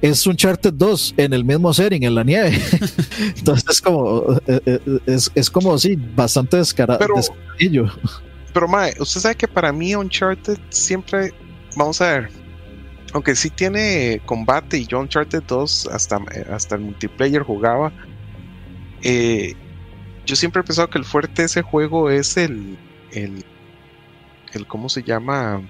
[0.00, 2.56] es un Charter 2 en el mismo setting, en la nieve.
[3.38, 7.00] Entonces es como, eh, es, es como así, bastante descarado.
[7.00, 7.14] Pero,
[8.58, 11.32] pero Mae, usted sabe que para mí Uncharted siempre,
[11.76, 12.30] vamos a ver,
[13.12, 16.18] aunque sí tiene combate y yo Uncharted 2 hasta,
[16.52, 17.92] hasta el multiplayer jugaba,
[19.02, 19.54] eh,
[20.26, 22.76] yo siempre he pensado que el fuerte de ese juego es el,
[23.12, 23.44] el,
[24.52, 25.62] el ¿cómo se llama?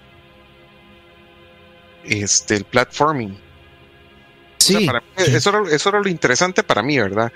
[2.05, 3.39] Este, el platforming
[4.57, 4.89] Sí.
[5.17, 5.51] eso,
[5.91, 7.31] era, lo interesante para mí, ¿verdad?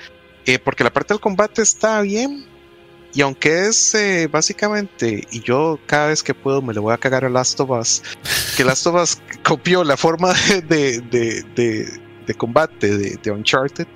[0.46, 2.51] Eh, porque la parte del combate está bien.
[3.14, 6.98] Y aunque es eh, básicamente, y yo cada vez que puedo me le voy a
[6.98, 8.02] cagar a Last of Us,
[8.56, 10.32] que Last of Us copió la forma
[10.68, 13.86] de, de, combate de, Uncharted,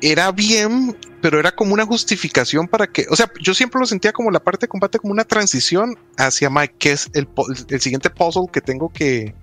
[0.00, 4.12] era bien, pero era como una justificación para que, o sea, yo siempre lo sentía
[4.12, 7.28] como la parte de combate como una transición hacia Mike, que es el,
[7.68, 9.34] el siguiente puzzle que tengo que,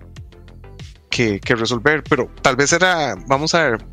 [1.10, 3.84] que, resolver, pero tal vez era, vamos a ver,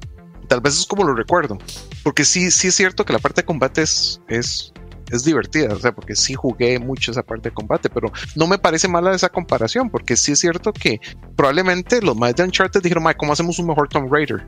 [0.47, 1.57] tal vez es como lo recuerdo,
[2.03, 4.73] porque sí, sí es cierto que la parte de combate es, es,
[5.11, 8.57] es divertida, o sea, porque sí jugué mucho esa parte de combate, pero no me
[8.57, 10.99] parece mala esa comparación, porque sí es cierto que
[11.35, 14.45] probablemente los más de Uncharted dijeron, ¿cómo hacemos un mejor Tomb Raider?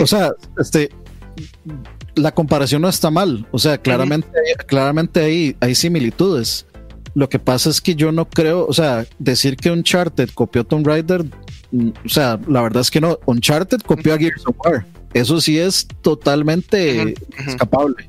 [0.00, 0.90] O sea, este,
[2.14, 4.28] la comparación no está mal, o sea, claramente,
[4.66, 6.66] claramente hay, hay similitudes.
[7.14, 10.86] Lo que pasa es que yo no creo, o sea, decir que Uncharted copió Tomb
[10.86, 11.24] Raider,
[12.04, 13.18] o sea, la verdad es que no.
[13.26, 14.86] Uncharted copió a Gears of War.
[15.14, 17.14] Eso sí es totalmente
[17.46, 18.08] escapable.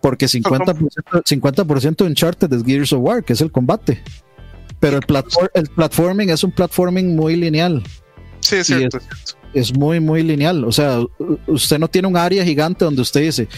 [0.00, 4.02] Porque 50%, 50 de Uncharted es Gears of War, que es el combate.
[4.80, 5.04] Pero el,
[5.54, 7.82] el platforming es un platforming muy lineal.
[8.40, 9.00] Sí, es cierto.
[9.54, 10.64] es muy, muy lineal.
[10.64, 11.00] O sea,
[11.46, 13.48] usted no tiene un área gigante donde usted dice,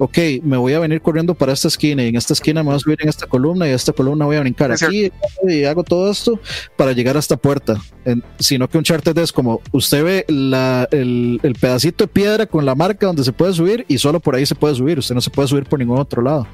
[0.00, 2.76] ok, me voy a venir corriendo para esta esquina y en esta esquina me voy
[2.76, 5.12] a subir en esta columna y a esta columna voy a brincar aquí
[5.46, 6.40] y hago todo esto
[6.74, 7.78] para llegar a esta puerta.
[8.38, 13.06] sino que un charter es como usted ve el, pedacito de piedra con la marca
[13.06, 14.98] donde se puede subir y solo por ahí se puede subir.
[14.98, 16.46] Usted no se puede subir por ningún otro lado.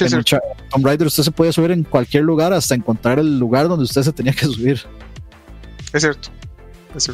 [0.00, 0.24] en
[0.70, 4.00] Tomb Raider usted se puede subir en cualquier lugar hasta encontrar el lugar donde usted
[4.00, 4.80] se tenía que subir.
[5.92, 6.30] Es cierto.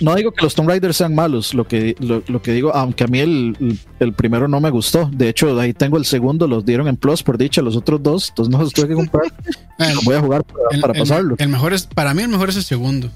[0.00, 3.06] No digo que los Tomb Raiders sean malos, lo que, lo, que digo, aunque a
[3.06, 5.10] mí el, el, primero no me gustó.
[5.12, 8.28] De hecho, ahí tengo el segundo, los dieron en Plus, por dicha, los otros dos,
[8.30, 9.32] entonces no los tuve que comprar.
[10.04, 10.44] voy a jugar
[10.80, 11.34] para, pasarlo.
[11.38, 13.10] El mejor es, para mí el mejor es el segundo.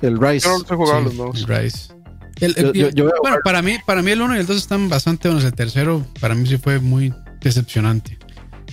[0.00, 0.48] El Rise.
[0.48, 1.92] El Rise.
[3.22, 5.44] bueno, para mí, para mí el uno y el dos están bastante buenos.
[5.44, 8.18] El tercero, para mí sí fue muy decepcionante.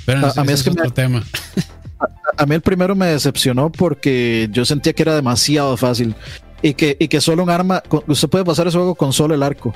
[0.05, 1.23] Pero a, mí es, que otro tema.
[2.37, 6.15] a, mí el primero me decepcionó porque yo sentía que era demasiado fácil
[6.65, 9.43] y que, y que solo un arma, usted puede pasar ese juego con solo el
[9.43, 9.71] arco.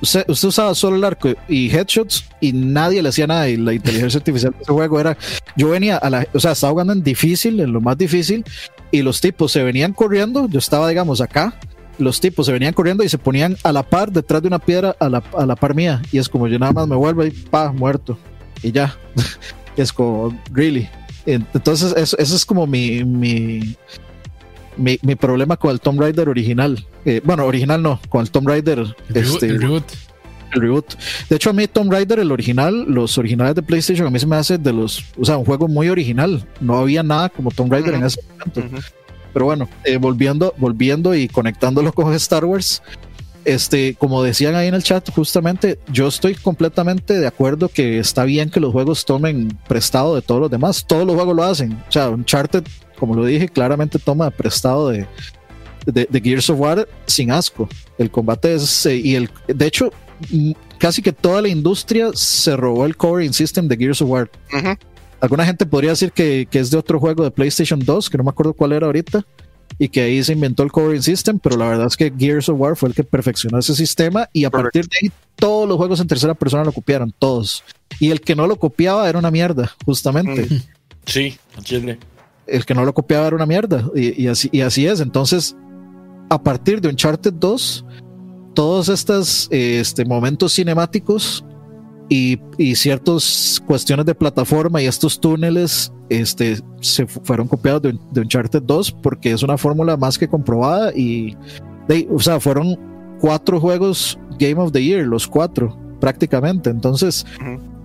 [0.00, 3.48] Usted, usted, usaba solo el arco y headshots y nadie le hacía nada.
[3.48, 5.18] Y la inteligencia artificial de ese juego era.
[5.56, 6.24] Yo venía a la.
[6.32, 8.44] O sea, estaba jugando en difícil, en lo más difícil,
[8.92, 10.48] y los tipos se venían corriendo.
[10.48, 11.58] Yo estaba, digamos, acá.
[11.98, 14.94] Los tipos se venían corriendo y se ponían a la par detrás de una piedra
[15.00, 16.02] a la, a la par mía.
[16.12, 18.16] Y es como yo nada más me vuelvo y pa, muerto.
[18.62, 18.96] Y ya.
[19.76, 20.88] es como, really.
[21.26, 23.76] Entonces, eso, eso es como mi, mi,
[24.76, 26.84] mi, mi, problema con el Tomb Raider original.
[27.04, 28.78] Eh, bueno, original no, con el Tomb Raider.
[29.08, 29.84] El, este, reboot.
[30.52, 30.94] El reboot.
[31.28, 34.26] De hecho, a mí Tomb Raider, el original, los originales de PlayStation, a mí se
[34.26, 35.04] me hace de los.
[35.18, 36.46] O sea, un juego muy original.
[36.60, 38.62] No había nada como Tomb Raider en ese momento.
[39.32, 42.82] Pero bueno, eh, volviendo, volviendo y conectándolo con Star Wars.
[43.44, 48.22] Este, como decían ahí en el chat, justamente yo estoy completamente de acuerdo que está
[48.22, 50.84] bien que los juegos tomen prestado de todos los demás.
[50.86, 51.72] Todos los juegos lo hacen.
[51.72, 52.64] O sea, Uncharted
[53.02, 55.08] como lo dije, claramente toma prestado de,
[55.86, 57.68] de, Gears of War sin asco.
[57.98, 59.90] El combate es, eh, y el, de hecho,
[60.30, 64.30] mm, casi que toda la industria se robó el covering system de Gears of War.
[65.20, 68.22] Alguna gente podría decir que, que, es de otro juego de PlayStation 2, que no
[68.22, 69.26] me acuerdo cuál era ahorita,
[69.80, 72.60] y que ahí se inventó el covering system, pero la verdad es que Gears of
[72.60, 75.98] War fue el que perfeccionó ese sistema y a partir de ahí todos los juegos
[75.98, 77.64] en tercera persona lo copiaron, todos.
[77.98, 80.46] Y el que no lo copiaba era una mierda, justamente.
[81.04, 81.98] Sí, entiende
[82.46, 83.88] el que no lo copiaba era una mierda.
[83.94, 84.50] Y, así,
[84.86, 85.00] es.
[85.00, 85.56] Entonces,
[86.30, 87.84] a partir de Uncharted 2,
[88.54, 91.44] todos estos este, momentos cinemáticos
[92.08, 92.38] y,
[92.74, 98.92] ciertas cuestiones de plataforma y estos túneles este, se fueron copiados de, de Uncharted 2
[99.02, 101.36] porque es una fórmula más que comprobada y,
[102.10, 102.78] o sea, fueron
[103.20, 106.68] cuatro juegos Game of the Year, los cuatro prácticamente.
[106.68, 107.24] Entonces,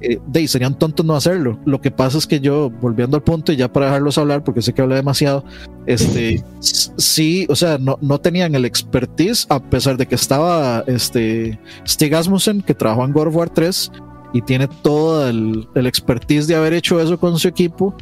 [0.02, 1.60] eh, serían tontos no hacerlo.
[1.66, 4.62] Lo que pasa es que yo, volviendo al punto, y ya para dejarlos hablar, porque
[4.62, 5.44] sé que hablé demasiado,
[5.86, 11.60] este, sí, o sea, no, no tenían el expertise, a pesar de que estaba este,
[11.88, 13.92] Stig Asmussen, que trabajó en God of War 3,
[14.34, 17.96] y tiene todo el, el expertise de haber hecho eso con su equipo.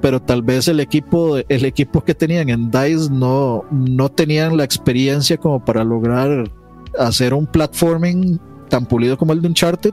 [0.00, 4.64] pero tal vez el equipo, el equipo que tenían en DICE no, no tenían la
[4.64, 6.50] experiencia como para lograr
[6.98, 8.38] hacer un platforming
[8.68, 9.92] tan pulido como el de Uncharted,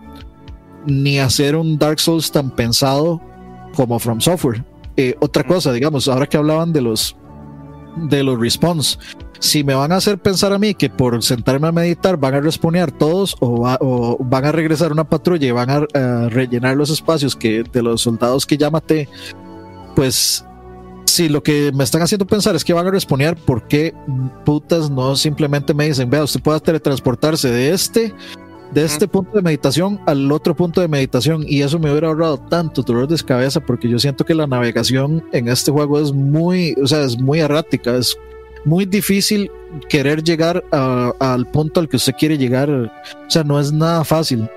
[0.85, 3.21] ni hacer un Dark Souls tan pensado
[3.75, 4.63] como From Software.
[4.97, 7.15] Eh, otra cosa, digamos, ahora que hablaban de los
[7.95, 8.97] de los response,
[9.39, 12.41] si me van a hacer pensar a mí que por sentarme a meditar van a
[12.41, 17.63] responder todos o, van a regresar una patrulla y van a, rellenar los espacios que
[17.63, 19.07] de los soldados que ya maté,
[19.95, 20.45] pues
[21.05, 23.93] si lo que me están haciendo pensar es que van a responder, ¿por qué
[24.43, 28.13] putas no simplemente me dicen, vea, usted puede teletransportarse de este
[28.75, 32.37] de este punto de meditación al otro punto de meditación y eso me hubiera ahorrado
[32.37, 36.75] tanto dolor de cabeza porque yo siento que la navegación en este juego es muy,
[36.83, 38.17] o sea, es muy errática, es
[38.65, 39.49] muy difícil
[39.87, 42.89] querer llegar al punto al que usted quiere llegar, o
[43.29, 44.49] sea, no es nada fácil.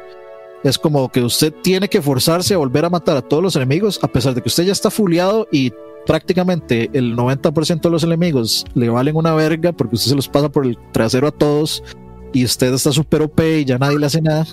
[0.64, 4.00] Es como que usted tiene que forzarse a volver a matar a todos los enemigos,
[4.02, 5.72] a pesar de que usted ya está fuleado y
[6.06, 10.48] prácticamente el 90% de los enemigos le valen una verga porque usted se los pasa
[10.48, 11.84] por el trasero a todos
[12.32, 14.46] y usted está súper OP y ya nadie le hace nada.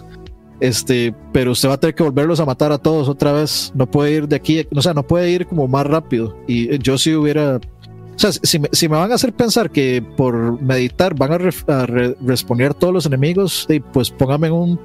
[0.59, 3.71] Este, pero usted va a tener que volverlos a matar a todos otra vez.
[3.75, 6.37] No puede ir de aquí, o sea, no puede ir como más rápido.
[6.47, 11.15] Y yo si hubiera, o sea, si me, van a hacer pensar que por meditar
[11.15, 11.85] van a,
[12.21, 14.79] responder todos los enemigos, pues póngame un,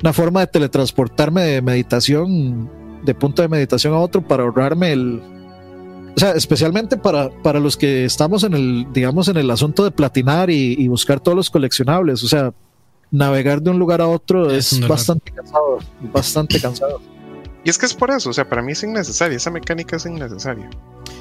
[0.00, 2.70] una forma de teletransportarme de meditación,
[3.04, 5.20] de punto de meditación a otro para ahorrarme el,
[6.14, 9.90] o sea, especialmente para, para los que estamos en el, digamos, en el asunto de
[9.90, 12.52] platinar y, buscar todos los coleccionables, o sea,
[13.10, 15.78] navegar de un lugar a otro es, bastante cansado,
[16.12, 17.00] bastante cansado.
[17.64, 20.04] Y es que es por eso, o sea, para mí es innecesaria, esa mecánica es
[20.04, 20.68] innecesaria.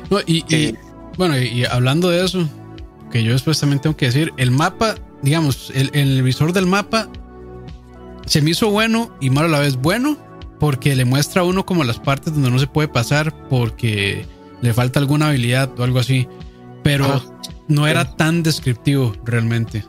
[0.09, 0.76] No, y, eh,
[1.18, 2.47] bueno, y, hablando de eso,
[3.11, 7.07] que yo después también tengo que decir, el mapa, digamos, el, el visor del mapa
[8.26, 10.18] se me hizo bueno y malo a la vez bueno,
[10.59, 14.26] porque le muestra a uno como las partes donde no se puede pasar, porque
[14.61, 16.27] le falta alguna habilidad o algo así,
[16.83, 19.85] pero ah, no era tan descriptivo realmente.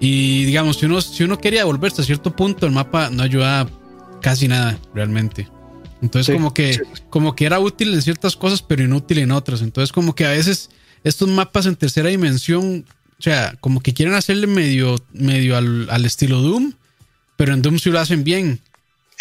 [0.00, 3.70] Y digamos, si uno, si uno quería volverse a cierto punto, el mapa no ayudaba
[4.20, 5.48] casi nada realmente.
[6.02, 6.78] Entonces como que
[7.08, 9.62] como que era útil en ciertas cosas, pero inútil en otras.
[9.62, 10.70] Entonces como que a veces
[11.02, 12.84] estos mapas en tercera dimensión,
[13.18, 16.72] o sea, como que quieren hacerle medio medio al, al estilo Doom,
[17.36, 18.60] pero en Doom sí lo hacen bien.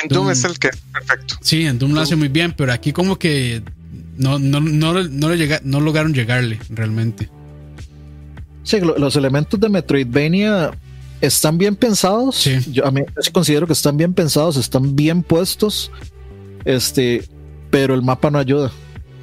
[0.01, 1.35] En Doom, es el que es perfecto.
[1.41, 3.61] Sí, en Doom, lo hace muy bien, pero aquí como que
[4.18, 7.30] no, no, no, no, le llega, no lograron llegarle realmente.
[8.64, 10.72] Sí, los elementos de Metroidvania
[11.19, 12.48] están bien pensados.
[12.72, 15.91] Yo a mí considero que están bien pensados, están bien puestos.
[16.64, 17.23] Este,
[17.69, 18.72] pero el mapa no ayuda.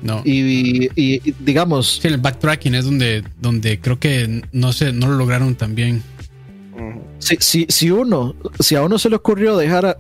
[0.03, 0.23] No.
[0.25, 2.01] Y, digamos.
[2.03, 6.03] Sí, el backtracking es donde, donde creo que no sé, no lo lograron tan bien.
[7.19, 9.99] Si, si, si uno, si a uno se le ocurrió dejar,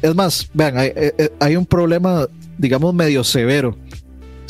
[0.00, 0.92] es más, vean, hay,
[1.40, 3.76] hay, un problema, digamos, medio severo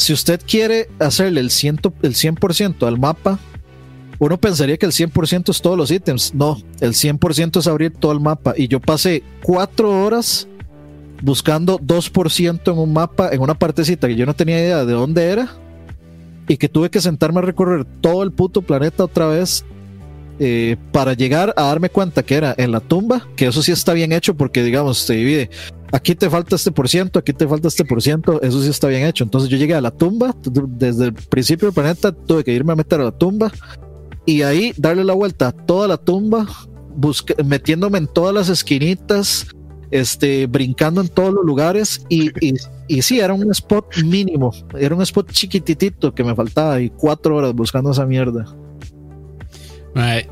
[0.01, 3.39] si usted quiere hacerle el, ciento, el 100% al mapa,
[4.19, 6.35] uno pensaría que el 100% es todos los ítems.
[6.35, 8.55] No, el 100% es abrir todo el mapa.
[8.57, 10.49] Y yo pasé cuatro horas
[11.21, 15.27] buscando 2% en un mapa, en una partecita que yo no tenía idea de dónde
[15.27, 15.55] era.
[16.49, 19.67] Y que tuve que sentarme a recorrer todo el puto planeta otra vez
[20.39, 23.93] eh, para llegar a darme cuenta que era en la tumba, que eso sí está
[23.93, 25.51] bien hecho porque digamos se divide
[25.93, 28.89] aquí te falta este por ciento, aquí te falta este por ciento, eso sí está
[28.89, 29.25] bien hecho.
[29.25, 32.77] Entonces yo llegué a la tumba, desde el principio del planeta tuve que irme a
[32.77, 33.51] meter a la tumba
[34.27, 36.47] y ahí darle la vuelta a toda la tumba,
[37.45, 39.47] metiéndome en todas las esquinitas,
[39.91, 42.55] este, brincando en todos los lugares y, y,
[42.87, 47.37] y, sí, era un spot mínimo, era un spot chiquititito que me faltaba y cuatro
[47.37, 48.45] horas buscando esa mierda.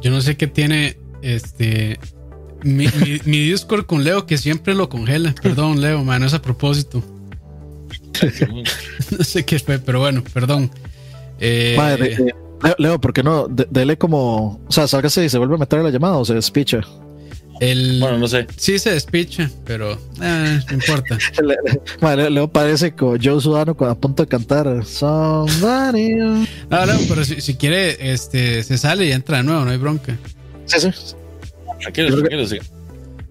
[0.01, 1.99] yo no sé qué tiene este
[2.63, 2.87] mi,
[3.25, 5.35] mi, Discord con Leo que siempre lo congela.
[5.43, 7.03] Perdón, Leo, man, es a propósito.
[9.19, 10.71] no sé qué fue, pero bueno, perdón.
[11.41, 12.35] Eh, eh,
[12.79, 13.49] Leo, ¿por qué no?
[13.49, 14.61] dele como.
[14.67, 16.81] O sea, sálgase y se vuelve a meter en la llamada o se despicha.
[17.61, 18.47] El, bueno, no sé.
[18.57, 21.19] Sí se despicha, pero eh, no importa.
[22.31, 26.15] Leo parece como Joe Sudano a punto de cantar Somebody.
[26.15, 29.77] No, no, pero si, si, quiere, este, se sale y entra de nuevo, no hay
[29.77, 30.17] bronca.
[30.67, 30.89] Sí, sí.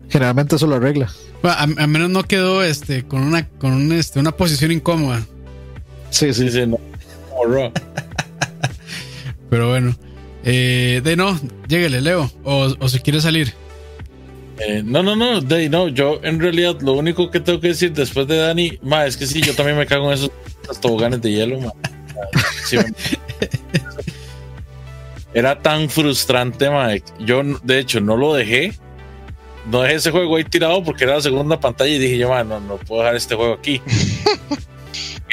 [0.10, 1.12] Generalmente eso lo arregla.
[1.44, 5.26] a, menos no quedó este con una con este, una posición incómoda.
[6.10, 6.66] Sí, sí, sí.
[6.66, 6.80] No.
[9.50, 9.96] Pero bueno.
[10.44, 12.32] Eh, de no, lléguele, Leo.
[12.44, 13.54] O, o si quiere salir.
[14.60, 15.88] Eh, no, no, no, de no.
[15.88, 19.28] Yo en realidad lo único que tengo que decir después de Dani, ma, es que
[19.28, 20.32] sí, yo también me cago en esos,
[20.82, 21.72] toboganes de hielo, ma.
[25.34, 27.12] Era tan frustrante, Mike.
[27.20, 28.74] Yo, de hecho, no lo dejé.
[29.70, 32.60] No dejé ese juego ahí tirado porque era la segunda pantalla y dije yo, no,
[32.62, 33.82] no puedo dejar este juego aquí.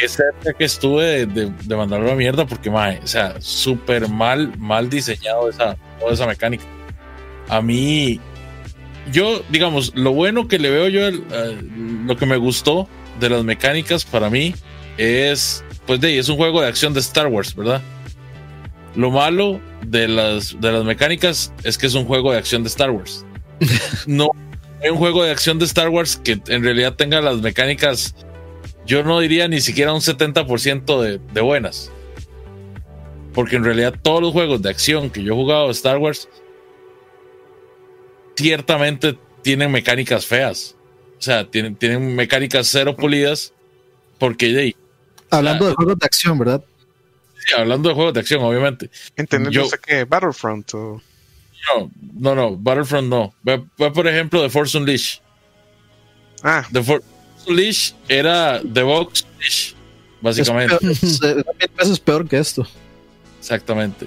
[0.08, 4.90] cerca que estuve de, de, mandarlo a mierda porque, mae, o sea, súper mal, mal
[4.90, 6.64] diseñado esa, toda esa mecánica.
[7.48, 8.20] A mí,
[9.10, 11.10] yo, digamos, lo bueno que le veo yo,
[12.06, 12.88] lo que me gustó
[13.20, 14.54] de las mecánicas para mí
[14.96, 17.82] es, pues de es un juego de acción de Star Wars, ¿verdad?
[18.96, 22.68] Lo malo de las, de las mecánicas es que es un juego de acción de
[22.68, 23.24] Star Wars.
[24.06, 24.30] no
[24.82, 28.14] hay un juego de acción de Star Wars que en realidad tenga las mecánicas,
[28.86, 31.90] yo no diría ni siquiera un 70% de, de buenas.
[33.32, 36.28] Porque en realidad todos los juegos de acción que yo he jugado de Star Wars
[38.36, 40.76] ciertamente tienen mecánicas feas.
[41.18, 43.52] O sea, tienen, tienen mecánicas cero pulidas.
[44.18, 44.76] Porque de
[45.30, 46.62] Hablando de juegos de acción, ¿verdad?
[47.44, 48.90] Sí, hablando de juegos de acción, obviamente.
[49.16, 51.02] Entendiendo que Battlefront o.
[51.74, 53.34] No, no, no, Battlefront no.
[53.42, 55.20] Ve, por ejemplo The Force Unleashed.
[56.42, 56.66] Ah.
[56.72, 57.06] The Force
[57.46, 59.26] Unleashed era The Box
[60.24, 60.76] básicamente.
[60.90, 61.44] Es peor,
[61.78, 62.66] es peor que esto.
[63.38, 64.06] Exactamente.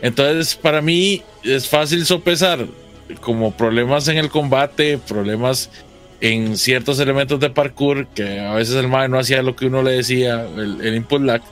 [0.00, 2.66] Entonces, para mí es fácil sopesar
[3.20, 5.70] como problemas en el combate, problemas
[6.20, 9.82] en ciertos elementos de parkour, que a veces el mae no hacía lo que uno
[9.82, 11.42] le decía, el, input lag,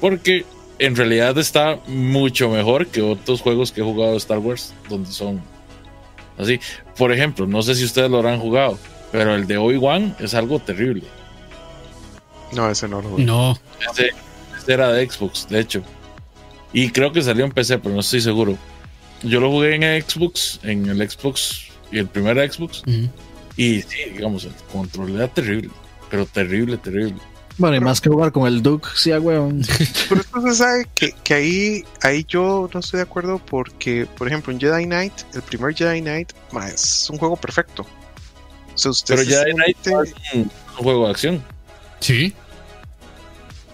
[0.00, 0.44] porque
[0.78, 5.10] en realidad está mucho mejor que otros juegos que he jugado de Star Wars, donde
[5.10, 5.42] son
[6.38, 6.60] así.
[6.96, 8.78] Por ejemplo, no sé si ustedes lo habrán jugado,
[9.12, 11.04] pero el de Obi-Wan es algo terrible.
[12.52, 13.24] No, ese no lo jugué.
[13.24, 13.58] No.
[13.80, 14.12] ese
[14.66, 15.82] era de Xbox, de hecho.
[16.72, 18.56] Y creo que salió en PC, pero no estoy seguro
[19.22, 22.82] yo lo jugué en Xbox, en el Xbox y el primer Xbox.
[23.56, 25.70] Y sí, digamos, el control era terrible,
[26.10, 27.16] pero terrible, terrible.
[27.58, 29.62] Bueno, y más que jugar con el Duke, sí, weón.
[30.08, 34.28] Pero esto se sabe que, que, ahí, ahí yo no estoy de acuerdo porque, por
[34.28, 36.32] ejemplo, en Jedi Knight, el primer Jedi Knight
[36.66, 37.86] es un juego perfecto.
[39.06, 41.44] pero Jedi Knight es un, juego de acción.
[42.00, 42.34] Sí.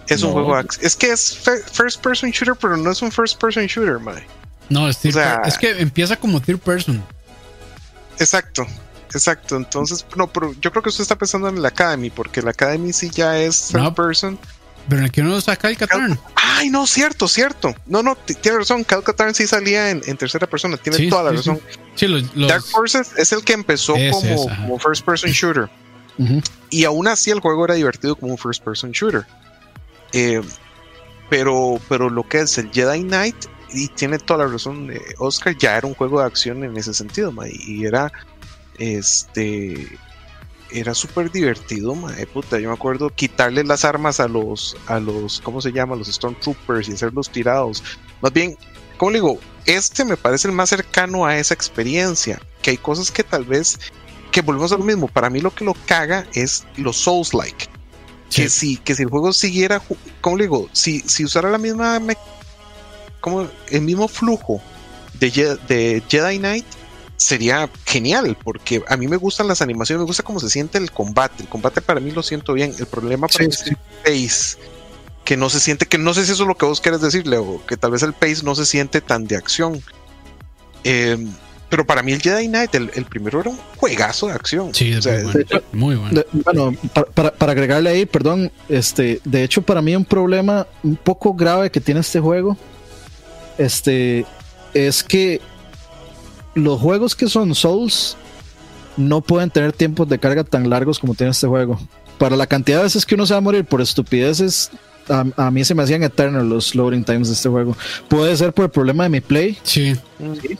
[0.07, 0.85] Es un juego de acción.
[0.85, 1.37] Es que es
[1.73, 4.23] first person shooter, pero no es un first person shooter, mae.
[4.69, 7.03] No, es, es que empieza como third person.
[8.17, 8.65] Exacto,
[9.15, 9.55] exacto.
[9.55, 12.93] Entonces, no, pero yo creo que usted está pensando en el Academy, porque el Academy
[12.93, 14.39] sí ya es third person.
[14.87, 16.19] Pero en el que uno saca el Katarn.
[16.35, 17.73] Ay, no, cierto, cierto.
[17.85, 18.83] No, no, tiene razón.
[18.83, 20.75] Cal Katarn sí salía en, tercera persona.
[20.77, 21.61] Tiene toda la razón.
[21.95, 22.07] Sí.
[22.07, 25.69] Los, Dark Forces es el que empezó como, first person shooter.
[26.69, 29.25] Y aún así el juego era divertido como un first person shooter.
[30.11, 30.41] Eh,
[31.29, 33.35] pero, pero lo que es el Jedi Knight
[33.73, 36.93] y tiene toda la razón, eh, Oscar ya era un juego de acción en ese
[36.93, 38.11] sentido, y era
[38.77, 39.99] este
[40.73, 41.95] era súper divertido,
[42.33, 45.95] puta, yo me acuerdo quitarle las armas a los a los ¿cómo se llama?
[45.95, 47.83] los Stormtroopers y hacerlos tirados.
[48.21, 48.57] Más bien,
[48.97, 53.23] como digo, este me parece el más cercano a esa experiencia, que hay cosas que
[53.23, 53.79] tal vez
[54.31, 57.67] que volvemos a lo mismo, para mí lo que lo caga es los Souls like.
[58.31, 59.79] Que si que si el juego siguiera,
[60.21, 62.01] como digo, si si usara la misma
[63.21, 64.59] como el mismo flujo
[65.19, 65.29] de,
[65.67, 66.65] de Jedi Knight
[67.23, 70.91] sería genial, porque a mí me gustan las animaciones, me gusta cómo se siente el
[70.91, 71.43] combate.
[71.43, 72.73] El combate para mí lo siento bien.
[72.77, 74.57] El problema para mí es el pace,
[75.23, 77.37] que no se siente, que no sé si eso es lo que vos quieres decirle,
[77.37, 79.81] o que tal vez el pace no se siente tan de acción.
[80.83, 81.31] Em,
[81.69, 84.75] pero para mí el Jedi Knight, el, primero era un juegazo de acción.
[84.75, 84.93] Sí,
[85.71, 86.21] muy bueno.
[86.31, 91.33] bueno, para, para, agregarle ahí, perdón, este, de hecho para mí un problema un poco
[91.33, 92.57] grave que tiene este juego
[93.57, 94.25] este,
[94.73, 95.41] es que
[96.55, 98.17] los juegos que son Souls
[98.97, 101.79] no pueden tener tiempos de carga tan largos como tiene este juego.
[102.17, 104.71] Para la cantidad de veces que uno se va a morir por estupideces,
[105.09, 107.75] a, mí se me hacían eternos los loading times de este juego.
[108.07, 109.57] Puede ser por el problema de mi play.
[109.63, 109.95] Sí,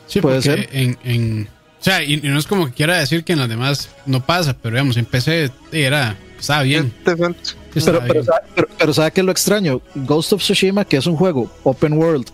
[0.07, 0.69] sí, puede ser.
[0.71, 1.47] En,
[1.79, 4.55] o sea, y, no es como que quiera decir que en los demás no pasa,
[4.59, 6.93] pero digamos, en PC era, estaba bien.
[7.03, 7.35] Pero,
[7.75, 9.81] pero, pero, ¿sabe qué es lo extraño?
[9.95, 12.27] Ghost of Tsushima, que es un juego open world,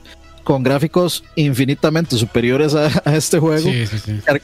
[0.50, 3.70] con gráficos infinitamente superiores a, este juego,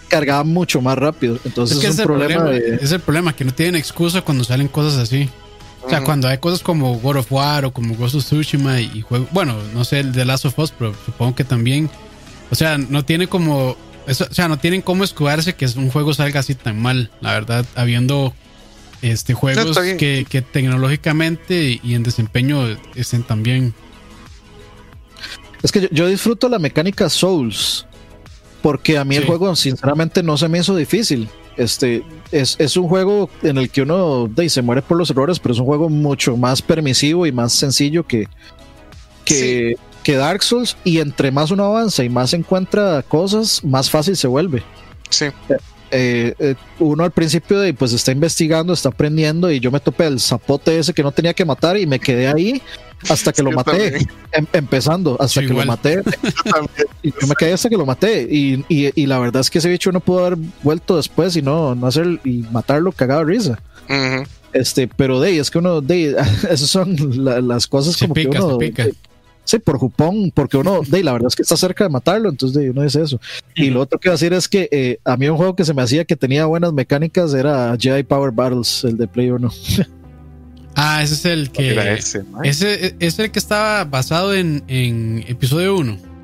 [0.08, 1.40] cargaba mucho más rápido.
[1.44, 5.28] Entonces es, un problema, es el problema, que no tienen excusa cuando salen cosas así.
[5.84, 9.02] O sea, cuando hay cosas como God of War o como Ghost of Tsushima y,
[9.02, 11.90] juego, bueno, no sé el de Last of Us, pero supongo que también,
[12.52, 13.76] o sea, no tiene como,
[14.06, 17.34] eso, o sea, no tienen cómo escudarse que un juego salga así tan mal, la
[17.34, 18.36] verdad, habiendo
[19.02, 23.74] este juegos que, que, tecnológicamente y en desempeño estén también
[25.66, 27.88] es que yo, disfruto la mecánica Souls,
[28.62, 31.28] porque a mí el juego sinceramente no se me hizo difícil.
[31.58, 35.60] Este es, un juego en el que uno se muere por los errores, pero es
[35.60, 38.28] un juego mucho más permisivo y más sencillo que,
[39.24, 40.78] que, que Dark Souls.
[40.84, 44.62] Y entre más uno avanza y más encuentra cosas, más fácil se vuelve.
[45.10, 45.26] Sí.
[45.92, 50.08] Eh, eh, uno al principio de, pues está investigando, está aprendiendo y yo me topé
[50.08, 52.62] el zapote ese que no tenía que matar y me quedé ahí
[53.10, 53.98] hasta que lo maté,
[54.32, 56.02] em, empezando, hasta que lo maté.
[57.04, 59.70] y yo me quedé hasta que lo maté y, y, la verdad es que ese
[59.70, 63.60] bicho no pudo haber vuelto después y no, no hacer y matarlo cagado risa.
[64.54, 66.16] Este, pero de es que uno, de
[66.50, 66.96] esas son
[67.48, 68.58] las cosas como que uno.
[69.46, 72.60] Sí, por jupón, porque uno, de la verdad es que está cerca de matarlo, entonces
[72.60, 73.22] de, uno dice eso.
[73.56, 75.64] Y lo otro que iba a decir es que eh, a mí un juego que
[75.64, 79.52] se me hacía que tenía buenas mecánicas era Jedi Power Battles, el de Play 1.
[80.76, 81.72] ah, ese es el que.
[81.94, 86.16] Ese, ese, es el que estaba basado en, en episodio 1.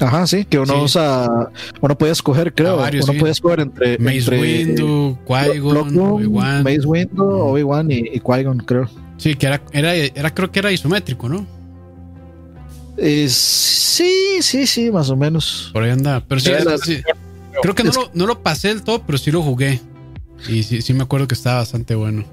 [0.00, 1.50] Ajá, sí, que uno usa,
[1.80, 7.90] uno puede escoger, creo, uno puede escoger entre Maze Windu, Qui-Gon, Obi-Wan, Maze Windu, Obi-Wan
[7.90, 8.88] y, y Qui-Gon, creo.
[9.16, 11.57] Sí, que era, era, era, creo que era isométrico, ¿no?
[12.98, 15.70] Eh, sí, sí, sí, más o menos.
[15.72, 16.22] Por ahí anda.
[16.26, 16.50] Pero sí,
[17.62, 19.80] creo que no lo, no lo, pasé del todo, pero sí lo jugué.
[20.48, 22.24] Y sí, sí me acuerdo que estaba bastante bueno.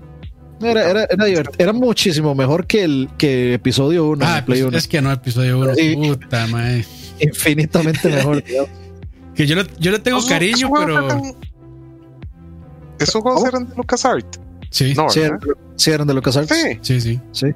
[0.61, 4.25] Era, era, era, era muchísimo mejor que el que episodio 1.
[4.25, 5.73] Ah, Play pues, es que no, episodio 1.
[6.17, 6.85] Puta madre.
[7.19, 8.43] Infinitamente mejor.
[9.35, 11.21] que yo le, yo le tengo cariño, pero.
[12.99, 14.39] ¿Esos juegos eran de LucasArts?
[14.71, 15.21] Sí, sí,
[15.85, 16.53] eran, de LucasArts.
[16.53, 17.01] Sí, sí.
[17.01, 17.19] sí.
[17.31, 17.47] sí.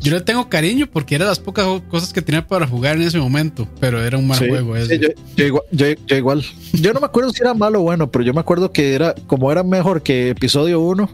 [0.00, 3.18] Yo, le tengo cariño porque era las pocas cosas que tenía para jugar en ese
[3.18, 4.74] momento, pero era un mal juego.
[4.76, 8.72] yo, igual, yo, no me acuerdo si era malo o bueno, pero yo me acuerdo
[8.72, 11.10] que era como era mejor que episodio 1.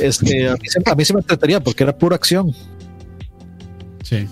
[0.00, 2.52] Este, a, mí se, a mí se me entretenía porque era pura acción.
[4.02, 4.26] Sí.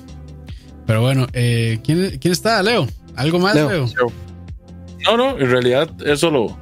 [0.87, 2.89] Pero bueno, eh, ¿quién, ¿quién, está, Leo?
[3.15, 3.87] ¿Algo más, Leo?
[5.05, 6.57] No, no, en realidad eso lo,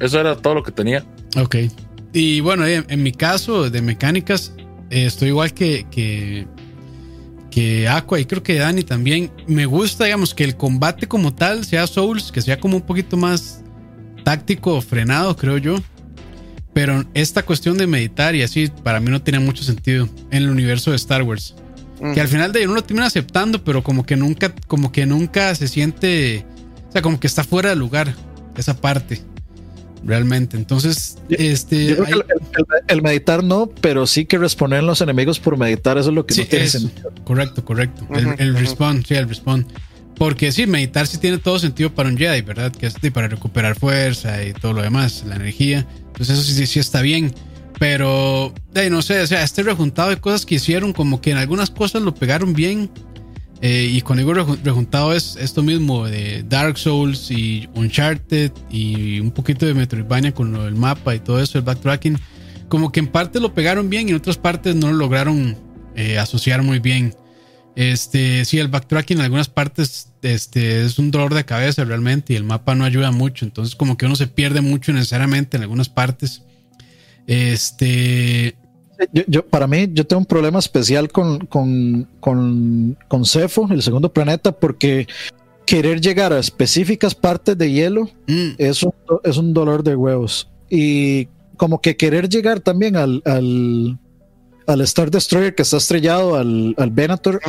[0.00, 1.04] eso era todo lo que tenía.
[1.36, 1.56] Ok.
[2.12, 4.52] Y bueno, en, en mi caso de mecánicas,
[4.90, 6.46] eh, estoy igual que, que,
[7.50, 9.30] que Aqua y creo que Dani también.
[9.46, 13.16] Me gusta, digamos, que el combate como tal sea Souls, que sea como un poquito
[13.16, 13.62] más
[14.24, 15.76] táctico, frenado, creo yo.
[16.74, 20.50] Pero esta cuestión de meditar y así, para mí no tiene mucho sentido en el
[20.50, 21.54] universo de Star Wars.
[22.14, 25.54] Que al final de uno lo termina aceptando, pero como que nunca, como que nunca
[25.54, 26.44] se siente,
[26.88, 28.12] o sea, como que está fuera de lugar
[28.56, 29.20] esa parte
[30.04, 30.56] realmente.
[30.56, 31.86] Entonces, este.
[31.86, 32.34] Yo creo que
[32.88, 36.34] el, meditar no, pero sí que responder los enemigos por meditar, eso es lo que
[36.34, 37.12] sí, no tiene sentido.
[37.24, 38.06] Correcto, correcto.
[38.38, 39.66] el, respawn, sí, el respawn.
[40.16, 42.70] Porque sí, meditar sí tiene todo sentido para un Jedi, ¿verdad?
[42.70, 45.86] Que es para recuperar fuerza y todo lo demás, la energía.
[46.08, 47.34] Entonces, eso sí, sí está bien.
[47.78, 48.54] Pero,
[48.90, 52.02] no sé, o sea, este rejuntado de cosas que hicieron, como que en algunas cosas
[52.02, 52.90] lo pegaron bien
[53.64, 59.30] eh, y con Igor rejuntado es esto mismo de Dark Souls y Uncharted y un
[59.30, 62.18] poquito de Metroidvania con el mapa y todo eso, el backtracking.
[62.68, 65.56] Como que en parte lo pegaron bien y en otras partes no lo lograron
[65.94, 67.14] eh, asociar muy bien.
[67.76, 72.36] Este, sí, el backtracking en algunas partes este, es un dolor de cabeza realmente y
[72.36, 73.44] el mapa no ayuda mucho.
[73.44, 76.42] Entonces, como que uno se pierde mucho necesariamente en algunas partes.
[77.28, 78.56] Este,
[79.12, 84.12] yo, para mí, yo tengo un problema especial con, con, con, con Cefo, el segundo
[84.12, 85.06] planeta, porque
[85.66, 88.50] querer llegar a específicas partes de hielo mm.
[88.58, 88.92] es, un,
[89.24, 90.48] es un dolor de huevos.
[90.68, 93.98] Y como que querer llegar también al, al,
[94.66, 97.40] al Star Destroyer que está estrellado, al, al Venator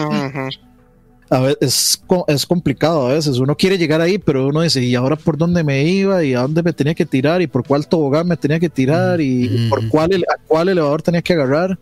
[1.30, 3.38] a veces es, complicado a veces.
[3.38, 6.24] Uno quiere llegar ahí, pero uno dice, ¿y ahora por dónde me iba?
[6.24, 7.42] ¿Y a dónde me tenía que tirar?
[7.42, 9.22] ¿Y por cuál tobogán me tenía que tirar?
[9.22, 11.78] ¿Y, por cuál, a cuál elevador tenía que agarrar?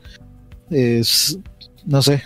[0.70, 1.38] Es,
[1.86, 2.24] no sé.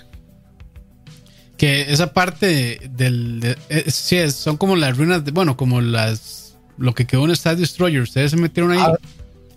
[1.58, 3.56] Que esa parte del...
[3.70, 6.58] Eh, sí, son como las ruinas, de, bueno, como las...
[6.78, 8.02] Lo que quedó en Star Destroyer.
[8.02, 8.80] ¿Ustedes se metieron ahí?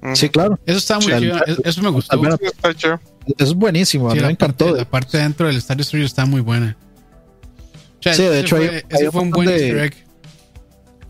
[0.01, 0.59] Ah, sí, claro.
[0.65, 1.13] Eso está muy
[1.65, 2.21] eso, me gustó.
[2.77, 2.99] Eso
[3.37, 4.77] es buenísimo, a mí me encantó.
[4.77, 6.77] la parte dentro del Star Destroyer está muy buena
[8.01, 9.49] sí, de hecho, fue, fue un buen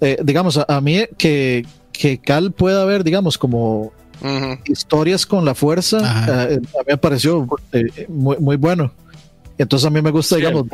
[0.00, 3.92] eh, digamos, a, mí que, que Cal pueda ver, digamos, como
[4.66, 5.98] historias con la fuerza,
[6.50, 8.92] eh, a mí me pareció eh, muy, muy bueno.
[9.56, 10.66] Entonces a mí me gusta, digamos,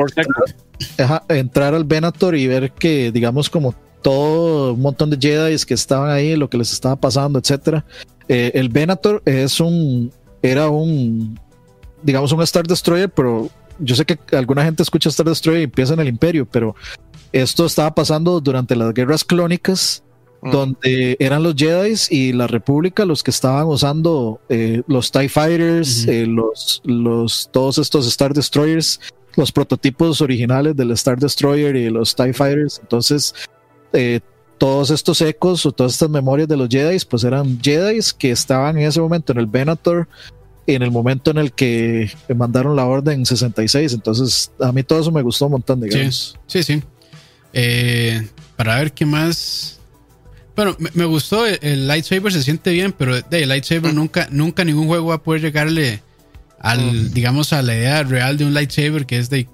[1.28, 6.10] entrar al Venator y ver que, digamos, como todo un montón de Jedi que estaban
[6.10, 7.82] ahí, lo que les estaba pasando, etcétera.
[8.28, 10.12] el Venator es un,
[10.42, 11.40] era un,
[12.02, 13.48] digamos, un Star Destroyer, pero
[13.78, 16.74] yo sé que alguna gente escucha Star Destroyer y empieza en el Imperio, pero
[17.32, 20.02] esto estaba pasando durante las guerras clónicas,
[20.42, 20.50] mm.
[20.50, 26.06] donde eran los Jedi y la República los que estaban usando eh, los TIE Fighters,
[26.06, 29.00] eh, los, los, todos estos Star Destroyers,
[29.36, 32.78] los prototipos originales del Star Destroyer y los TIE Fighters.
[32.80, 33.34] Entonces,
[33.92, 34.20] eh,
[34.58, 38.78] todos estos ecos o todas estas memorias de los Jedi, pues eran Jedi que estaban
[38.78, 40.08] en ese momento en el Venator
[40.66, 43.92] en el momento en el que mandaron la orden 66.
[43.92, 46.36] Entonces, a mí todo eso me gustó un montón, digamos.
[46.46, 46.74] Sí, sí.
[46.80, 46.82] sí.
[47.52, 48.26] Eh,
[48.56, 49.78] para ver qué más.
[50.56, 53.96] Bueno, me, gustó, el, lightsaber se siente bien, pero de el lightsaber mm.
[53.96, 56.00] nunca, nunca ningún juego va a poder llegarle
[56.60, 57.12] al, mm.
[57.12, 59.48] digamos, a la idea real de un lightsaber que es de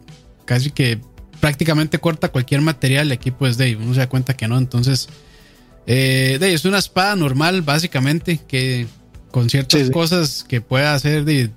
[0.45, 0.99] casi que
[1.41, 5.09] prácticamente corta cualquier material aquí pues de uno se da cuenta que no, entonces
[5.87, 8.87] eh, de es una espada normal básicamente que
[9.31, 11.51] con ciertas cosas que puede hacer de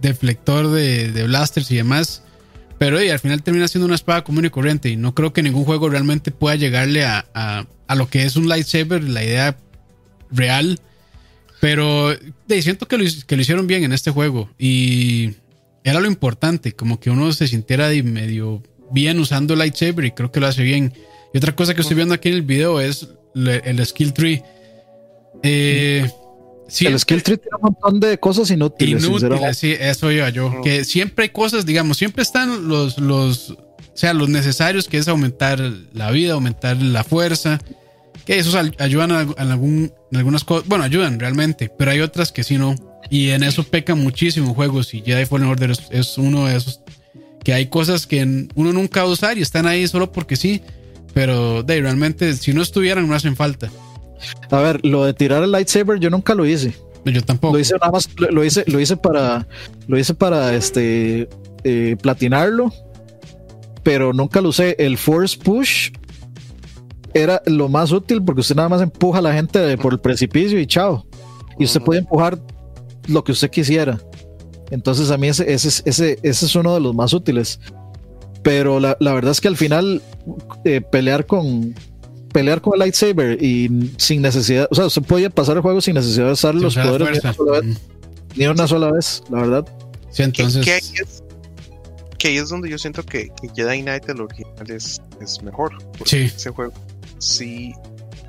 [0.00, 2.22] deflector de, de blasters y demás
[2.78, 4.90] pero al final termina siendo una espada común y corriente.
[4.90, 8.48] Y no creo que ningún juego realmente pueda llegarle a, a, lo que es un
[8.48, 9.56] lightsaber, la idea
[10.30, 10.78] real.
[11.60, 12.10] Pero
[12.48, 14.50] siento que lo, que lo hicieron bien en este juego.
[14.58, 15.34] Y
[15.82, 20.30] era lo importante, como que uno se sintiera de medio bien usando lightsaber y creo
[20.30, 20.92] que lo hace bien.
[21.32, 24.42] Y otra cosa que estoy viendo aquí en el video es el skill tree.
[25.42, 26.10] Eh,
[26.80, 29.04] el skill tree tiene un montón de cosas inútiles.
[29.04, 30.60] Inútiles, sí, eso iba yo.
[30.62, 35.08] Que siempre hay cosas, digamos, siempre están los, los, o sea, los necesarios, que es
[35.08, 35.60] aumentar
[35.92, 37.60] la vida, aumentar la fuerza.
[38.24, 40.66] Que esos ayudan en, algún, algunas cosas.
[40.66, 42.74] Bueno, ayudan realmente, pero hay otras que sí no.
[43.10, 44.94] Y en eso pecan muchísimo juegos.
[44.94, 46.80] Y Jedi Fallen Order es, uno de esos.
[47.42, 48.22] Que hay cosas que
[48.54, 50.62] uno nunca va a usar y están ahí solo porque sí.
[51.12, 53.70] Pero de, realmente, si no estuvieran, no hacen falta.
[54.50, 56.74] A ver, lo de tirar el lightsaber yo nunca lo hice.
[57.04, 57.54] Yo tampoco.
[57.54, 59.46] Lo hice nada más, lo, hice, lo hice para,
[59.86, 61.28] lo hice para este
[61.64, 62.72] eh, platinarlo,
[63.82, 64.74] pero nunca lo usé.
[64.78, 65.90] El force push
[67.12, 70.58] era lo más útil porque usted nada más empuja a la gente por el precipicio
[70.58, 71.06] y chao.
[71.58, 72.38] Y usted puede empujar
[73.06, 74.00] lo que usted quisiera.
[74.70, 77.60] Entonces a mí ese, ese, ese, ese es uno de los más útiles.
[78.42, 80.02] Pero la, la verdad es que al final
[80.64, 81.74] eh, pelear con,
[82.34, 85.94] pelear con el lightsaber y sin necesidad, o sea, usted podía pasar el juego sin
[85.94, 87.22] necesidad de usar los poderes
[88.34, 89.68] ni una, sola vez, la verdad.
[90.10, 90.64] Sí, entonces.
[92.18, 95.78] Que, ahí es, donde yo siento que, Jedi Knight, el original, es, es mejor.
[96.04, 96.22] Sí.
[96.22, 96.72] Ese juego,
[97.18, 97.72] sí.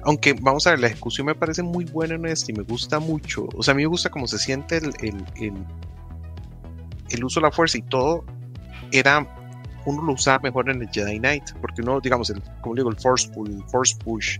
[0.04, 3.00] Aunque vamos a ver, la ejecución me parece muy buena en este y me gusta
[3.00, 3.48] mucho.
[3.56, 5.54] O sea, a mí me gusta cómo se siente el, el, el,
[7.10, 8.24] el uso de la fuerza y todo.
[8.92, 9.28] Era
[9.86, 12.98] uno lo usaba mejor en el Jedi Knight, porque uno, digamos, el, como digo, el
[12.98, 14.38] Force Pull, el Force Push,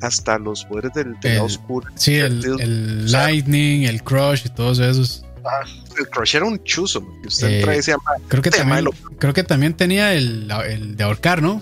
[0.00, 1.88] hasta los poderes del, del oscuro.
[1.96, 5.24] Sí, el, Lightning, el Crush y todos esos.
[5.44, 5.60] Ah,
[5.98, 7.80] el Crush era un chuzo, que usted eh, trae
[8.28, 8.86] creo que también,
[9.18, 11.60] creo que también tenía el, el, de ahorcar, ¿no?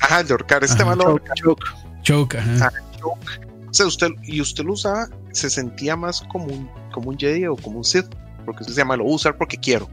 [0.00, 1.20] Ajá, el de ahorcar, este malo.
[1.34, 1.64] Choke.
[2.02, 2.70] Choke, ajá.
[2.72, 3.50] Ah, choke.
[3.68, 7.46] O sea, usted, y usted lo usaba, se sentía más como un, como un Jedi
[7.46, 8.06] o como un Sith,
[8.44, 9.88] porque usted se llama, lo voy a usar porque quiero.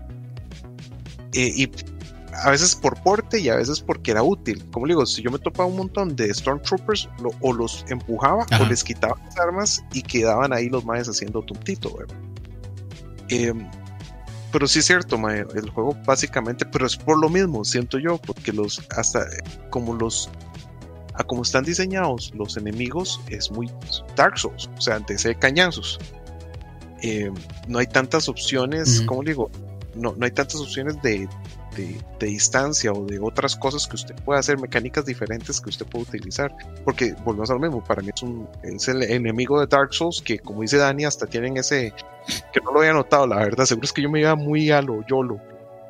[1.34, 1.72] Eh, y
[2.44, 4.64] a veces por porte y a veces porque era útil.
[4.72, 7.10] Como le digo, si yo me topaba un montón de Stormtroopers,
[7.42, 11.98] o los empujaba o les quitaba las armas y quedaban ahí los maes haciendo tuntito.
[13.30, 13.70] Em,
[14.52, 18.54] pero sí es cierto, el juego básicamente, pero es por lo mismo, siento yo, porque
[18.54, 19.28] los, hasta
[19.70, 20.30] como los,
[21.16, 23.70] a como están diseñados los enemigos, es muy
[24.16, 26.00] Dark Souls, o sea, antes de cañazos.
[27.02, 27.34] Em,
[27.68, 29.52] no hay tantas opciones, como digo,
[29.96, 31.28] no, no hay tantas opciones de,
[31.78, 36.04] de, distancia o de otras cosas que usted puede hacer, mecánicas diferentes que usted puede
[36.04, 36.54] utilizar.
[36.84, 40.22] Porque volvemos a lo mismo, para mí es, un, es el enemigo de Dark Souls
[40.22, 41.94] que, como dice Dani, hasta tienen ese.
[42.54, 43.66] que no lo había notado, la verdad.
[43.66, 45.40] Seguro es que yo me iba muy a lo YOLO.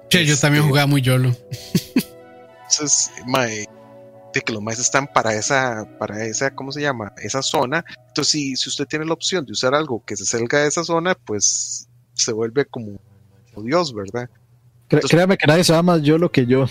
[0.10, 1.36] Sí, yo también este, jugaba muy YOLO.
[2.70, 3.12] Entonces,
[4.34, 7.14] de que los más están para esa, para esa, ¿cómo se llama?
[7.18, 7.84] Esa zona.
[8.10, 10.84] Entonces, si, si usted tiene la opción de usar algo que se salga de esa
[10.84, 13.00] zona, pues se vuelve como
[13.64, 14.30] Dios, ¿verdad?
[14.88, 16.68] Créame que nadie sabe más yo lo que yo.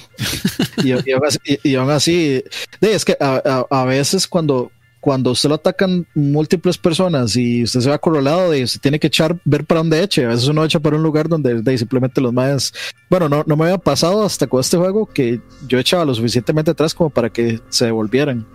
[0.85, 2.43] y, aún así,
[2.81, 4.71] es que a, veces cuando,
[5.01, 9.09] cuando usted lo atacan múltiples personas y usted se va acorralado y se tiene que
[9.09, 10.25] echar, ver para dónde eche.
[10.25, 12.73] A veces uno echa para un lugar donde simplemente los más.
[13.11, 16.71] Bueno, no, no me había pasado hasta con este juego que yo echaba lo suficientemente
[16.71, 18.47] atrás como para que se devolvieran.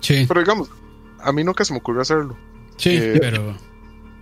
[0.00, 0.24] Sí.
[0.28, 0.68] Pero digamos,
[1.20, 2.36] a mí nunca se me ocurrió hacerlo.
[2.76, 3.56] Sí, eh, pero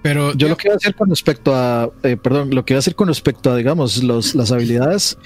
[0.05, 2.77] pero yo, lo que iba a decir con respecto a, eh, perdón, lo que iba
[2.77, 5.17] a decir con respecto a, digamos, los, las habilidades,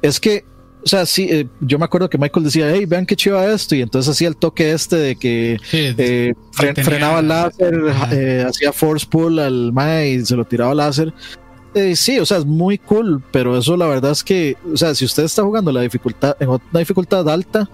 [0.00, 0.44] es que,
[0.84, 3.74] o sea, sí, eh, yo me acuerdo que Michael decía, hey, vean qué chiva esto,
[3.74, 6.34] y entonces hacía el toque este de que eh,
[6.76, 7.74] frenaba el láser,
[8.46, 11.12] hacía force pull al Mae y se lo tiraba láser.
[11.96, 15.04] sí, o sea, es muy cool, pero eso la verdad es que, o sea, si
[15.04, 17.68] usted está jugando la dificultad en una dificultad alta,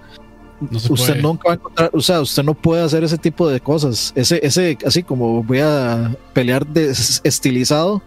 [0.71, 4.13] usted nunca va a encontrar, o sea, usted no puede hacer ese tipo de cosas.
[4.15, 6.91] Ese, ese, así como voy a pelear de,
[7.25, 8.03] estilizado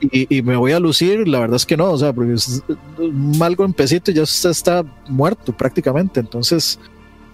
[0.00, 2.62] y, me voy a lucir, la verdad es que no, o sea, porque es
[2.98, 6.20] un mal golpecito y ya usted está muerto prácticamente.
[6.20, 6.78] Entonces,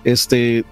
[0.05, 0.65] este,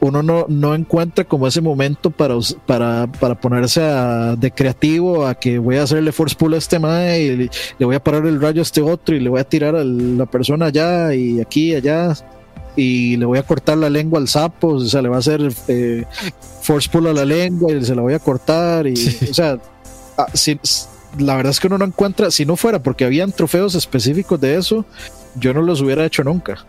[0.00, 2.34] uno no, no encuentra como ese momento para,
[2.66, 7.22] para, para ponerse de creativo a que voy a hacerle force pull a este mae
[7.22, 7.36] y
[7.78, 9.84] le, voy a parar el rayo a este otro y le voy a tirar a
[9.84, 12.14] la persona allá y aquí y allá
[12.76, 15.52] y le voy a cortar la lengua al sapo, o sea, le va a hacer
[15.68, 16.04] eh,
[16.62, 18.86] force pull a la lengua y se la voy a cortar.
[18.86, 18.94] Y,
[19.30, 19.58] O sea,
[20.16, 20.26] ah,
[21.18, 24.56] la verdad es que uno no encuentra, si no fuera porque habían trofeos específicos de
[24.56, 24.84] eso,
[25.34, 26.64] yo no los hubiera hecho nunca.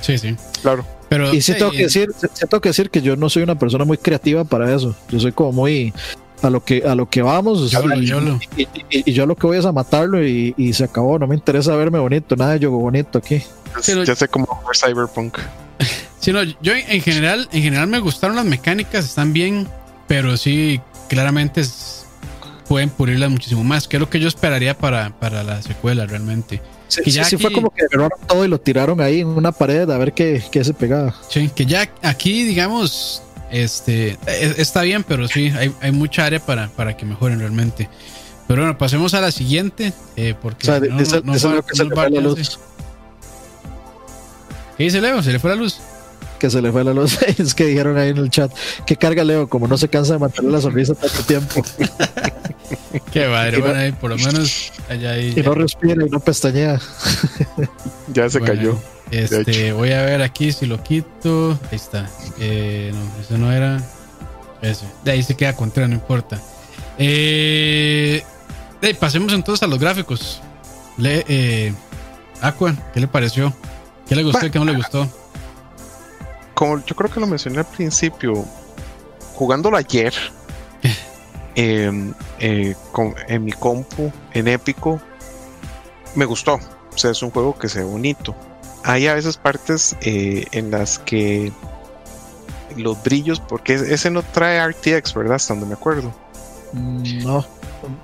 [0.00, 0.36] Sí, sí.
[0.62, 0.84] Claro.
[1.08, 3.84] Pero, y sí tengo, que decir, tengo que decir que yo no soy una persona
[3.84, 4.94] muy creativa para eso.
[5.08, 5.94] Yo soy como muy
[6.44, 7.72] a lo que a lo que vamos
[8.90, 11.18] y, yo lo que voy es a matarlo y, se acabó.
[11.18, 13.42] No me interesa verme bonito nada de yo bonito aquí.
[14.04, 15.38] Ya sé cómo Cyberpunk.
[16.20, 19.68] Sí, no, yo en general en general me gustaron las mecánicas están bien
[20.06, 21.62] pero sí claramente
[22.68, 26.62] pueden pulirlas muchísimo más que es lo que yo esperaría para, para la secuela realmente.
[26.88, 29.88] Sí, ya sí, fue como que agarraron todo y lo tiraron ahí en una pared
[29.90, 31.14] a ver qué, qué se pegaba.
[31.28, 33.22] Sí, que ya aquí, digamos,
[33.54, 37.88] este e, está bien, pero sí, hay, mucha área para, para que mejoren realmente.
[38.46, 42.10] Pero bueno, pasemos a la siguiente, eh, porque no, no, no, que se le fue
[42.10, 42.58] la luz.
[44.76, 45.22] ¿Qué dice Leo?
[45.22, 45.78] ¿Se le fue la luz?
[46.38, 47.16] Que se le fue la luz.
[47.38, 48.52] es que dijeron ahí en el chat.
[48.86, 51.62] Que carga Leo, como no se cansa de mantener la sonrisa tanto tiempo.
[53.12, 55.32] Qué madre, bueno, ahí por lo menos allá ahí.
[55.36, 56.80] Y no respira y no pestañea.
[58.08, 58.78] ya se cayó.
[59.14, 61.56] Este, voy a ver aquí si lo quito.
[61.70, 62.10] Ahí está.
[62.40, 63.80] Eh, no, ese no era.
[64.60, 64.86] Ese.
[65.04, 66.40] De ahí se queda contra, no importa.
[66.98, 68.24] Eh,
[68.98, 70.42] pasemos entonces a los gráficos.
[70.96, 71.72] Le, eh,
[72.40, 73.54] Aqua, ¿qué le pareció?
[74.08, 75.08] ¿Qué le gustó y qué no le gustó?
[76.54, 78.44] Como yo creo que lo mencioné al principio,
[79.34, 80.12] jugándolo ayer
[81.54, 85.00] em, en mi compu, en épico,
[86.16, 86.54] me gustó.
[86.54, 88.34] O sea, es un juego que se ve bonito
[88.84, 91.50] hay a veces partes eh, en las que
[92.76, 95.36] los brillos, porque ese no trae RTX, ¿verdad?
[95.36, 96.12] Hasta donde me acuerdo.
[96.74, 97.46] Mm, no,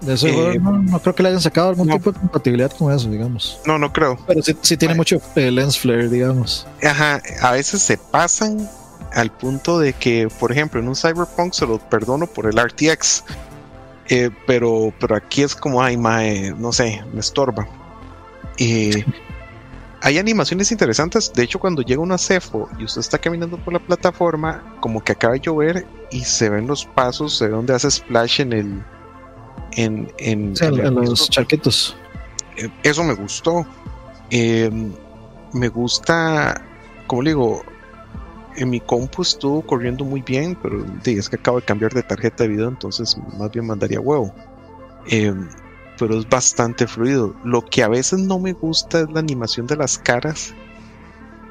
[0.00, 3.10] de ese eh, no, creo que le hayan sacado algún tipo de compatibilidad con eso,
[3.10, 3.60] digamos.
[3.66, 4.18] No, no creo.
[4.26, 6.66] Pero sí, tiene mucho eh, lens flare, digamos.
[6.82, 8.66] Ajá, a veces se pasan
[9.12, 13.24] al punto de que, por ejemplo, en un Cyberpunk se lo perdono por el RTX.
[14.46, 17.68] pero, pero aquí es como, ay, mae, no sé, me estorba.
[18.56, 19.04] Y
[20.02, 21.32] hay animaciones interesantes.
[21.32, 25.12] De hecho, cuando llega una cefo y usted está caminando por la plataforma, como que
[25.12, 28.84] acaba de llover y se ven los pasos de donde hace splash en el.
[29.72, 30.54] En, en,
[30.94, 31.96] los charquetos.
[32.56, 33.66] Eh, eso me gustó.
[34.30, 34.92] Em,
[35.52, 36.60] me gusta,
[37.06, 37.62] como le digo,
[38.56, 42.44] en mi compu estuvo corriendo muy bien, pero es que acabo de cambiar de tarjeta
[42.44, 44.34] de video, entonces más bien mandaría huevo.
[45.06, 45.32] Eh,
[46.00, 47.36] pero es bastante fluido.
[47.44, 50.54] Lo que a veces no me gusta es la animación de las caras.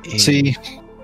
[0.03, 0.55] Eh, sí.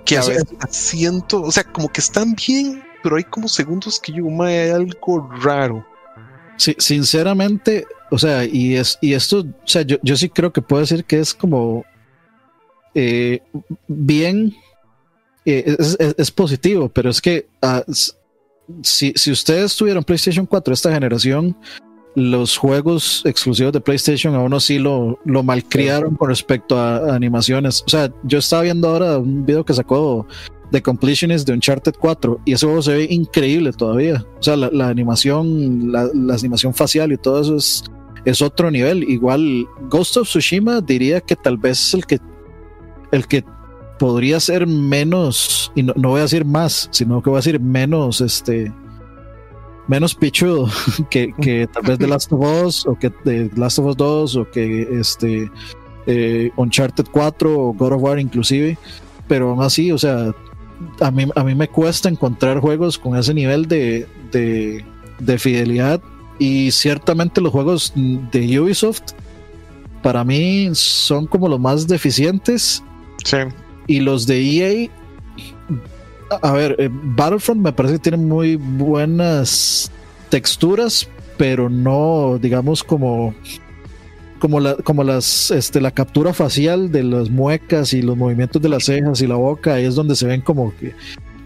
[0.03, 4.13] Que a veces siento, o sea, como que están bien, pero hay como segundos que
[4.13, 5.85] yo me hay algo raro.
[6.57, 10.61] Sí, sinceramente, o sea, y es y esto, o sea, yo, yo sí creo que
[10.61, 11.85] puedo decir que es como
[12.95, 13.43] eh,
[13.87, 14.55] bien,
[15.45, 15.75] eh,
[16.17, 17.83] es, positivo, pero es que ah,
[18.81, 21.55] si, si ustedes tuvieron PlayStation 4 esta generación,
[22.15, 27.83] los juegos exclusivos de PlayStation a uno sí lo, lo malcriaron con respecto a, animaciones.
[27.85, 30.25] O sea, yo estaba viendo ahora un video que sacó
[30.71, 34.25] de Completionist de Uncharted 4 y ese juego se ve increíble todavía.
[34.39, 37.83] O sea, la, animación, la, animación facial y todo eso es,
[38.23, 39.03] es otro nivel.
[39.03, 42.19] Igual Ghost of Tsushima diría que tal vez el que
[43.11, 43.43] el que
[43.99, 47.59] podría ser menos, y no, no voy a decir más, sino que voy a decir
[47.59, 48.73] menos este
[49.87, 50.69] menos pichudo
[51.09, 54.35] que, que tal vez The Last of Us o que The Last of Us 2
[54.35, 55.49] o que este
[56.07, 58.77] eh, Uncharted 4 o God of War inclusive
[59.27, 60.33] pero aún así o sea
[60.99, 66.01] a mí, a mí me cuesta encontrar juegos con ese nivel de, de, fidelidad
[66.37, 69.13] y ciertamente los juegos de Ubisoft
[70.03, 72.83] para mí son como los más deficientes
[73.23, 73.37] sí.
[73.87, 74.89] y los de EA
[76.29, 79.91] a ver, eh, Battlefront me parece que tiene muy buenas
[80.29, 81.07] texturas,
[81.37, 83.33] pero no, digamos, como
[84.39, 88.69] como la, como las este, la captura facial de las muecas y los movimientos de
[88.69, 90.93] las cejas y la boca, ahí es donde se ven como que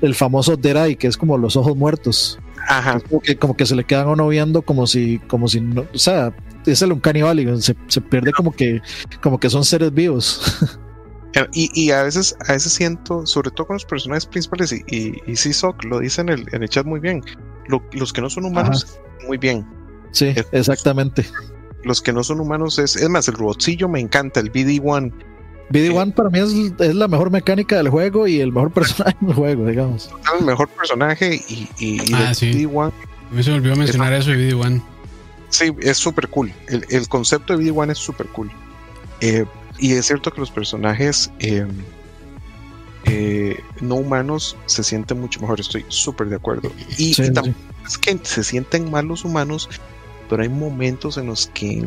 [0.01, 2.39] el famoso Dead que es como los ojos muertos.
[2.67, 2.99] Ajá.
[2.99, 5.85] Como que, como que se le quedan a uno viendo como si, como si no,
[5.93, 6.33] o sea,
[6.65, 8.81] es el un caníbal y se, se pierde como que,
[9.21, 10.41] como que son seres vivos.
[11.33, 15.21] Eh, y, a veces a veces siento, sobre todo con los personajes principales, y, y,
[15.27, 17.23] y lo dice en el, en el chat muy bien,
[17.91, 19.65] los que no son humanos, muy bien.
[20.11, 21.25] Sí, exactamente.
[21.83, 25.13] Los que no son humanos es, es más, el robotcillo me encanta, el BD-1.
[25.69, 29.67] BD-1 para mí es, la mejor mecánica del juego y el mejor personaje del juego,
[29.67, 30.09] digamos.
[30.39, 32.91] El mejor personaje y, y, ah, BD-1.
[33.31, 34.81] Me se me olvidó mencionar eso de BD-1.
[35.49, 36.51] Sí, es súper cool.
[36.67, 38.51] El, el, concepto de BD-1 es súper cool.
[39.21, 39.45] Eh,
[39.79, 41.65] y es cierto que los personajes, eh,
[43.05, 45.59] eh, no humanos se sienten mucho mejor.
[45.59, 46.71] Estoy súper de acuerdo.
[46.97, 49.69] Y, es que se sienten mal los humanos,
[50.29, 51.83] pero hay momentos en los que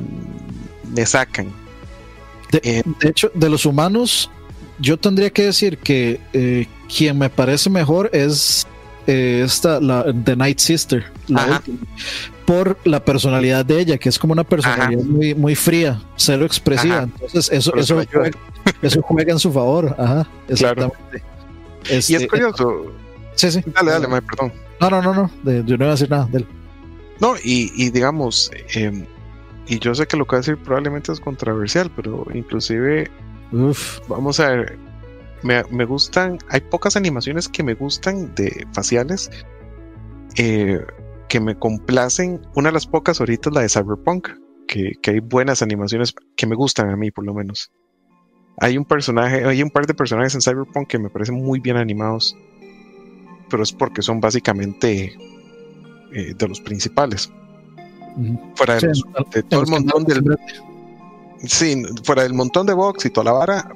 [0.95, 1.53] me sacan.
[2.51, 4.31] De, eh, hecho, de los humanos,
[4.79, 8.67] yo tendría que decir que eh, quien me parece mejor es
[9.07, 11.05] esta, la The Night Sister,
[12.53, 17.05] por la personalidad de ella, que es como una personalidad muy, muy fría, cero expresiva.
[17.05, 17.99] Entonces, eso, eso,
[18.83, 19.97] eso juega en su favor.
[19.99, 21.23] Ajá, exactamente.
[21.85, 22.93] y es este, curioso.
[23.37, 23.63] Sí, sí.
[23.75, 24.53] Dale, dale, perdón.
[24.81, 25.31] No, no, no, no.
[25.45, 26.47] yo no iba a decir nada de él.
[27.21, 29.07] No, y, y digamos, em,
[29.67, 33.11] y yo sé que lo que voy a decir probablemente es controversial, pero inclusive,
[33.53, 34.01] Uf.
[34.09, 34.79] vamos a ver,
[35.43, 39.31] me, me, gustan, hay pocas animaciones que me gustan de faciales
[40.37, 40.85] eh,
[41.33, 42.43] que me complacen.
[42.55, 44.29] Una de las pocas ahorita es la de Cyberpunk,
[44.69, 47.73] que, que hay buenas animaciones que me gustan a mí por lo menos.
[48.59, 51.79] Hay un personaje, hay un par de personajes en Cyberpunk que me parecen muy bien
[51.79, 52.37] animados,
[53.49, 55.15] pero es porque son básicamente
[56.13, 57.33] eh, de los principales.
[58.55, 60.37] Fuera de, todo el montón del.
[61.45, 63.73] Sí, fuera del montón de box y toda la vara,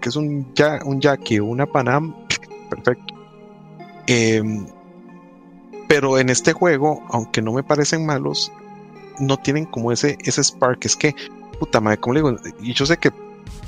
[0.00, 2.14] que es un, ya, un Jackie o una Panam,
[2.70, 3.12] perfecto.
[4.06, 4.64] Em,
[5.92, 8.50] pero en este juego, aunque no me parecen malos,
[9.20, 10.86] no tienen como ese, ese spark.
[10.86, 11.14] Es que,
[11.60, 13.10] puta madre, como le digo, y yo sé que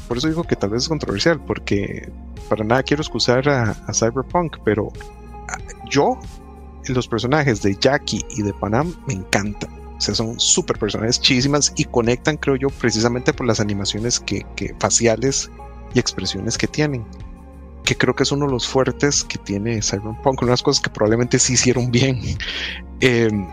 [0.08, 2.10] por eso digo que tal vez es controversial, porque
[2.48, 4.90] para nada quiero excusar a, Cyberpunk, pero
[5.50, 5.58] ah,
[5.90, 6.18] yo,
[6.86, 9.70] los personajes de Jackie y de Panam me encantan.
[9.98, 14.46] O sea, son súper personajes chísimas y conectan, creo yo, precisamente por las animaciones que,
[14.78, 15.50] faciales
[15.92, 17.04] y expresiones que tienen.
[17.84, 21.38] Que creo que es uno de los fuertes que tiene Cyberpunk, unas cosas que probablemente
[21.38, 22.20] sí hicieron bien.
[23.00, 23.46] Em,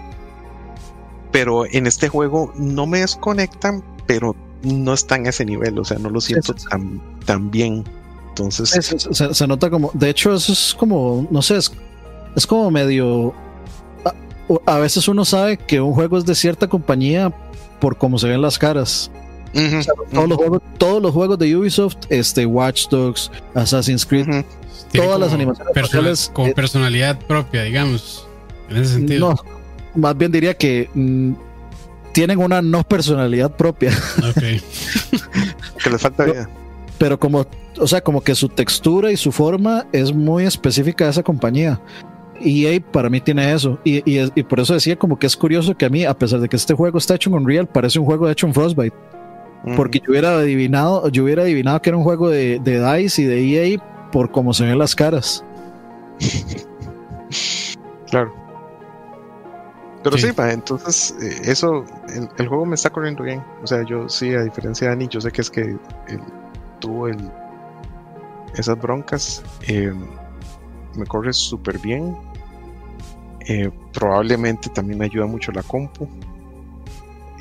[1.32, 5.98] pero en este juego no me desconectan, pero no están a ese nivel, o sea,
[5.98, 7.84] no lo siento tan, tan bien.
[8.30, 8.70] Entonces.
[9.34, 9.92] se, nota como.
[9.94, 11.28] De hecho, eso es como.
[11.30, 11.72] No sé, es,
[12.36, 13.34] es como medio.
[14.66, 17.34] A, veces uno sabe que un juego es de cierta compañía
[17.80, 19.12] por cómo se ven las caras.
[19.54, 24.28] Todos, los juegos, todos los juegos de Ubisoft, este, Watch Dogs, Assassin's Creed,
[24.94, 26.32] todas las animaciones.
[26.34, 28.28] con eh, personalidad propia, digamos.
[28.70, 29.30] En ese sentido.
[29.30, 29.36] No,
[29.96, 30.90] más bien diría que.
[30.94, 31.34] Mm,
[32.14, 33.92] tienen una no personalidad propia.
[34.36, 36.50] que les falta vida.
[36.98, 37.48] Pero como,
[37.80, 41.80] o sea, como que su textura y su forma es muy específica de esa compañía.
[42.44, 43.80] EA para mí tiene eso.
[43.84, 46.50] Y, y, por eso decía como que es curioso que a mí, a pesar de
[46.50, 48.96] que este juego está hecho en Unreal, parece un juego hecho en Frostbite.
[49.76, 53.26] Porque yo hubiera adivinado, yo hubiera adivinado que era un juego de, de DICE y
[53.26, 55.44] de EA por cómo se ven las caras.
[58.10, 58.34] claro.
[60.04, 61.86] Pero sí, entonces eh, eso,
[62.38, 63.44] el, juego me está corriendo bien.
[63.64, 66.22] O sea, yo sí, a diferencia de Ani, yo sé que es que él
[66.80, 67.18] tuvo el,
[68.56, 69.44] esas broncas.
[69.68, 70.08] Em,
[70.96, 72.16] me corre súper bien.
[73.42, 76.08] Eh, probablemente también me ayuda mucho la compu.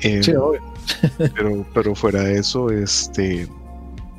[0.01, 0.61] Em, sí, obvio.
[1.35, 3.47] pero, pero fuera de eso, este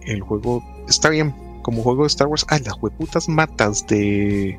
[0.07, 1.35] el juego está bien.
[1.63, 4.59] Como juego de Star Wars, ah, las hueputas matas de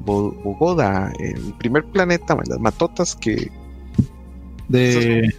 [0.00, 3.50] Bogoda, el primer planeta, las matotas que.
[4.68, 5.32] De.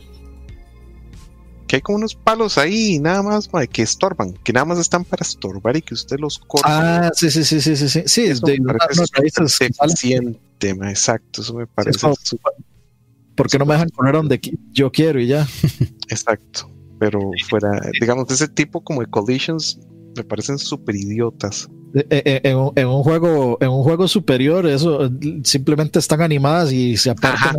[1.67, 5.23] Que hay como unos palos ahí, nada más, que estorban, que nada más están para
[5.23, 7.07] estorbar y que usted los corta.
[7.07, 8.03] Ah, sí, sí, sí, sí, sí.
[8.05, 8.59] Sí, es de,
[10.89, 12.07] exacto, eso me parece.
[13.41, 14.39] Porque no me dejan poner donde
[14.71, 15.47] yo quiero y ya.
[16.09, 16.69] Exacto.
[16.99, 17.19] Pero
[17.49, 19.79] fuera, digamos, ese tipo como de collisions
[20.15, 21.67] me parecen súper idiotas.
[21.95, 25.09] Eh, eh, en, un juego en un juego superior eso
[25.43, 27.57] simplemente están animadas y se apartan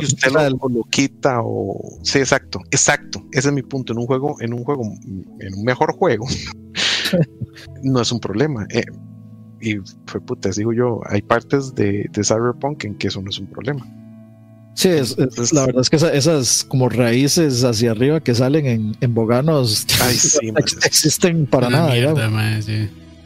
[0.00, 4.34] y usted lo, quita o sí exacto exacto ese es mi punto en un juego
[4.40, 6.26] en un juego en un mejor juego
[7.84, 8.82] no es un problema eh,
[9.60, 9.76] y
[10.06, 13.46] fue puta digo yo hay partes de, de, Cyberpunk en que eso no es un
[13.46, 13.86] problema
[14.78, 15.16] Sí, es,
[15.52, 19.84] la verdad es que esas como raíces hacia arriba que salen en, en boganos
[20.84, 21.92] existen para nada.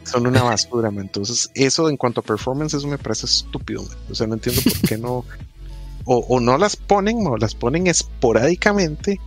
[0.04, 3.84] Son una basura, entonces eso en cuanto a performance, eso me parece estúpido.
[4.10, 5.26] O sea, no entiendo por qué no.
[6.04, 9.20] O, no las ponen, o las ponen esporádicamente.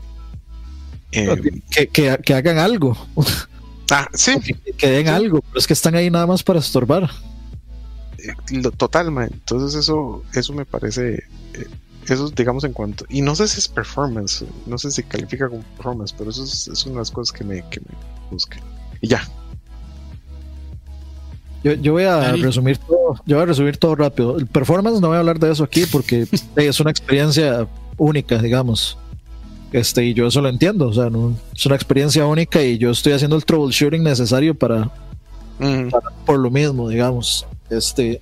[1.14, 1.62] Em,
[1.94, 2.98] que, hagan algo.
[3.90, 4.34] Ah, sí.
[4.78, 7.10] Que, den algo, pero es que están ahí nada más para estorbar.
[8.18, 11.24] Eh, total, Entonces eso, eso me parece
[11.54, 11.68] eh,
[12.14, 15.62] eso digamos en cuanto y no sé si es performance no sé si califica como
[15.78, 17.88] performance pero eso es, es una de las cosas que me, que me
[18.32, 18.58] busque
[19.02, 19.28] y ya.
[21.64, 24.38] Yo, yo voy a resumir todo yo voy a resumir todo rápido.
[24.38, 27.68] El performance no voy a hablar de eso aquí porque es una experiencia
[27.98, 28.98] única digamos.
[29.72, 32.92] Este y yo eso lo entiendo o sea no, es una experiencia única y yo
[32.92, 34.92] estoy haciendo el troubleshooting necesario para
[36.26, 37.46] por lo mismo, digamos.
[37.70, 38.22] Este,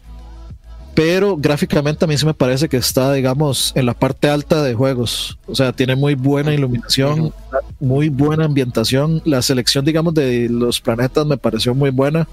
[0.95, 4.75] pero gráficamente a mí sí me parece que está, digamos, en la parte alta de
[4.75, 5.39] juegos.
[5.47, 7.33] O sea, tiene muy buena iluminación,
[7.79, 9.21] muy buena ambientación.
[9.25, 12.27] La selección, digamos, de los planetas me pareció muy buena.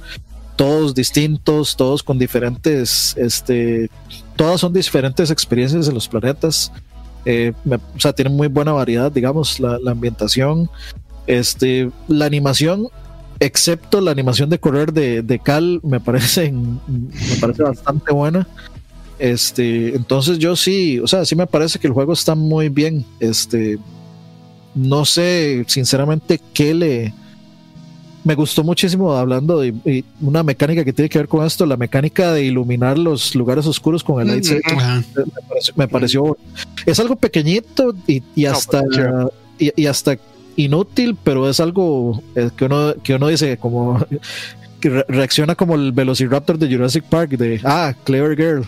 [0.57, 3.89] Todos distintos, todos con diferentes, este,
[4.37, 6.71] todas son diferentes experiencias en los planetas.
[7.25, 10.69] Eh, o sea, tiene muy buena variedad, digamos, la, la ambientación.
[11.27, 12.89] Este, la animación
[13.41, 18.47] excepto la animación de correr de, Cal, me parece, me parece bastante buena.
[19.19, 23.05] Este, entonces yo sí, o sea, sí me parece que el juego está muy bien.
[23.19, 23.79] Este,
[24.75, 27.15] no sé, sinceramente, qué le.
[28.23, 32.33] Me gustó muchísimo hablando de, una mecánica que tiene que ver con esto, la mecánica
[32.33, 34.63] de iluminar los lugares oscuros con el lightsaber.
[35.75, 36.37] Me pareció,
[36.85, 38.83] es algo pequeñito y, hasta
[39.59, 40.19] y, hasta
[40.57, 44.05] inútil, pero es algo eh, que uno, que uno dice como
[44.81, 48.67] que reacciona como el Velociraptor de Jurassic Park de ah, clever girl.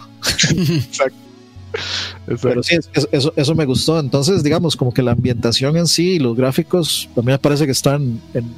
[0.50, 1.16] Exacto.
[2.42, 2.76] Pero sí,
[3.10, 3.98] eso, eso me gustó.
[3.98, 7.64] Entonces, digamos, como que la ambientación en sí y los gráficos, a mí me parece
[7.64, 8.54] que están en,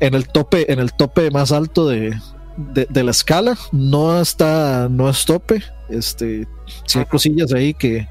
[0.00, 2.18] en el tope, en el tope más alto de,
[2.56, 3.56] de, la escala.
[3.72, 5.62] No está, no es tope.
[5.88, 6.46] Este,
[6.86, 8.08] sí hay cosillas ahí que,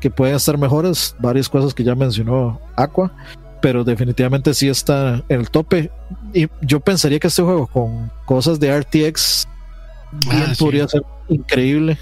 [0.00, 3.12] que pueden estar mejores, varias cosas que ya mencionó Aqua
[3.60, 5.90] pero definitivamente sí está en el tope.
[6.34, 9.46] Y yo pensaría que este juego con cosas de RTX
[10.30, 11.98] ah, podría ser increíble.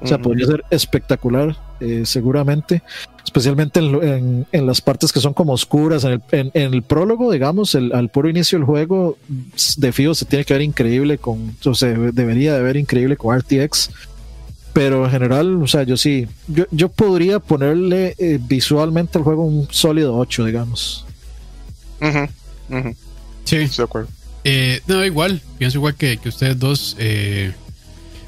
[0.00, 2.82] O sea, podría ser espectacular, eh, seguramente.
[3.24, 6.04] Especialmente en, en, las partes que son como oscuras.
[6.04, 9.16] En el, en, el prólogo, digamos, el, al puro inicio del juego,
[9.78, 11.56] de fijo se tiene que ver increíble con.
[11.64, 13.90] O sea, debería de ver increíble con RTX
[14.76, 19.46] pero en general, o sea, yo sí, yo, yo podría ponerle eh, visualmente al juego
[19.46, 21.06] un sólido 8, digamos.
[23.44, 24.10] Sí, de acuerdo.
[24.44, 26.94] Eh, no, igual, pienso igual que, que ustedes dos.
[26.98, 27.54] Eh,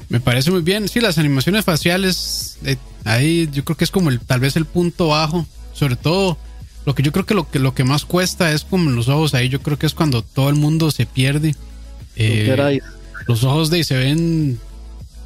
[0.09, 0.87] me parece muy bien.
[0.87, 2.57] Sí, las animaciones faciales,
[3.05, 5.45] ahí yo creo que es como el, tal vez el punto bajo.
[5.73, 6.35] Sobre todo,
[6.83, 9.35] lo que yo creo que lo que, lo que más cuesta es como los ojos.
[9.35, 11.53] Ahí yo creo que es cuando todo el mundo se pierde.
[13.27, 14.59] los ojos de ahí se ven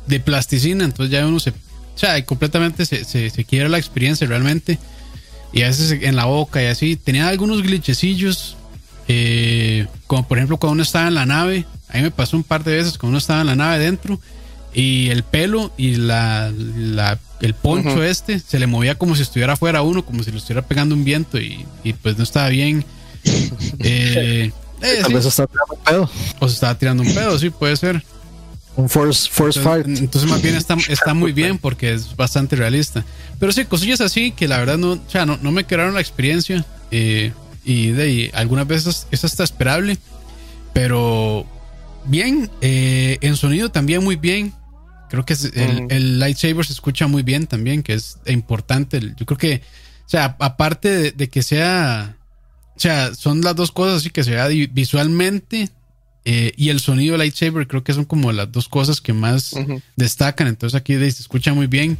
[0.07, 4.27] de plasticina, entonces ya uno se, o sea, completamente se, se, se quiere la experiencia
[4.27, 4.80] realmente.
[5.51, 6.95] Y a veces en la boca y así.
[6.95, 8.57] Tenía algunos glitchecillos,
[9.07, 11.65] eh, como por ejemplo cuando uno estaba en la nave.
[11.89, 14.19] A mí me pasó un par de veces cuando uno estaba en la nave dentro
[14.73, 19.55] y el pelo y la, la el poncho este se le movía como si estuviera
[19.55, 22.84] fuera uno, como si lo estuviera pegando un viento y, y pues no estaba bien.
[23.80, 24.51] Eh,
[24.81, 26.09] eh, Tal vez estaba tirando un pedo.
[26.39, 28.03] O se estaba tirando un pedo, sí, puede ser.
[28.75, 29.99] Un force, force entonces, fight.
[29.99, 33.05] Entonces, más bien está, está muy bien porque es bastante realista.
[33.39, 36.01] Pero sí, cosillas así que la verdad no, o sea, no, no me quedaron la
[36.01, 36.65] experiencia.
[36.89, 37.31] Eh,
[37.63, 39.97] y de algunas veces es hasta esperable.
[40.73, 41.45] Pero
[42.05, 44.53] bien, eh, en sonido también muy bien.
[45.09, 48.99] Creo que el, el, lightsaber se escucha muy bien también, que es importante.
[49.15, 49.61] Yo creo que,
[50.07, 52.17] o sea, aparte de, de que sea,
[52.75, 55.69] o sea, son las dos cosas así que se vea visualmente
[56.25, 59.55] eh, y el sonido lightsaber creo que son como las dos cosas que más
[59.95, 60.47] destacan.
[60.47, 61.97] Entonces aquí se escucha muy bien.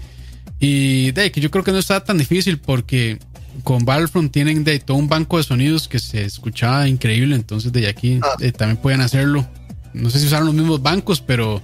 [0.60, 3.20] Y de que yo creo que no está tan difícil porque
[3.64, 7.36] con Battlefront tienen de todo un banco de sonidos que se escuchaba increíble.
[7.36, 8.38] Entonces de aquí ah.
[8.58, 9.48] también pueden hacerlo.
[9.94, 11.62] No sé si usaron los mismos bancos, pero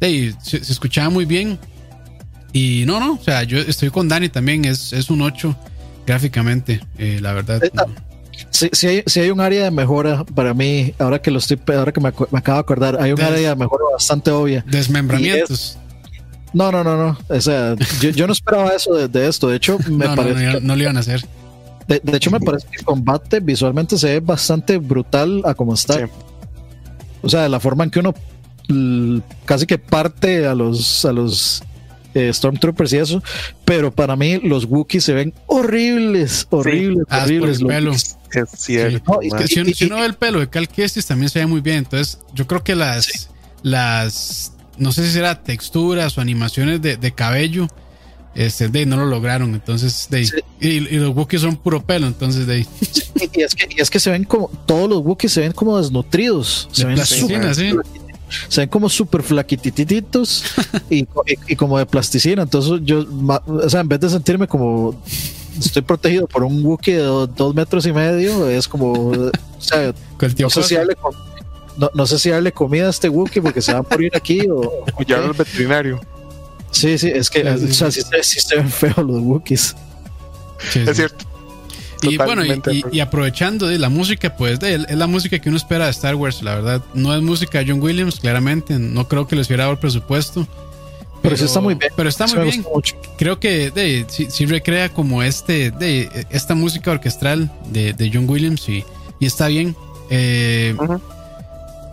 [0.00, 1.58] se, se, escuchaba muy bien.
[2.52, 4.64] Y no, no, o sea, yo estoy con Dani también.
[4.66, 5.56] Es, es un 8
[6.06, 7.62] gráficamente, eh, la verdad.
[8.50, 12.00] Si hay, hay, un área de mejora para mí, ahora que lo estoy, ahora que
[12.00, 14.64] me, acabo de acordar, hay un área de mejora bastante obvia.
[14.68, 15.78] Desmembramientos.
[16.52, 17.18] no, no, no, no.
[17.28, 17.74] O sea,
[18.14, 19.48] yo, no esperaba eso de, esto.
[19.48, 20.52] De hecho, me parece.
[20.54, 21.24] No, no, lo iban a hacer.
[21.88, 26.08] De, hecho, me parece que el combate visualmente se ve bastante brutal a como está.
[27.22, 28.14] O sea, la forma en que uno
[29.44, 31.62] casi que parte a los, a los
[32.14, 33.22] eh, Stormtroopers y eso,
[33.64, 37.58] pero para mí los Wookiees se ven horribles, horribles, ah, horribles.
[38.56, 38.76] si,
[39.84, 41.78] uno ve el pelo de Cal Kestis también se ve muy bien.
[41.78, 43.28] Entonces, yo creo que las,
[43.62, 47.68] las no sé si será texturas o animaciones de, de cabello,
[48.34, 49.54] este, de no lo lograron.
[49.54, 50.28] Entonces, de,
[50.60, 52.06] y, los Wookiees son puro pelo.
[52.06, 55.40] Entonces, de y, es que, y es que se ven como, todos los Wookiees se
[55.40, 56.68] ven como desnutridos.
[56.72, 57.74] Se ven ¿sí?
[58.48, 60.44] Se ven como súper flaquitititos
[60.90, 61.06] y,
[61.48, 62.42] y, como de plasticina.
[62.42, 63.04] Entonces yo,
[63.46, 65.00] o sea, en vez de sentirme como
[65.58, 69.92] estoy protegido por un Wookiee de dos, metros y medio, es como, o sea,
[70.38, 70.96] no sé, si darle,
[71.94, 74.84] no, sé si darle comida a este Wookiee porque se va a morir aquí o...
[75.06, 76.00] ya al veterinario.
[76.70, 79.76] Sí, sí, es que, o sea, sí, se ven feos los Wookiees.
[80.74, 81.31] es cierto.
[82.02, 82.42] Y bueno,
[82.90, 86.42] y, aprovechando de la música, pues es la música que uno espera de Star Wars,
[86.42, 86.82] la verdad.
[86.94, 88.78] No es música de John Williams, claramente.
[88.78, 90.46] No creo que les hubiera dado el presupuesto.
[91.22, 91.92] Pero, está muy bien.
[91.96, 92.64] Pero está muy bien.
[93.16, 98.68] Creo que de, sí, recrea como este de esta música orquestral de, de John Williams
[98.68, 98.84] y,
[99.20, 99.76] y está bien.
[100.10, 100.74] Eh,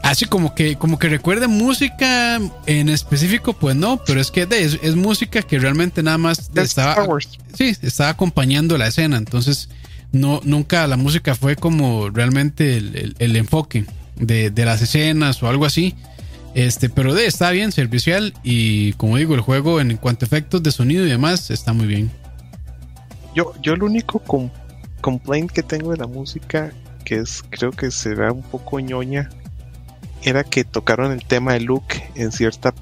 [0.02, 4.95] Así como que, como que recuerde música en específico, pues no, pero es que es,
[4.95, 7.06] música que realmente nada más estaba,
[7.53, 9.69] sí, estaba acompañando la escena, entonces
[10.11, 15.95] no, nunca la música fue como realmente el, enfoque de, las escenas o algo así.
[16.56, 20.64] Este, pero de, está bien, servicial y como digo, el juego en cuanto a efectos
[20.64, 22.11] de sonido y demás está muy bien.
[23.36, 24.22] Yo, yo el único
[25.02, 26.73] complaint que tengo de la música,
[27.06, 29.30] que es, creo que será un poco ñoña,
[30.23, 32.73] era que tocaron el tema de Luke en, cierta,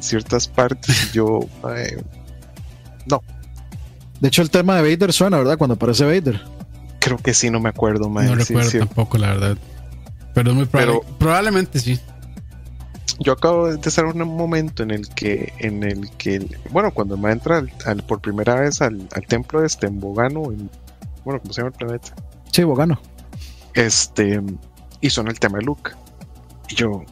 [0.00, 1.12] ciertas partes.
[1.12, 1.40] yo,
[3.06, 3.22] no.
[4.20, 5.58] De hecho, el tema de Vader suena, ¿verdad?
[5.58, 6.55] Cuando aparece Vader.
[7.06, 9.56] Creo que sí, no me acuerdo, No recuerdo tampoco, la verdad.
[10.34, 12.00] Pero muy probable, probablemente sí.
[13.20, 17.30] Yo acabo de estar un momento en el que, en el que, bueno, cuando me
[17.30, 20.52] entra al, por primera vez al, templo de este, en Bogano,
[21.24, 22.12] bueno, ¿cómo se llama el planeta?
[22.50, 23.00] Sí, Bogano.
[23.74, 24.42] Este,
[25.00, 25.92] y suena el tema de Luke.
[26.70, 27.04] Y yo,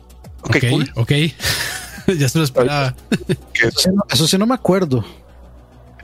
[0.42, 0.56] ok,
[0.96, 1.12] ok.
[2.18, 2.96] ya se lo esperaba.
[4.10, 5.04] Eso sí, no, me acuerdo.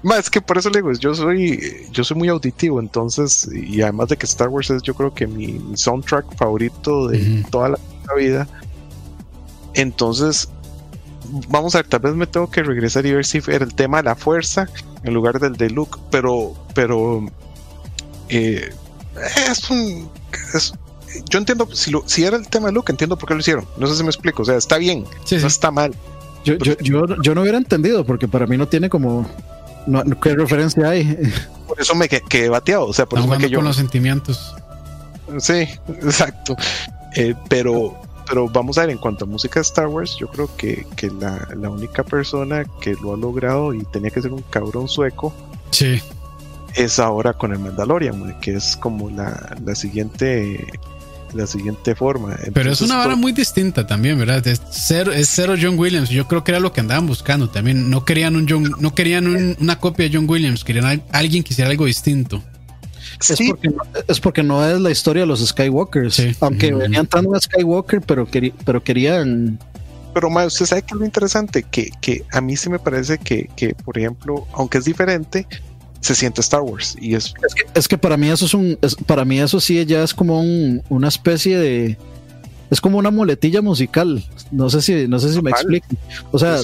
[0.03, 4.09] Más que por eso le digo, yo soy, yo soy muy auditivo, entonces, y además
[4.09, 7.79] de que Star Wars es yo creo que mi, soundtrack favorito de toda la
[8.17, 8.49] vida.
[9.75, 10.49] Entonces,
[11.49, 13.99] vamos a ver, tal vez me tengo que regresar y ver si era el tema
[13.99, 14.69] de la fuerza
[15.05, 17.27] en lugar del de Luke, pero, pero
[18.29, 18.73] eh,
[19.51, 20.09] es un
[21.29, 23.67] yo entiendo, si, lo, si era el tema de Luke, entiendo por qué lo hicieron.
[23.77, 24.43] No sé si me explico.
[24.43, 25.95] O sea, está bien, no está mal.
[26.45, 29.27] Yo, yo, yo, no hubiera entendido, porque para mí no tiene como.
[29.87, 31.19] No, ¿Qué referencia hay?
[31.67, 32.87] Por eso me quedé bateado.
[32.87, 33.59] O sea, por eso que yo.
[33.59, 34.55] con los sentimientos.
[35.39, 36.57] Sí, exacto.
[37.15, 37.97] Eh, pero,
[38.27, 41.09] pero vamos a ver, en cuanto a música de Star Wars, yo creo que, que
[41.09, 45.33] la, la, única persona que lo ha logrado y tenía que ser un cabrón sueco.
[45.71, 46.01] Sí.
[46.75, 50.67] Es ahora con el Mandalorian, que es como la, la siguiente
[51.35, 52.37] la siguiente forma.
[52.53, 54.47] Pero es una vara muy distinta también, ¿verdad?
[54.47, 56.09] Es cero, es cero John Williams.
[56.09, 57.91] Yo creo que era lo que andaban buscando también.
[57.91, 61.71] No querían un John, no querían una copia de John Williams, querían alguien que hiciera
[61.71, 62.43] algo distinto.
[63.29, 66.23] Es, porque no, es porque no es la historia de los Skywalkers.
[66.41, 68.27] Aunque venían tanto a Skywalker, pero,
[68.65, 69.59] pero querían.
[70.15, 73.19] Pero, ma, usted sabe que es lo interesante, que, que a mí sí me parece
[73.19, 75.47] que, que, por ejemplo, aunque es diferente,
[76.01, 77.35] se siente Star Wars y es
[77.75, 80.41] es que, para mí eso es un para mí eso sí ya es como
[80.89, 81.99] una especie de
[82.71, 84.25] es como una muletilla musical.
[84.51, 85.87] No sé si no sé si me explico.
[86.31, 86.61] O sea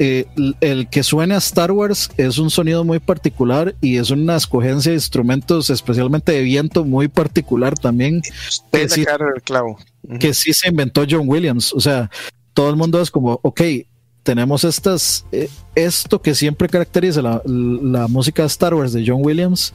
[0.00, 0.26] eh,
[0.60, 4.90] el que suene a Star Wars es un sonido muy particular y es una escogencia
[4.90, 8.20] de instrumentos especialmente de viento muy particular también
[8.72, 9.78] que sí, el clavo.
[10.18, 11.72] que sí se inventó John Williams.
[11.72, 12.10] O sea
[12.54, 13.60] todo el mundo es como ok
[14.24, 19.72] tenemos estas, eh, esto que siempre caracteriza la, música de Star Wars de John Williams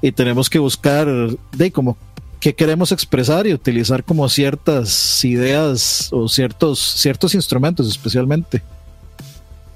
[0.00, 1.06] y tenemos que buscar
[1.52, 1.98] de como
[2.40, 8.62] qué queremos expresar y utilizar como ciertas ideas o ciertos, ciertos instrumentos especialmente.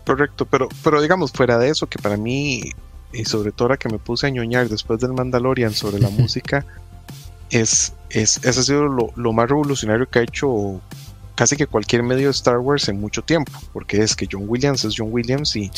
[0.07, 2.63] Correcto, pero, pero digamos, fuera de eso, que para mí,
[3.13, 6.65] y sobre todo ahora que me puse a ñoñar después del Mandalorian sobre la música,
[7.51, 10.81] es, es, ese ha sido lo, lo, más revolucionario que ha hecho
[11.35, 14.85] casi que cualquier medio de Star Wars en mucho tiempo, porque es que John Williams
[14.85, 15.71] es John Williams y,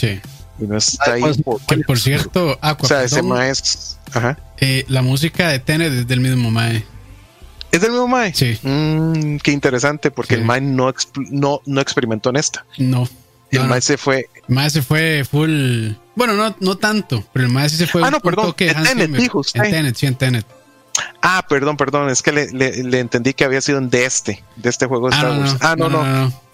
[0.59, 1.22] no está ahí.
[1.43, 3.98] Por, por cierto, o sea, ese Mae es.
[4.12, 4.39] Ajá.
[4.59, 6.85] Eh, la música de Tenet es del mismo Mae.
[7.72, 8.32] ¿Es del mismo Mae?
[8.35, 8.59] Sí.
[8.62, 10.93] Mm, qué interesante, porque el Mae no,
[11.31, 12.64] no, no experimentó en esta.
[12.78, 13.09] No.
[13.51, 14.28] El Mae se fue.
[14.48, 15.90] El Mae se fue full.
[16.14, 18.02] Bueno, no, no tanto, pero el Mae sí se fue.
[18.05, 18.55] Ah, no, perdón.
[18.59, 20.47] En Tenet, dijo En Tenet, sí, en Tenet.
[21.26, 24.84] Ah, perdón, perdón, es que le, le, entendí que había sido de este, de este
[24.84, 25.56] juego de ah, Star Wars.
[25.62, 26.05] ah, no, no.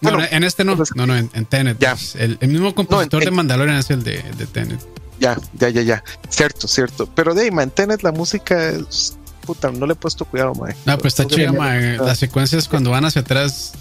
[0.00, 1.76] no, en este no, no, no, en, Tenet.
[1.80, 1.96] Ya.
[2.14, 4.78] El, mismo compositor de Mandalorian es el de, de, Tenet.
[5.18, 6.04] Ya, ya, ya, ya.
[6.28, 7.06] Cierto, cierto.
[7.12, 9.16] Pero de ahí, en Tenet la música es.
[9.44, 10.76] Puta, no le he puesto cuidado, mae.
[10.86, 11.96] No, pues está chido, mae.
[11.96, 13.72] Las secuencias cuando van hacia atrás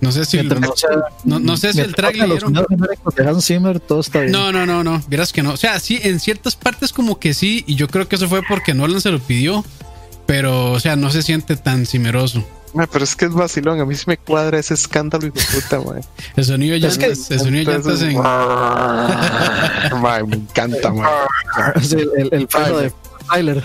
[0.00, 2.54] no sé si el, no, no, sé si el track le dieron.
[2.54, 5.02] No, no, no, no.
[5.06, 5.52] Vieras que no.
[5.52, 8.40] O sea, sí, en ciertas partes como que sí, y yo creo que eso fue
[8.42, 9.62] porque Nolan se lo pidió
[10.30, 12.46] pero, o sea, no se siente tan cimeroso.
[12.92, 15.80] pero es que es vacilón, a mí sí me cuadra ese escándalo y de puta,
[15.80, 16.02] man.
[16.36, 18.14] El sonido ya es que, el sonido ya está en...
[20.28, 21.08] me encanta, man.
[21.82, 22.92] el, el, el de
[23.30, 23.62] Tyler.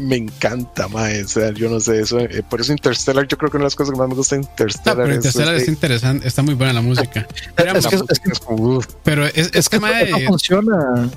[0.00, 1.24] Me, encanta, mae.
[1.24, 2.20] O sea, yo no sé eso.
[2.20, 4.36] Eh, por eso Interstellar, yo creo que una de las cosas que más me gusta
[4.36, 4.96] Interstellar.
[4.96, 7.26] pero Interstellar es, interesante, está muy buena la música.
[7.54, 7.98] pero es, que,
[9.02, 11.10] pero es, que, mae, funciona.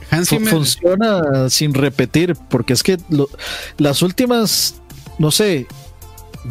[0.49, 2.97] funciona sin repetir, porque es que
[3.77, 4.81] las últimas,
[5.19, 5.67] no sé,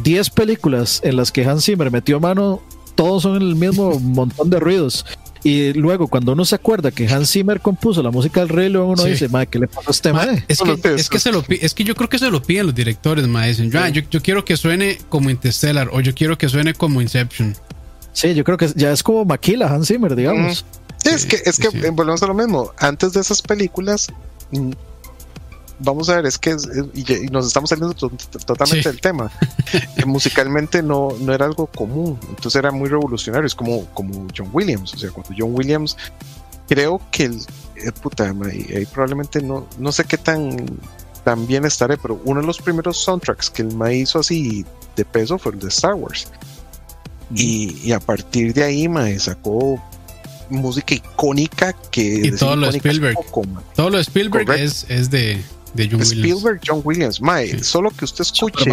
[0.03, 2.61] 10 películas en las que Hans Zimmer metió mano,
[2.95, 5.05] todos son el mismo montón de ruidos.
[5.45, 8.91] Y luego, cuando uno se acuerda que Hans Zimmer compuso la música del Rey León,
[8.91, 10.45] uno dice, madre, ¿qué le pasa a este madre?
[10.47, 12.75] Es que, es, que se lo, es que yo creo que se lo piden los
[12.75, 13.49] directores, madre.
[13.49, 17.01] Dicen, ah, yo, yo, quiero que suene como Interstellar o yo quiero que suene como
[17.01, 17.57] Inception.
[18.13, 20.65] Sí, yo creo que ya es como Maquila, Hans Zimmer, digamos.
[21.03, 22.71] Sí, es que, es que volvemos a lo mismo.
[22.77, 24.07] Antes de esas películas,
[25.79, 26.55] vamos a ver, es que
[26.93, 29.31] y, nos estamos saliendo totalmente del tema.
[30.05, 34.93] musicalmente no, no era algo común, entonces era muy revolucionario, es como, como John Williams,
[34.93, 35.97] o sea, cuando John Williams,
[36.67, 37.39] creo que el,
[37.75, 40.57] eh, puta, ahí, probablemente no, no sé qué tan,
[41.23, 45.05] tan bien estaré, pero uno de los primeros soundtracks que el ma hizo así de
[45.05, 46.27] peso fue el de Star Wars.
[47.35, 49.81] Y, a partir de ahí, ma, sacó
[50.49, 53.17] música icónica que y todo lo de Spielberg
[53.75, 55.41] todo lo de Spielberg es, es, de
[55.73, 57.21] de John Spielberg, John Williams.
[57.21, 58.69] Mae, solo que usted escuche.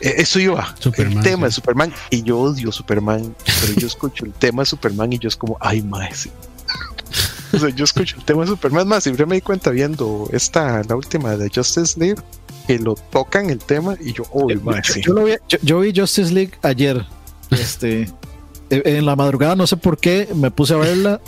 [0.00, 0.74] Eh, eso iba.
[0.96, 1.92] el tema de Superman.
[2.10, 3.34] Y yo odio Superman.
[3.60, 6.10] Pero yo escucho el tema de Superman y yo es como, ay, mae,
[7.52, 8.86] o sea, yo escucho el tema de Superman.
[8.86, 12.20] Más, siempre me di cuenta viendo esta, la última de Justice League,
[12.66, 14.82] que lo tocan el tema y yo, oh, mae,
[15.62, 17.04] yo, vi, Justice League ayer.
[17.50, 18.12] Este.
[18.68, 21.18] en la madrugada, no sé por qué, me puse a verla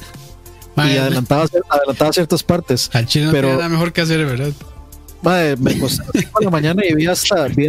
[0.76, 2.90] y adelantaba, adelantaba ciertas partes.
[2.92, 4.52] Al chino pero, nada mejor que hacer, ¿verdad?
[5.22, 7.68] Madre, me costó a la mañana y vi hasta vi,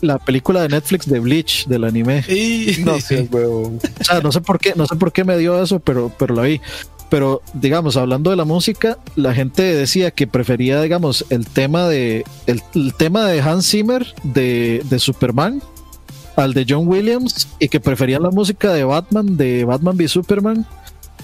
[0.00, 2.24] la película de Netflix de Bleach del anime.
[2.84, 5.78] no, sé, o sea, no sé por qué, no sé por qué me dio eso,
[5.80, 6.60] pero, pero la vi.
[7.08, 12.24] Pero digamos, hablando de la música, la gente decía que prefería, digamos, el tema de
[12.46, 12.62] el,
[12.94, 15.60] tema de Hans Zimmer de, de Superman
[16.36, 20.66] al de John Williams y que preferían la música de Batman, de Batman v Superman,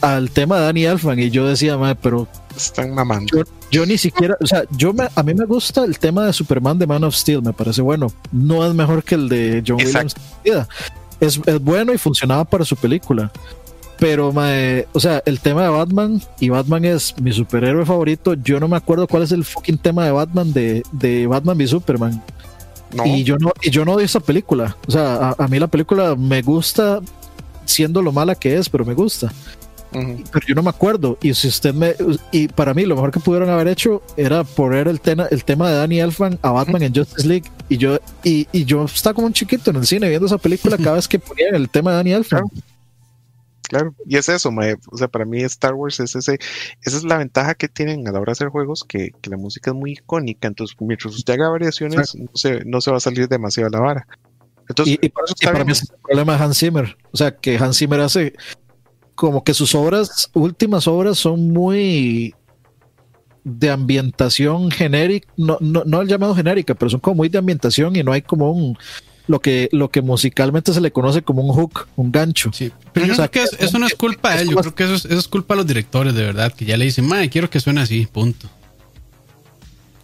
[0.01, 1.18] al tema de Danny Elfman.
[1.18, 2.28] Y yo decía, madre, pero.
[2.56, 3.44] Están mamando.
[3.70, 6.78] Yo, ni siquiera, o sea, yo me, a mí me gusta el tema de Superman
[6.78, 8.06] de Man of Steel, me parece bueno.
[8.32, 10.14] No es mejor que el de John Williams.
[11.20, 13.31] Es, es bueno y funcionaba para su película.
[13.98, 14.28] Pero,
[14.93, 18.77] o sea, el tema de Batman, y Batman es mi superhéroe favorito, yo no me
[18.77, 22.23] acuerdo cuál es el fucking tema de Batman de, de Batman v Superman.
[23.05, 24.77] Y yo no, y yo no vi esa película.
[24.86, 27.01] O sea, a, mí la película me gusta
[27.64, 29.32] siendo lo mala que es, pero me gusta.
[29.92, 31.18] Pero yo no me acuerdo.
[31.22, 31.94] Y si usted me.
[32.32, 35.70] Y para mí, lo mejor que pudieron haber hecho era poner el, tema el tema
[35.70, 37.50] de Danny Elfman a Batman en Justice League.
[37.68, 40.76] Y yo, y, y, yo estaba como un chiquito en el cine viendo esa película
[40.76, 42.44] cada vez que ponían el tema de Danny Elfman.
[43.68, 43.94] Claro.
[44.06, 44.50] y es eso,
[44.92, 46.38] o sea, para mí Star Wars es ese,
[46.82, 49.36] esa es la ventaja que tienen a la hora de hacer juegos, que, que la
[49.36, 53.00] música es muy icónica, entonces mientras usted haga variaciones, no, se, no se va a
[53.00, 54.08] salir demasiado a la vara.
[54.68, 58.00] Entonces, y, para mí es el problema de Hans Zimmer, o sea, que Hans Zimmer
[58.00, 58.34] hace
[59.16, 62.34] como que sus obras, últimas obras son muy
[63.43, 67.97] de ambientación genérica, no, no, no el llamado genérica, pero son como muy de ambientación
[67.97, 68.78] y no hay como un
[69.28, 72.51] lo que, lo que musicalmente se le conoce como un hook, un gancho.
[72.52, 74.94] Sí, pero yo creo que eso no es culpa de él, yo creo que eso
[74.94, 77.51] es, eso es culpa de los directores, de verdad, que ya le dicen, madre, quiero
[77.51, 78.48] que suene así, punto.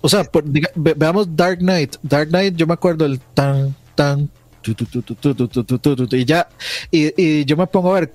[0.01, 0.28] O sea,
[0.74, 1.94] veamos Dark Knight.
[2.02, 4.28] Dark Knight, yo me acuerdo el tan, tan,
[6.10, 6.48] y ya,
[6.90, 8.12] y, y yo me pongo a ver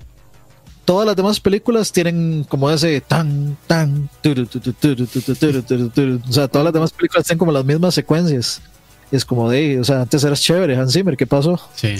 [0.88, 7.26] todas las demás películas tienen como ese tan, tan, o sea, todas las demás películas
[7.26, 8.62] tienen como las mismas secuencias.
[9.12, 11.60] es como de, o sea, antes eras chévere, Hans Zimmer, ¿qué pasó?
[11.74, 11.96] Sí.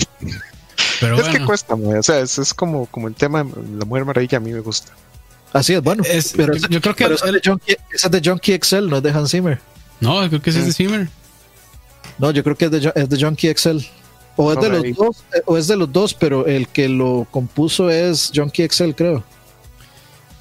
[1.00, 4.06] Pero es que cuesta, o sea, es, es, como, como el tema de la Mujer
[4.06, 4.90] Maravilla, a mí me gusta.
[5.52, 6.02] Así es, bueno.
[6.34, 9.60] pero yo, creo que pero es, de es Junkie XL, no es de Hans Zimmer.
[10.00, 11.10] No, creo que es de Zimmer.
[12.16, 13.80] No, yo creo que es de, es de Junkie XL.
[14.40, 17.26] O es, de los dos, eh, o es de los dos, pero el que lo
[17.28, 19.24] compuso es Junkie Excel, creo.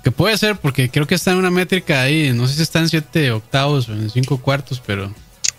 [0.04, 2.32] Que puede ser, porque creo que está en una métrica ahí.
[2.32, 5.12] No sé si está en siete octavos o en cinco cuartos, pero.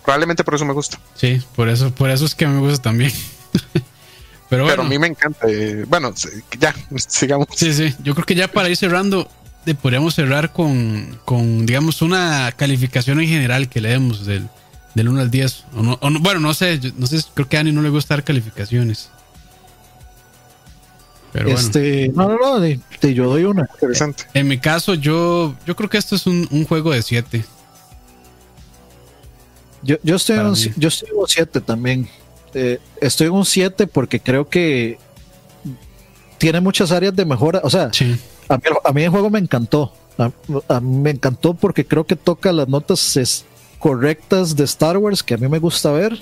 [0.04, 1.00] Probablemente por eso me gusta.
[1.16, 3.10] Sí, por eso, por eso es que me gusta también.
[4.48, 4.76] pero bueno.
[4.76, 5.44] Pero a mí me encanta.
[5.48, 6.14] Eh, bueno,
[6.60, 6.72] ya,
[7.08, 7.48] sigamos.
[7.56, 7.92] Sí, sí.
[8.04, 9.28] Yo creo que ya para ir cerrando,
[9.82, 14.48] podríamos cerrar con, con, digamos, una calificación en general que leemos del,
[14.94, 15.64] del 1 al 10.
[15.74, 19.10] O bueno, no sé, no sé, creo que a Ani no le gusta dar calificaciones.
[21.32, 23.68] Pero este, no, no, no, yo doy una.
[23.74, 24.24] Interesante.
[24.34, 27.44] En mi caso, yo, yo creo que esto es un, juego de 7.
[29.82, 32.08] Yo, yo, estoy en un, yo estoy en un 7 también.
[32.54, 34.98] Eh, estoy en un 7 porque creo que
[36.38, 37.60] tiene muchas áreas de mejora.
[37.62, 37.90] O sea,
[38.48, 39.92] a, mí, a, mí, el juego me encantó.
[40.16, 43.16] A, mí me encantó porque creo que toca las notas
[43.78, 46.20] correctas de Star Wars que a mí me gusta ver.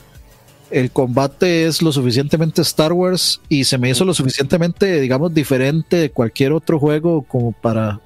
[0.70, 5.96] El combate es lo suficientemente Star Wars y se me hizo lo suficientemente, digamos, diferente
[5.96, 8.00] de cualquier otro juego como para...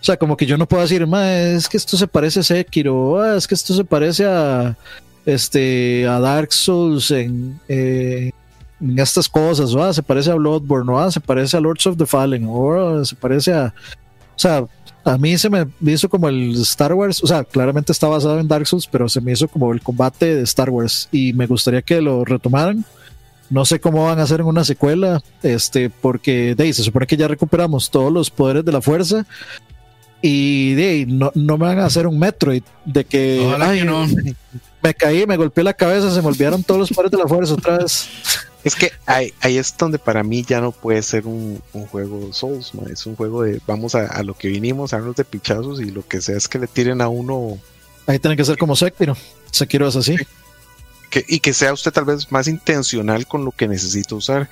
[0.00, 3.20] O sea, como que yo no puedo decir, es que esto se parece a Sekiro,
[3.20, 4.76] ah, es que esto se parece a,
[5.26, 8.30] este, a Dark Souls en, eh,
[8.80, 12.06] en estas cosas, o se parece a Bloodborne, o se parece a Lords of the
[12.06, 13.74] Fallen, o se parece a...
[14.36, 14.64] O sea,
[15.04, 18.48] a mí se me hizo como el Star Wars, o sea, claramente está basado en
[18.48, 21.82] Dark Souls, pero se me hizo como el combate de Star Wars y me gustaría
[21.82, 22.84] que lo retomaran.
[23.50, 27.16] No sé cómo van a hacer en una secuela, este, porque de se supone que
[27.16, 29.24] ya recuperamos todos los poderes de la fuerza
[30.20, 34.06] y de no, no me van a hacer un Metroid de que, ay, no.
[34.82, 37.54] me caí, me golpeé la cabeza, se me olvidaron todos los poderes de la fuerza
[37.54, 38.08] otra vez.
[38.64, 43.06] Es que ahí, es donde para mí ya no puede ser un, juego Souls, es
[43.06, 46.20] un juego de vamos a, lo que vinimos, a darnos de pichazos y lo que
[46.20, 47.58] sea es que le tiren a uno.
[48.06, 49.16] Ahí tiene que ser como Sekiro.
[49.52, 50.16] Sekiro es así.
[51.10, 54.48] Que, y que sea usted tal vez más intencional con lo que necesita usar.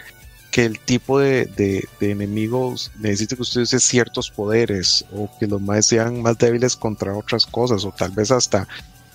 [0.51, 5.61] Que el tipo de, de, enemigos necesite que usted use ciertos poderes o que los
[5.61, 8.67] más sean más débiles contra otras cosas o tal vez hasta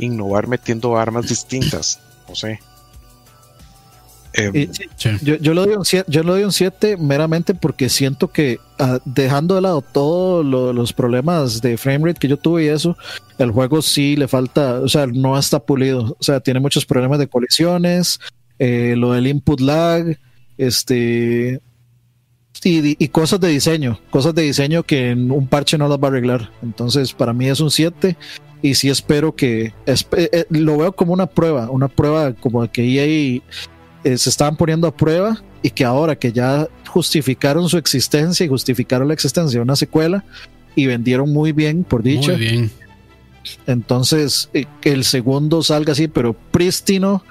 [0.01, 1.99] innovar metiendo armas distintas.
[2.27, 2.59] No sé.
[4.33, 4.69] Em,
[5.21, 8.59] yo, yo, le doy un 7, yo le doy un 7 meramente porque siento que
[8.79, 12.97] ah, dejando de lado todos los problemas de framerate que yo tuve y eso,
[13.37, 17.19] el juego sí le falta, o sea, no está pulido, o sea, tiene muchos problemas
[17.19, 18.21] de colisiones,
[18.57, 20.17] eh, lo del input lag,
[20.57, 21.61] este
[22.63, 26.07] y, y, cosas de diseño, cosas de diseño que en un parche no las va
[26.07, 26.51] a arreglar.
[26.61, 28.15] Entonces, para mí es un 7
[28.61, 32.69] y sí espero que eh, eh, lo veo como una prueba, una prueba como de
[32.69, 33.41] que EA
[34.03, 38.49] eh, se estaban poniendo a prueba y que ahora que ya justificaron su existencia y
[38.49, 40.23] justificaron la existencia de una secuela
[40.75, 42.31] y vendieron muy bien, por dicho.
[42.31, 42.71] Muy bien.
[43.67, 47.23] Entonces, eh, que el segundo salga así, pero prístino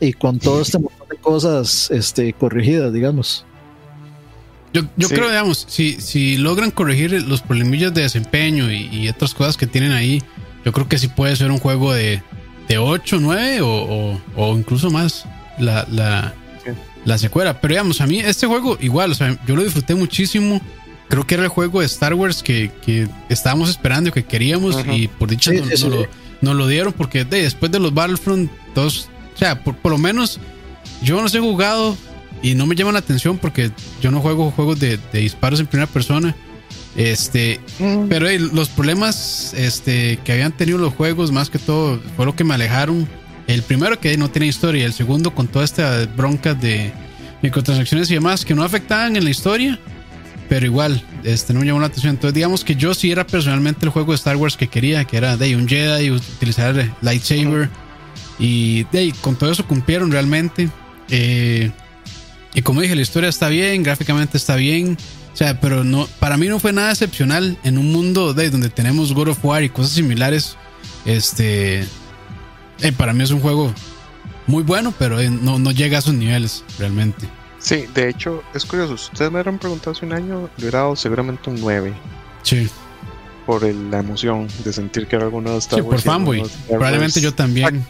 [0.00, 3.44] y con todo este montón de cosas este, corregidas, digamos.
[4.72, 9.56] Yo, yo creo, digamos, si, si logran corregir los problemillas de desempeño y, otras cosas
[9.56, 10.22] que tienen ahí,
[10.68, 12.22] yo creo que sí puede ser un juego de,
[12.68, 15.24] de 8, 9 o, o incluso más
[15.58, 16.34] la, la,
[17.06, 17.58] la secuela.
[17.58, 20.60] Pero digamos, a mí este juego igual, o sea, yo lo disfruté muchísimo.
[21.08, 25.08] Creo que era el juego de Star Wars que, que estábamos esperando, que queríamos y
[25.08, 26.06] por dicha nos, lo,
[26.42, 30.38] nos, lo, dieron porque después de los Battlefront dos o sea, por, por, lo menos
[31.02, 31.96] yo no los he jugado
[32.42, 33.70] y no me llama la atención porque
[34.02, 36.36] yo no juego juegos de, de disparos en primera persona.
[36.98, 37.60] Este,
[38.10, 42.44] pero los problemas este, que habían tenido los juegos, más que todo, fue lo que
[42.44, 43.08] me alejaron
[43.48, 46.92] el primero que no tiene historia, el segundo con toda esta bronca de
[47.40, 49.80] microtransacciones y demás que no afectaban en la historia,
[50.50, 52.10] pero igual, este no me llamó la atención.
[52.10, 55.16] Entonces, digamos que yo sí era personalmente el juego de Star Wars que quería, que
[55.16, 57.70] era de un Jedi, utilizar lightsaber.
[58.38, 60.68] Y de con todo eso cumplieron realmente.
[61.08, 61.70] Eh,
[62.54, 64.98] y como dije, la historia está bien, gráficamente está bien.
[65.38, 68.70] O sea, pero no, para mí no fue nada excepcional en un mundo de donde
[68.70, 70.56] tenemos God of War y cosas similares.
[71.04, 71.82] Este,
[72.80, 73.72] eh, para mí es un juego
[74.48, 77.28] muy bueno, pero eh, no, no llega a esos niveles realmente.
[77.60, 78.98] Sí, de hecho, es curioso.
[78.98, 81.94] Si ustedes me hubieran preguntado hace un año, le hubiera dado seguramente un 9.
[82.42, 82.68] Sí.
[83.46, 86.42] Por la emoción de sentir que era algo nuevo Star Sí, por fanboy.
[86.66, 87.86] Probablemente yo también.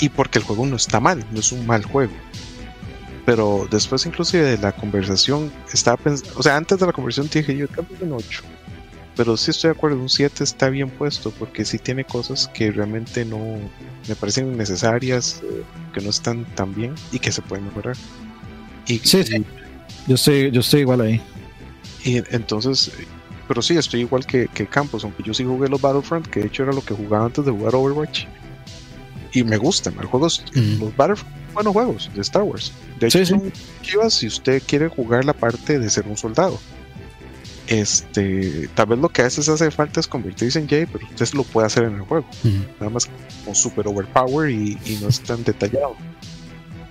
[0.00, 2.14] Y porque el juego no está mal, no es un mal juego.
[3.30, 6.36] Pero después, inclusive de la conversación, estaba pensando.
[6.36, 8.42] O sea, antes de la conversación dije yo, cambio un 8
[9.16, 12.72] pero sí estoy de acuerdo, un 7 está bien puesto porque sí tiene cosas que
[12.72, 13.38] realmente no
[14.08, 15.62] me parecen necesarias, eh,
[15.92, 17.96] que no están tan bien y que se pueden mejorar.
[18.86, 19.44] Y, sí, sí.
[20.08, 21.20] Yo estoy, yo estoy igual ahí.
[22.02, 22.90] Y entonces,
[23.46, 26.46] pero sí, estoy igual que, que Campos, aunque yo sí jugué los Battlefront, que de
[26.46, 28.24] hecho era lo que jugaba antes de jugar Overwatch.
[29.34, 32.72] Y me gustan, los juegos, los Battlefront, buenos juegos de Star Wars.
[32.98, 33.52] De hecho, son
[33.82, 36.58] chivas si usted quiere jugar la parte de ser un soldado
[37.70, 41.32] este, tal vez lo que a veces hace falta es convertirse en Jay, pero usted
[41.34, 42.26] lo puede hacer en el juego.
[42.80, 43.08] Nada más
[43.44, 45.94] como super overpower y, no es tan detallado.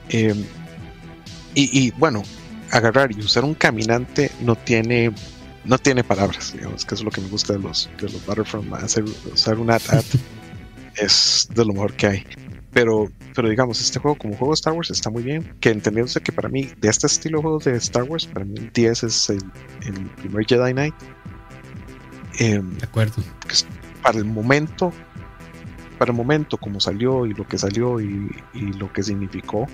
[0.08, 0.42] Em,
[1.54, 2.24] y, bueno,
[2.72, 5.12] agarrar y usar un caminante no tiene
[5.66, 8.74] no tiene palabras, digamos, que es lo que me gusta de los, de los Battlefront.
[8.76, 10.06] Hacer, usar un at-at
[10.96, 12.26] es de lo mejor que hay.
[12.72, 15.56] Pero, pero digamos, este juego como juego de Star Wars está muy bien.
[15.60, 18.54] Que entendiéndose que para mí, de este estilo de juegos de Star Wars, para mí
[18.58, 19.42] el 10 es el,
[20.18, 20.96] primer Jedi Knight.
[22.38, 23.24] Em, de acuerdo.
[24.04, 24.94] Para el momento,
[25.98, 29.68] para el momento como salió y lo que salió y, lo que significó,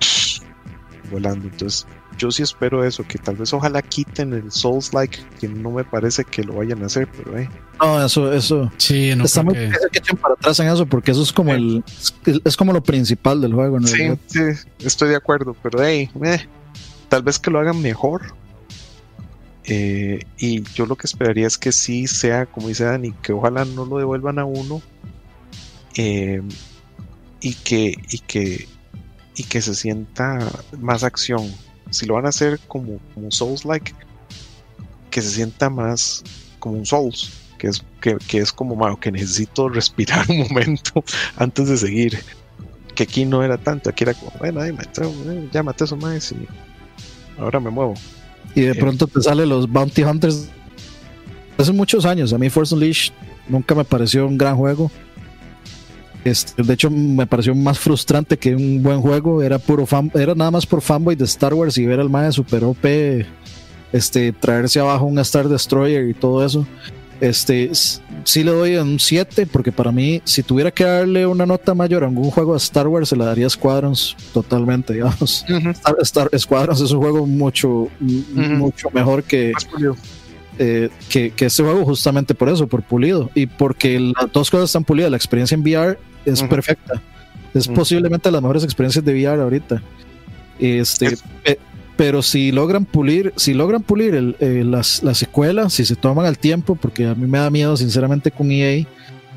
[1.10, 1.46] volando.
[1.46, 1.86] Entonces,
[2.16, 5.84] yo sí espero eso, que tal vez ojalá quiten el Souls like, que no me
[5.84, 7.48] parece que lo vayan a hacer, pero eh.
[7.80, 8.70] No, eso, eso.
[8.76, 9.70] Sí, no está muy que...
[9.92, 11.84] que echen para atrás en eso, porque eso es como el
[12.44, 13.86] es como lo principal del juego, ¿no?
[13.86, 14.40] Sí, sí,
[14.80, 16.46] estoy de acuerdo, pero hey, eh,
[17.08, 18.22] tal vez que lo hagan mejor.
[19.66, 23.64] Eh, y yo lo que esperaría es que sí sea, como dice Dani, que ojalá
[23.64, 24.82] no lo devuelvan a uno.
[25.96, 26.42] Eh,
[27.40, 28.68] y que, y que
[29.36, 30.38] y que se sienta
[30.78, 31.50] más acción
[31.90, 33.92] si lo van a hacer como, como Souls-like,
[35.10, 36.22] que se sienta más
[36.58, 41.04] como un Souls, que es, que, es como, que necesito respirar un momento
[41.36, 42.18] antes de seguir.
[42.94, 46.30] Que aquí no era tanto, aquí era como, bueno, ahí eh, ya maté eso más
[46.30, 46.46] y
[47.38, 47.94] ahora me muevo.
[48.54, 50.48] Y de eh, pronto te sale los Bounty Hunters.
[51.58, 53.12] Hace muchos años, a mí Force Unleashed
[53.48, 54.90] nunca me pareció un gran juego
[56.24, 59.42] este, de hecho, me pareció más frustrante que un buen juego.
[59.42, 62.32] Era puro fan, era nada más por fanboy de Star Wars y ver al mae
[62.32, 62.84] super OP,
[63.92, 66.66] este, traerse abajo un Star Destroyer y todo eso.
[67.20, 67.70] Este,
[68.24, 72.02] sí le doy un 7 porque para mí, si tuviera que darle una nota mayor
[72.04, 75.44] a algún juego de Star Wars, se la daría Squadrons totalmente, digamos.
[76.00, 79.52] Star, Squadrons es un juego mucho, mucho mejor que,
[80.58, 84.70] eh, que, que, este juego justamente por eso, por pulido y porque las dos cosas
[84.70, 85.10] están pulidas.
[85.10, 87.00] La experiencia en VR es perfecta.
[87.52, 89.82] Es posiblemente las mejores experiencias de VR ahorita.
[90.58, 91.16] Este,
[91.96, 96.26] pero si logran pulir, si logran pulir el, eh, las, la secuela, si se toman
[96.26, 98.84] el tiempo, porque a mí me da miedo sinceramente con EA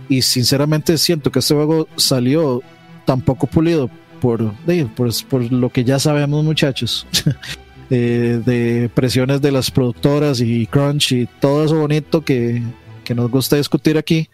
[0.09, 2.61] y sinceramente siento que este juego salió
[3.05, 3.89] tan poco pulido
[4.19, 4.53] por,
[4.95, 7.05] por, por lo que ya sabemos muchachos.
[7.89, 12.61] Eh, de presiones de las productoras y crunch y todo eso bonito que,
[13.05, 14.27] que nos gusta discutir aquí,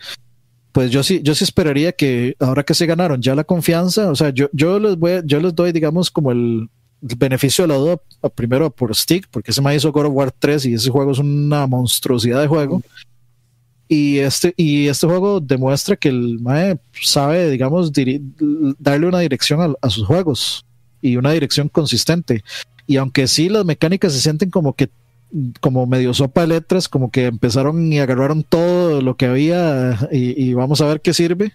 [0.71, 4.15] pues yo sí, yo sí esperaría que ahora que se ganaron ya la confianza, o
[4.15, 6.67] sea, yo, yo les voy, yo les doy, digamos, como el,
[6.99, 7.97] beneficio de la duda
[8.33, 11.19] primero por Stick, porque se me hizo God of War 3 y ese juego es
[11.19, 12.81] una monstruosidad de juego.
[13.89, 17.91] Y este, y este juego demuestra que el MAE sabe, digamos,
[18.79, 20.65] darle una dirección a, a, sus juegos
[21.01, 22.41] y una dirección consistente.
[22.87, 24.89] Y aunque sí las mecánicas se sienten como que
[25.59, 30.53] como medio sopa de letras, como que empezaron y agarraron todo lo que había y,
[30.53, 31.53] vamos a ver qué sirve,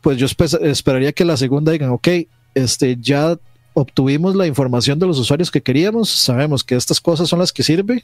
[0.00, 0.26] pues yo
[0.62, 2.08] esperaría que la segunda digan, ok,
[2.54, 3.38] este, ya
[3.74, 7.62] obtuvimos la información de los usuarios que queríamos, sabemos que estas cosas son las que
[7.62, 8.02] sirven.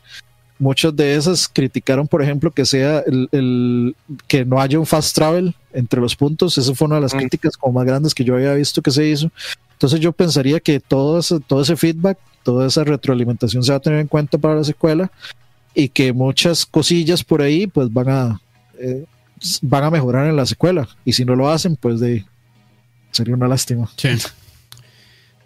[0.61, 3.95] Muchas de esas criticaron, por ejemplo, que sea el,
[4.27, 6.59] que no haya un fast travel entre los puntos.
[6.59, 7.19] Esa fue una de las mm.
[7.19, 9.31] críticas como más grandes que yo había visto que se hizo.
[9.79, 14.01] Entonces yo pensaría que todo todo ese feedback toda esa retroalimentación se va a tener
[14.01, 15.13] en cuenta para la secuela
[15.73, 18.41] y que muchas cosillas por ahí pues van a
[18.81, 19.05] eh,
[19.63, 22.01] van a mejorar en la secuela y si no lo hacen pues
[23.13, 23.89] sería una lástima.
[23.97, 24.09] Sí.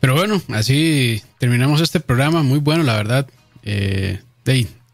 [0.01, 3.27] Pero bueno, así terminamos este programa muy bueno la verdad.
[3.65, 4.19] Eh,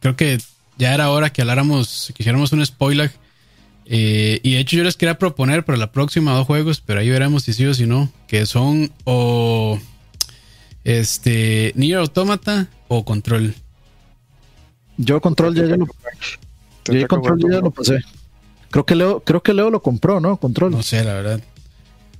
[0.01, 0.39] creo que
[0.79, 3.13] ya era hora que habláramos, que hiciéramos un spoiler.
[3.91, 7.09] Eh, y de hecho yo les quería proponer para la próxima dos juegos, pero ahí
[7.09, 9.81] veremos si sí o si no, que son o
[10.85, 13.55] este, Nier Automata o Control.
[14.99, 15.87] Yo Control ya, lo
[16.85, 18.01] yo Control ya lo pasé.
[18.71, 20.37] Creo que Leo, creo que Leo lo compró, ¿no?
[20.37, 20.71] Control.
[20.71, 21.41] No sé, la verdad.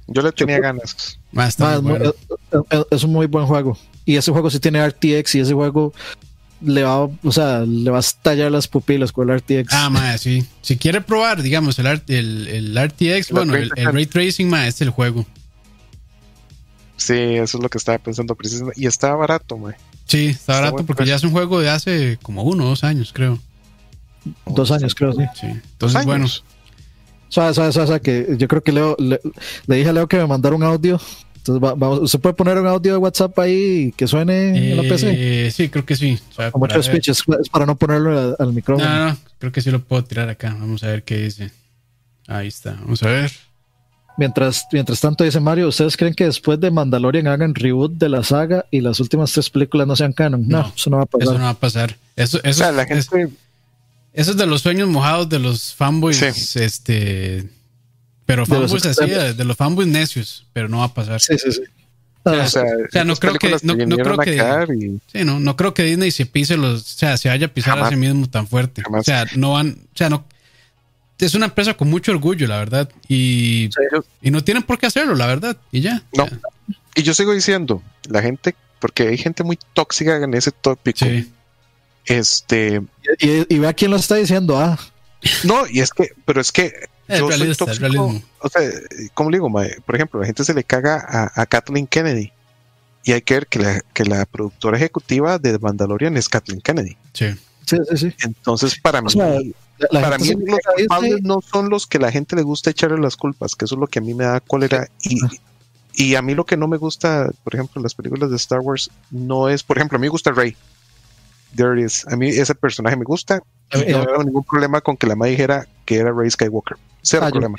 [0.07, 1.19] Yo le tenía ganas.
[1.37, 1.49] Ah,
[2.91, 3.77] es, un muy buen juego.
[4.07, 5.93] Y ese juego sí tiene RTX y ese juego
[6.61, 9.73] le va, o sea, le va a estallar las pupilas con el RTX.
[9.73, 10.45] Ah, más sí.
[10.61, 15.27] Si quiere probar, digamos, el, el, RTX, bueno, el, Ray Tracing, más es el juego.
[16.97, 18.81] Sí, eso es lo que estaba pensando precisamente.
[18.81, 19.77] Y está barato, mae.
[20.07, 23.13] Sí, está, barato porque ya es un juego de hace como uno o dos años,
[23.13, 23.39] creo.
[24.47, 25.23] Dos años, creo, sí.
[25.41, 25.47] sí.
[25.47, 26.27] Entonces, bueno.
[27.29, 29.21] Suave, suave, suave, que yo creo que Leo, le,
[29.67, 30.99] dije a Leo que me mandara un audio.
[31.49, 35.47] Entonces, vamos, ¿se puede poner un audio de WhatsApp ahí que suene en la PC?
[35.47, 36.19] Eh, sí, creo que sí.
[36.53, 38.89] Con muchos speeches, es para no ponerlo al, micrófono.
[38.89, 40.55] No, no, creo que sí lo puedo tirar acá.
[40.59, 41.51] Vamos a ver qué dice.
[42.27, 43.33] Ahí está, vamos a ver.
[44.19, 48.25] Mientras, mientras tanto, dice Mario, ¿ustedes creen que después de Mandalorian hagan reboot de la
[48.25, 50.47] saga y las últimas tres películas no sean canon?
[50.47, 51.23] No, eso no va a pasar.
[51.23, 51.97] Eso no va a pasar.
[52.17, 52.69] Eso, eso,
[54.13, 57.49] es, de los sueños mojados de los fanboys, este,
[58.29, 61.19] pero fanboys así, de, los fanboys necios, pero no va a pasar.
[61.19, 61.63] Sí, sí, sí.
[62.25, 66.27] o, sea, no creo que no, creo que sí, no, no creo que Disney se
[66.27, 68.83] pise los, o sea, se haya pisado a sí mismo tan fuerte.
[68.93, 70.27] O sea, no van, o sea, no
[71.19, 72.91] es una empresa con mucho orgullo, la verdad.
[73.09, 73.71] Y,
[74.21, 75.57] y no tienen por qué hacerlo, la verdad.
[75.73, 76.03] Y ya.
[76.13, 76.29] No.
[76.95, 81.07] Y yo sigo diciendo, la gente, porque hay gente muy tóxica en ese tópico.
[81.07, 81.33] Sí.
[82.05, 82.83] Este.
[83.21, 84.79] Y, ve a quién lo está diciendo, ah.
[85.45, 86.73] No, y es que, pero es que.
[87.09, 88.63] yo soy tóxico, o sea,
[89.15, 89.51] como digo,
[89.85, 92.33] por ejemplo, la gente se le caga a, Kathleen Kennedy.
[93.05, 96.97] Y hay que ver que la, que la productora ejecutiva de Mandalorian es Kathleen Kennedy.
[97.15, 97.35] Sí.
[97.65, 98.15] Sí, sí, sí.
[98.25, 99.11] Entonces, para mí,
[99.93, 103.55] para mí los culpables no son los que la gente le gusta echarle las culpas,
[103.55, 104.89] que eso es lo que a mí me da cólera.
[105.03, 105.19] Y,
[105.95, 108.61] y a mí lo que no me gusta, por ejemplo, en las películas de Star
[108.61, 110.57] Wars, no es, por ejemplo, a mí me gusta Rey.
[111.59, 112.07] There is.
[112.07, 113.43] A mí ese personaje me gusta.
[113.75, 116.77] Y no veo ningún problema con que la madre dijera que era Rey Skywalker.
[117.03, 117.59] Cero ah, problema.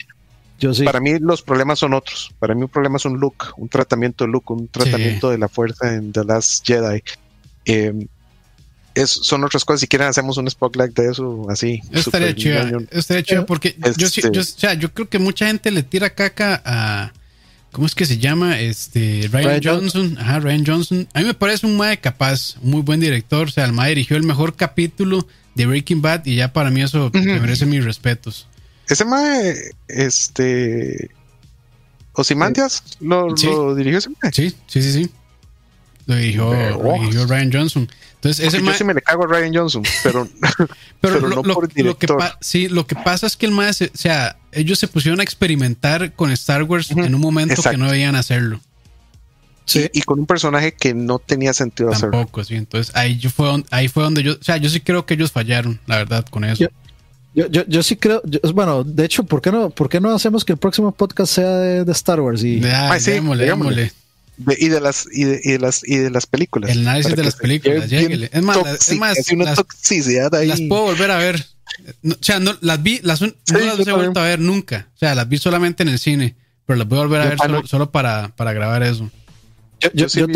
[0.57, 0.85] Yo, sí.
[0.85, 2.33] Para mí los problemas son otros.
[2.39, 5.49] Para mí un problema es un look, un tratamiento de look, un tratamiento de la
[5.49, 7.03] fuerza en The Last Jedi.
[7.65, 8.07] Eh,
[8.95, 9.81] es, son otras cosas.
[9.81, 11.81] Si quieren, hacemos un spotlight de eso así.
[11.91, 12.79] Estaría chido.
[12.91, 16.09] Estaría chido porque yo, este yo, o sea, yo creo que mucha gente le tira
[16.11, 17.11] caca a.
[17.71, 18.59] ¿Cómo es que se llama?
[18.59, 20.17] Este Ryan, Johnson.
[20.19, 21.07] Ajá, Ryan Johnson.
[21.13, 23.47] A mí me parece un mae capaz, un muy buen director.
[23.47, 26.81] O sea, el mae dirigió el mejor capítulo de Breaking Bad y ya para mí
[26.81, 28.47] eso me merece mis respetos.
[28.87, 29.55] Ese mae,
[29.87, 31.11] este.
[32.13, 34.31] Osimandias lo, lo dirigió ese mae.
[34.33, 35.11] Sí, sí, sí, sí.
[36.09, 37.87] Lo dirigió, lo Ryan Johnson.
[38.15, 40.27] Entonces, ese yo sí me le cago a Ryan Johnson, pero,
[41.01, 42.07] pero, lo, no por lo, que
[42.41, 46.13] sí, lo que pasa es que el más, o sea, ellos se pusieron a experimentar
[46.13, 48.59] con Star Wars en un momento que no debían hacerlo.
[49.65, 49.87] Sí.
[49.93, 52.17] Y, con un personaje que no tenía sentido hacerlo.
[52.17, 52.55] Tampoco, sí.
[52.55, 55.31] Entonces ahí, yo fue, ahí fue donde yo, o sea, yo sí creo que ellos
[55.31, 56.67] fallaron, la verdad, con eso.
[57.35, 58.23] Yo, yo, yo, sí creo,
[58.55, 61.51] bueno, de hecho, ¿por qué no, por qué no hacemos que el próximo podcast sea
[61.51, 62.43] de, Star Wars?
[62.43, 62.65] Y...
[62.65, 63.93] Ay, sí, démosle, démosle
[64.57, 66.71] y de las y de, y de, las y de las películas.
[66.71, 70.47] El análisis de las películas, Es más, es más una las, toxicidad ahí.
[70.47, 71.45] las puedo volver a ver.
[72.05, 74.89] o sea, no las vi, las, no las he vuelto a ver nunca.
[74.95, 76.35] O sea, las vi solamente en el cine,
[76.65, 79.09] pero las voy a volver a ver solo, solo, para, para grabar eso.
[79.81, 80.27] Yo, yo, yo,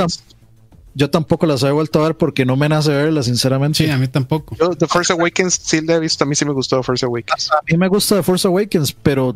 [0.95, 3.83] yo tampoco las he vuelto a ver porque no me nace verlas, sinceramente.
[3.83, 4.55] Sí, a mí tampoco.
[4.57, 7.05] Yo The Force Awakens sí la he visto, a mí sí me gustó The Force
[7.05, 7.51] Awakens.
[7.51, 9.35] A, mí me gusta The Force Awakens, pero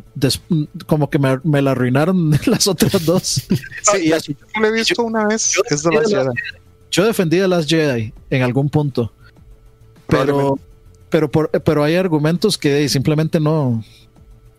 [0.86, 3.42] como que me, me, la arruinaron las otras dos.
[3.82, 6.30] sí, y así, yo la he visto una vez, es The Last Jedi.
[6.90, 9.12] Yo defendí The Last Jedi en algún punto.
[10.06, 10.58] Pero,
[11.10, 13.84] pero, por, pero hay argumentos que simplemente no,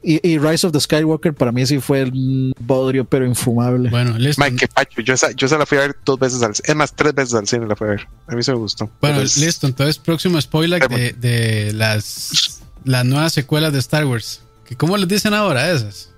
[0.01, 3.89] y, Rise of the Skywalker para mí sí fue el bodrio, pero infumable.
[3.89, 4.41] Bueno, listo.
[4.41, 5.01] Mike, pacho.
[5.01, 6.67] Yo esa, yo la fui a ver dos veces al cine.
[6.69, 8.07] Es más, tres veces al cine la fui a ver.
[8.27, 8.89] A mí se me gustó.
[9.01, 9.67] Bueno, listo.
[9.67, 14.41] Entonces, próximo spoiler de, de, las, las nuevas secuelas de Star Wars.
[14.65, 16.11] Que ¿Cómo les dicen ahora esas?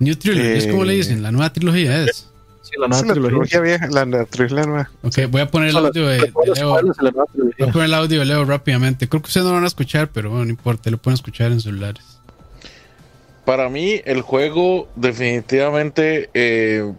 [0.00, 1.22] New Trilogy, ¿es como le dicen?
[1.22, 2.28] La nueva trilogía es.
[2.62, 3.28] Sí, la nueva trilogía.
[3.28, 4.90] trilogía vieja, la, trilogía nueva.
[5.02, 6.80] Ok, voy a poner el audio de, Leo.
[6.80, 9.08] Voy a poner el audio de Leo rápidamente.
[9.08, 11.52] Creo que ustedes no lo van a escuchar, pero bueno, no importa, lo pueden escuchar
[11.52, 12.02] en celulares
[13.44, 16.92] para mí el juego definitivamente, eh,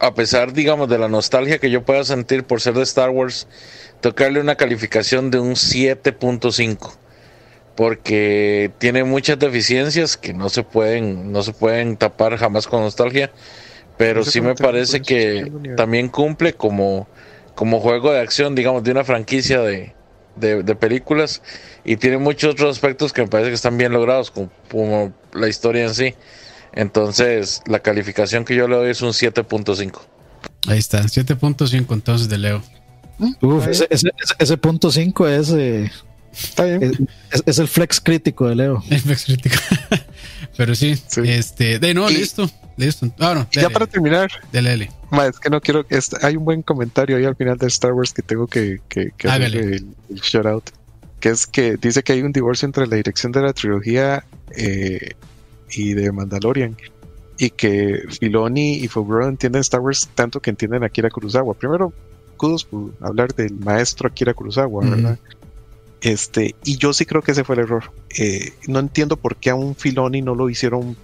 [0.00, 3.46] a pesar, digamos, de la nostalgia que yo pueda sentir por ser de Star Wars,
[4.00, 6.96] tocarle una calificación de un 7.5
[7.74, 13.30] porque tiene muchas deficiencias que no se pueden no se pueden tapar jamás con nostalgia
[13.96, 17.06] pero sí me parece que también cumple como
[17.54, 19.94] como juego de acción digamos de una franquicia de,
[20.38, 21.42] de, películas
[21.84, 25.84] y tiene muchos otros aspectos que me parece que están bien logrados, como, la historia
[25.84, 26.14] en sí.
[26.72, 30.00] Entonces, la calificación que yo le doy es un 7.5.
[30.68, 32.62] Ahí está, 7.5 entonces de Leo.
[33.40, 33.88] Uf, ese,
[34.38, 35.90] ese, punto 5 es, eh,
[37.46, 38.84] es, el flex crítico de Leo.
[38.90, 39.56] El flex crítico.
[40.56, 43.10] Pero sí, este, de no, listo, listo.
[43.18, 44.30] Ah, ya para terminar,
[45.10, 48.12] es que no quiero que hay un buen comentario ahí al final de Star Wars
[48.12, 50.70] que tengo que, que, hacer el, shout out.
[51.20, 55.14] Que es que dice que hay un divorcio entre la dirección de la trilogía eh,
[55.70, 56.76] y de Mandalorian.
[57.38, 61.54] Y que Filoni y Favreau entienden Star Wars tanto que entienden a Akira Kurosawa.
[61.54, 61.92] Primero,
[62.36, 65.18] kudos por hablar del maestro Akira Kurosawa, ¿verdad?
[66.00, 67.92] Este, y yo sí creo que ese fue el error.
[68.16, 70.96] Eh, no entiendo por qué a un Filoni no lo hicieron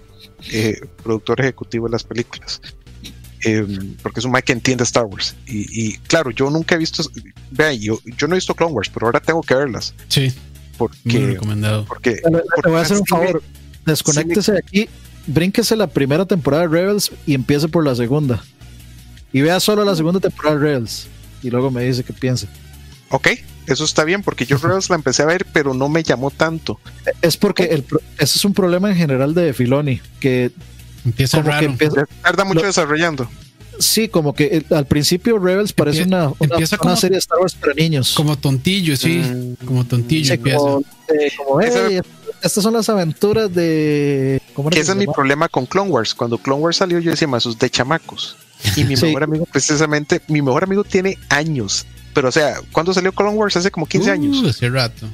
[0.51, 2.61] eh, productor ejecutivo de las películas.
[3.45, 5.35] Em, porque es un Mike que entiende Star Wars.
[5.45, 7.03] Y, claro, yo nunca he visto.
[7.51, 9.93] Vean, yo, yo no he visto Clone Wars, pero ahora tengo que verlas.
[10.07, 10.33] Sí.
[10.77, 11.19] Porque.
[11.19, 11.85] Muy recomendado.
[11.85, 13.43] Porque, le, voy a hacer un favor.
[13.85, 14.89] Desconéctese de aquí,
[15.27, 18.43] brínquese la primera temporada de Rebels y empiece por la segunda.
[19.31, 21.07] Y vea solo la segunda temporada de Rebels.
[21.43, 22.47] Y luego me dice qué piensa.
[23.09, 23.27] Ok,
[23.67, 26.79] eso está bien, porque yo Rebels la empecé a ver, pero no me llamó tanto.
[27.21, 27.85] Es porque el,
[28.17, 30.51] ese es un problema en general de Filoni, que
[31.05, 33.29] empieza como que empieza, tarda mucho desarrollando.
[33.77, 38.13] Sí, como que al principio Rebels parece una, una, serie de Star Wars para niños.
[38.13, 39.65] Como tontillo, sí, mm.
[39.65, 40.57] como tontillo empieza.
[40.57, 42.01] Como, eh,
[42.41, 44.41] estas son las aventuras de...
[44.71, 46.13] ese es mi problema con Clone Wars.
[46.13, 48.37] Cuando Clone Wars salió yo decía, más sus de chamacos.
[48.77, 53.11] Y mi mejor amigo, precisamente, mi mejor amigo tiene años pero, o sea, ¿cuándo salió
[53.11, 53.57] Clone Wars?
[53.57, 54.43] Hace como 15 uh, años.
[54.49, 55.05] Hace rato.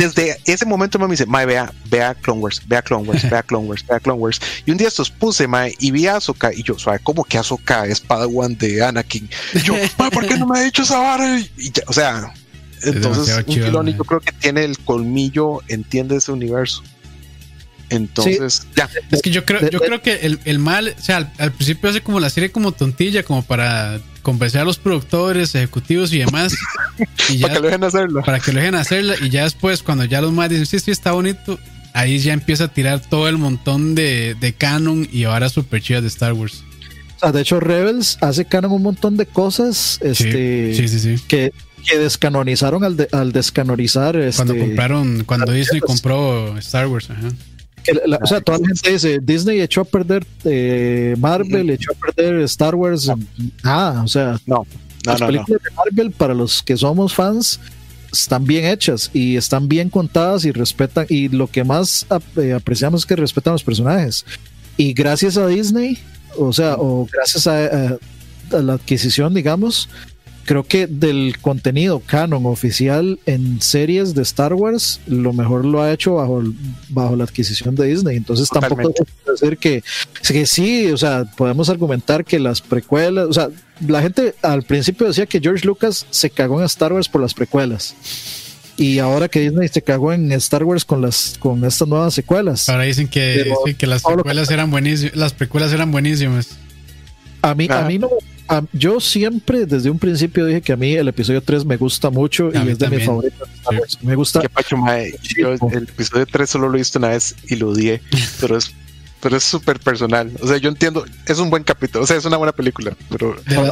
[0.00, 3.68] Desde ese momento me dice, mae, vea, vea Clone Wars, vea Clone Wars, vea Clone
[3.68, 4.40] Wars, vea Clone Wars.
[4.64, 7.36] Y un día estos puse, mae, y vi a Ahsoka, y yo, ¿sabe cómo que
[7.36, 9.28] Ahsoka es Padawan de Anakin?
[9.54, 11.38] Y yo, mae, ¿por qué no me ha dicho esa vara?
[11.38, 12.32] Y ya, o sea,
[12.82, 16.82] entonces un Filoni yo creo que tiene el colmillo, entiende ese universo.
[17.90, 18.88] Entonces, ya.
[19.10, 22.00] Es que yo creo, yo creo que el, el mal, o sea, al, principio hace
[22.00, 26.54] como la serie como tontilla, como para convencer a los productores, ejecutivos y demás.
[27.40, 28.22] Para que lo dejen hacerlo.
[28.22, 29.14] Para que lo dejen hacerla.
[29.20, 31.58] Y ya después, cuando ya los más dicen, sí, sí, está bonito,
[31.92, 36.02] ahí ya empieza a tirar todo el montón de, de canon y ahora super chidas
[36.02, 36.64] de Star Wars.
[37.16, 41.22] O sea, de hecho, Rebels hace canon un montón de cosas este, sí, sí, sí,
[41.28, 41.52] Que,
[41.86, 44.18] que descanonizaron al, al descanonizar.
[44.34, 47.28] Cuando este, compraron, cuando Disney compró Star Wars, ajá
[48.22, 52.40] o sea, toda la gente dice, Disney echó a perder eh, Marvel, echó a perder
[52.42, 53.10] Star Wars.
[53.62, 54.66] Ah, o sea, no,
[55.04, 57.60] las películas de Marvel para los que somos fans
[58.12, 62.06] están bien hechas y están bien contadas y respetan y lo que más
[62.36, 64.24] eh, apreciamos es que respetan los personajes.
[64.76, 65.98] Y gracias a Disney,
[66.36, 67.98] o sea, o gracias a
[68.50, 69.88] la adquisición, digamos,
[70.50, 75.92] creo que del contenido canon oficial en series de Star Wars, lo mejor lo ha
[75.92, 76.42] hecho bajo,
[76.88, 78.16] bajo la adquisición de Disney.
[78.16, 78.94] Entonces tampoco puedo
[79.30, 79.84] decir que,
[80.26, 83.48] que sí, o sea, podemos argumentar que las precuelas, o sea,
[83.86, 87.32] la gente al principio decía que George Lucas se cagó en Star Wars por las
[87.32, 87.94] precuelas.
[88.76, 92.68] Y ahora que Disney se cagó en Star Wars con las con estas nuevas secuelas.
[92.68, 96.58] Ahora dicen que, que las precuelas eran buenísimas, las precuelas eran buenísimas.
[97.40, 98.08] A mí, a mí no,
[98.72, 102.50] yo siempre desde un principio dije que a mí el episodio 3 me gusta mucho
[102.52, 103.48] y es de mis favoritos.
[104.02, 104.40] Me gusta.
[104.40, 108.00] el episodio 3 solo lo he visto una vez y lo odié,
[108.40, 108.72] pero es
[109.20, 110.32] pero es súper personal.
[110.40, 113.36] O sea, yo entiendo, es un buen capítulo, o sea, es una buena película, pero
[113.46, 113.70] yo,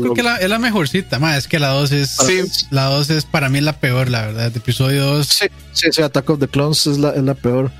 [0.00, 3.24] creo que la, es la mejorcita, más es que la 2 es la 2 es
[3.24, 4.46] para mí la peor, la verdad.
[4.46, 7.70] El episodio 2 Sí, sí, sí, Attack of the Clones es la, es la peor.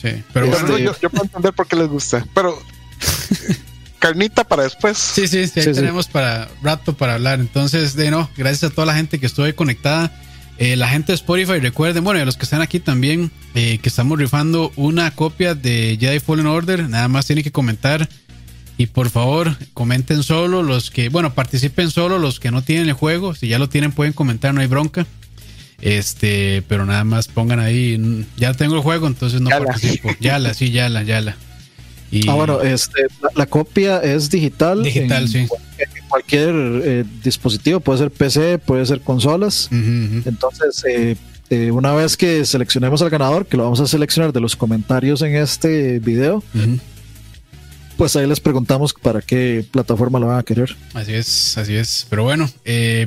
[0.00, 2.58] Sí, pero bueno, yo, yo puedo entender por qué les gusta, pero
[4.00, 4.98] carnita para después.
[4.98, 7.38] Sí, sí, sí, ahí tenemos para rato para hablar.
[7.38, 10.10] Entonces, de no, gracias a toda la gente que estuvo conectada.
[10.58, 13.78] Eh, la gente de Spotify, recuerden, bueno, y a los que están aquí también, eh,
[13.80, 16.88] que estamos rifando una copia de Jedi Fallen Order.
[16.88, 18.08] Nada más tienen que comentar.
[18.76, 22.94] Y por favor, comenten solo los que, bueno, participen solo los que no tienen el
[22.94, 23.34] juego.
[23.34, 25.06] Si ya lo tienen, pueden comentar, no hay bronca.
[25.82, 30.10] Este, pero nada más pongan ahí, ya tengo el juego, entonces no participo.
[30.20, 31.36] Ya la, sí, ya la,
[32.10, 32.32] la.
[32.32, 34.82] Ah, bueno, este, la, copia es digital.
[34.82, 35.46] Digital, sí.
[36.08, 39.68] Cualquier, eh, dispositivo, puede ser PC, puede ser consolas.
[39.70, 41.16] Entonces, eh,
[41.50, 45.22] eh, una vez que seleccionemos al ganador, que lo vamos a seleccionar de los comentarios
[45.22, 46.42] en este video,
[47.96, 50.76] pues ahí les preguntamos para qué plataforma lo van a querer.
[50.94, 52.06] Así es, así es.
[52.10, 52.50] Pero bueno,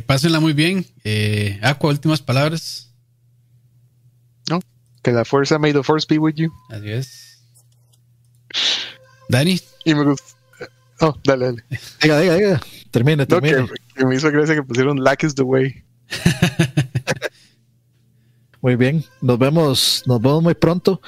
[0.05, 0.85] pásenla muy bien.
[1.03, 2.89] Eh, Aqua, últimas palabras.
[4.49, 4.61] No,
[5.01, 6.51] que la fuerza, may the force be with you.
[6.69, 7.39] Así es.
[9.33, 9.59] Dani.
[9.83, 10.27] Y me gusta.
[11.01, 11.63] Oh, dale, dale.
[12.01, 12.61] Diga, diga, diga.
[12.91, 13.67] Termine, termine.
[13.95, 15.83] que, me hizo gracia que pusieron Lack is the way.
[18.61, 19.03] muy bien.
[19.21, 21.01] Nos vemos, nos vemos muy pronto.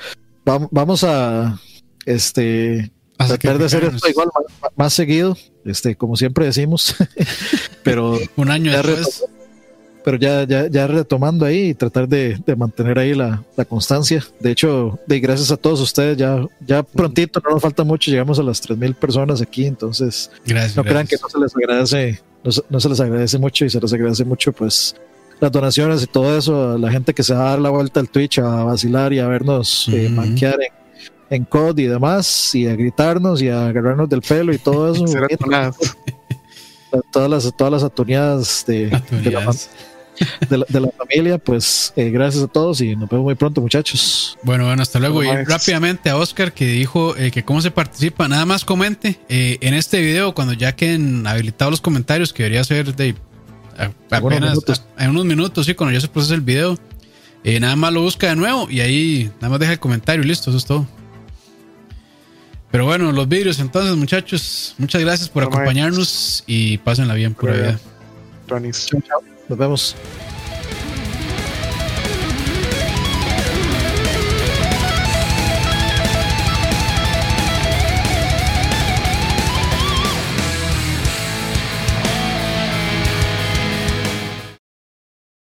[0.43, 1.59] Vamos, a
[2.05, 4.29] este tratar de hacer esto igual
[4.75, 6.95] más, seguido, este, como siempre decimos.
[7.83, 9.23] Pero un año después
[10.05, 14.23] pero ya, ya, ya retomando ahí y tratar de, mantener ahí la, constancia.
[14.39, 18.37] De hecho, de gracias a todos ustedes, ya, ya prontito, no nos falta mucho, llegamos
[18.37, 20.29] a las 3.000 personas aquí, entonces
[20.75, 23.91] no crean que no se les agradece, no, se les agradece mucho y se les
[23.91, 24.95] agradece mucho pues
[25.39, 27.99] las donaciones y todo eso, a la gente que se va a dar la vuelta
[27.99, 32.67] al Twitch a vacilar y a vernos uh manquear en, en COD y demás, y
[32.67, 35.03] a gritarnos y a agarrarnos del pelo y todo eso.
[37.11, 39.51] todas las todas las atoneadas de, de la,
[40.49, 44.37] de la, familia, pues eh, gracias a todos y nos vemos muy pronto, muchachos.
[44.43, 45.23] Bueno, bueno, hasta luego.
[45.23, 49.57] Y rápidamente a Oscar que dijo eh, que cómo se participa, nada más comente eh,
[49.61, 53.15] en este video cuando ya queden habilitados los comentarios, que debería ser de
[54.09, 54.59] apenas
[54.97, 56.77] en unos minutos, sí, cuando ya se procesa el video.
[57.59, 60.49] nada más lo busca de nuevo y ahí nada más deja el comentario y listo,
[60.49, 60.87] eso es todo.
[62.71, 67.79] Pero bueno, los vídeos entonces, muchachos, muchas gracias por acompañarnos y pásenla bien, pura vida.
[69.47, 69.95] Nos vemos.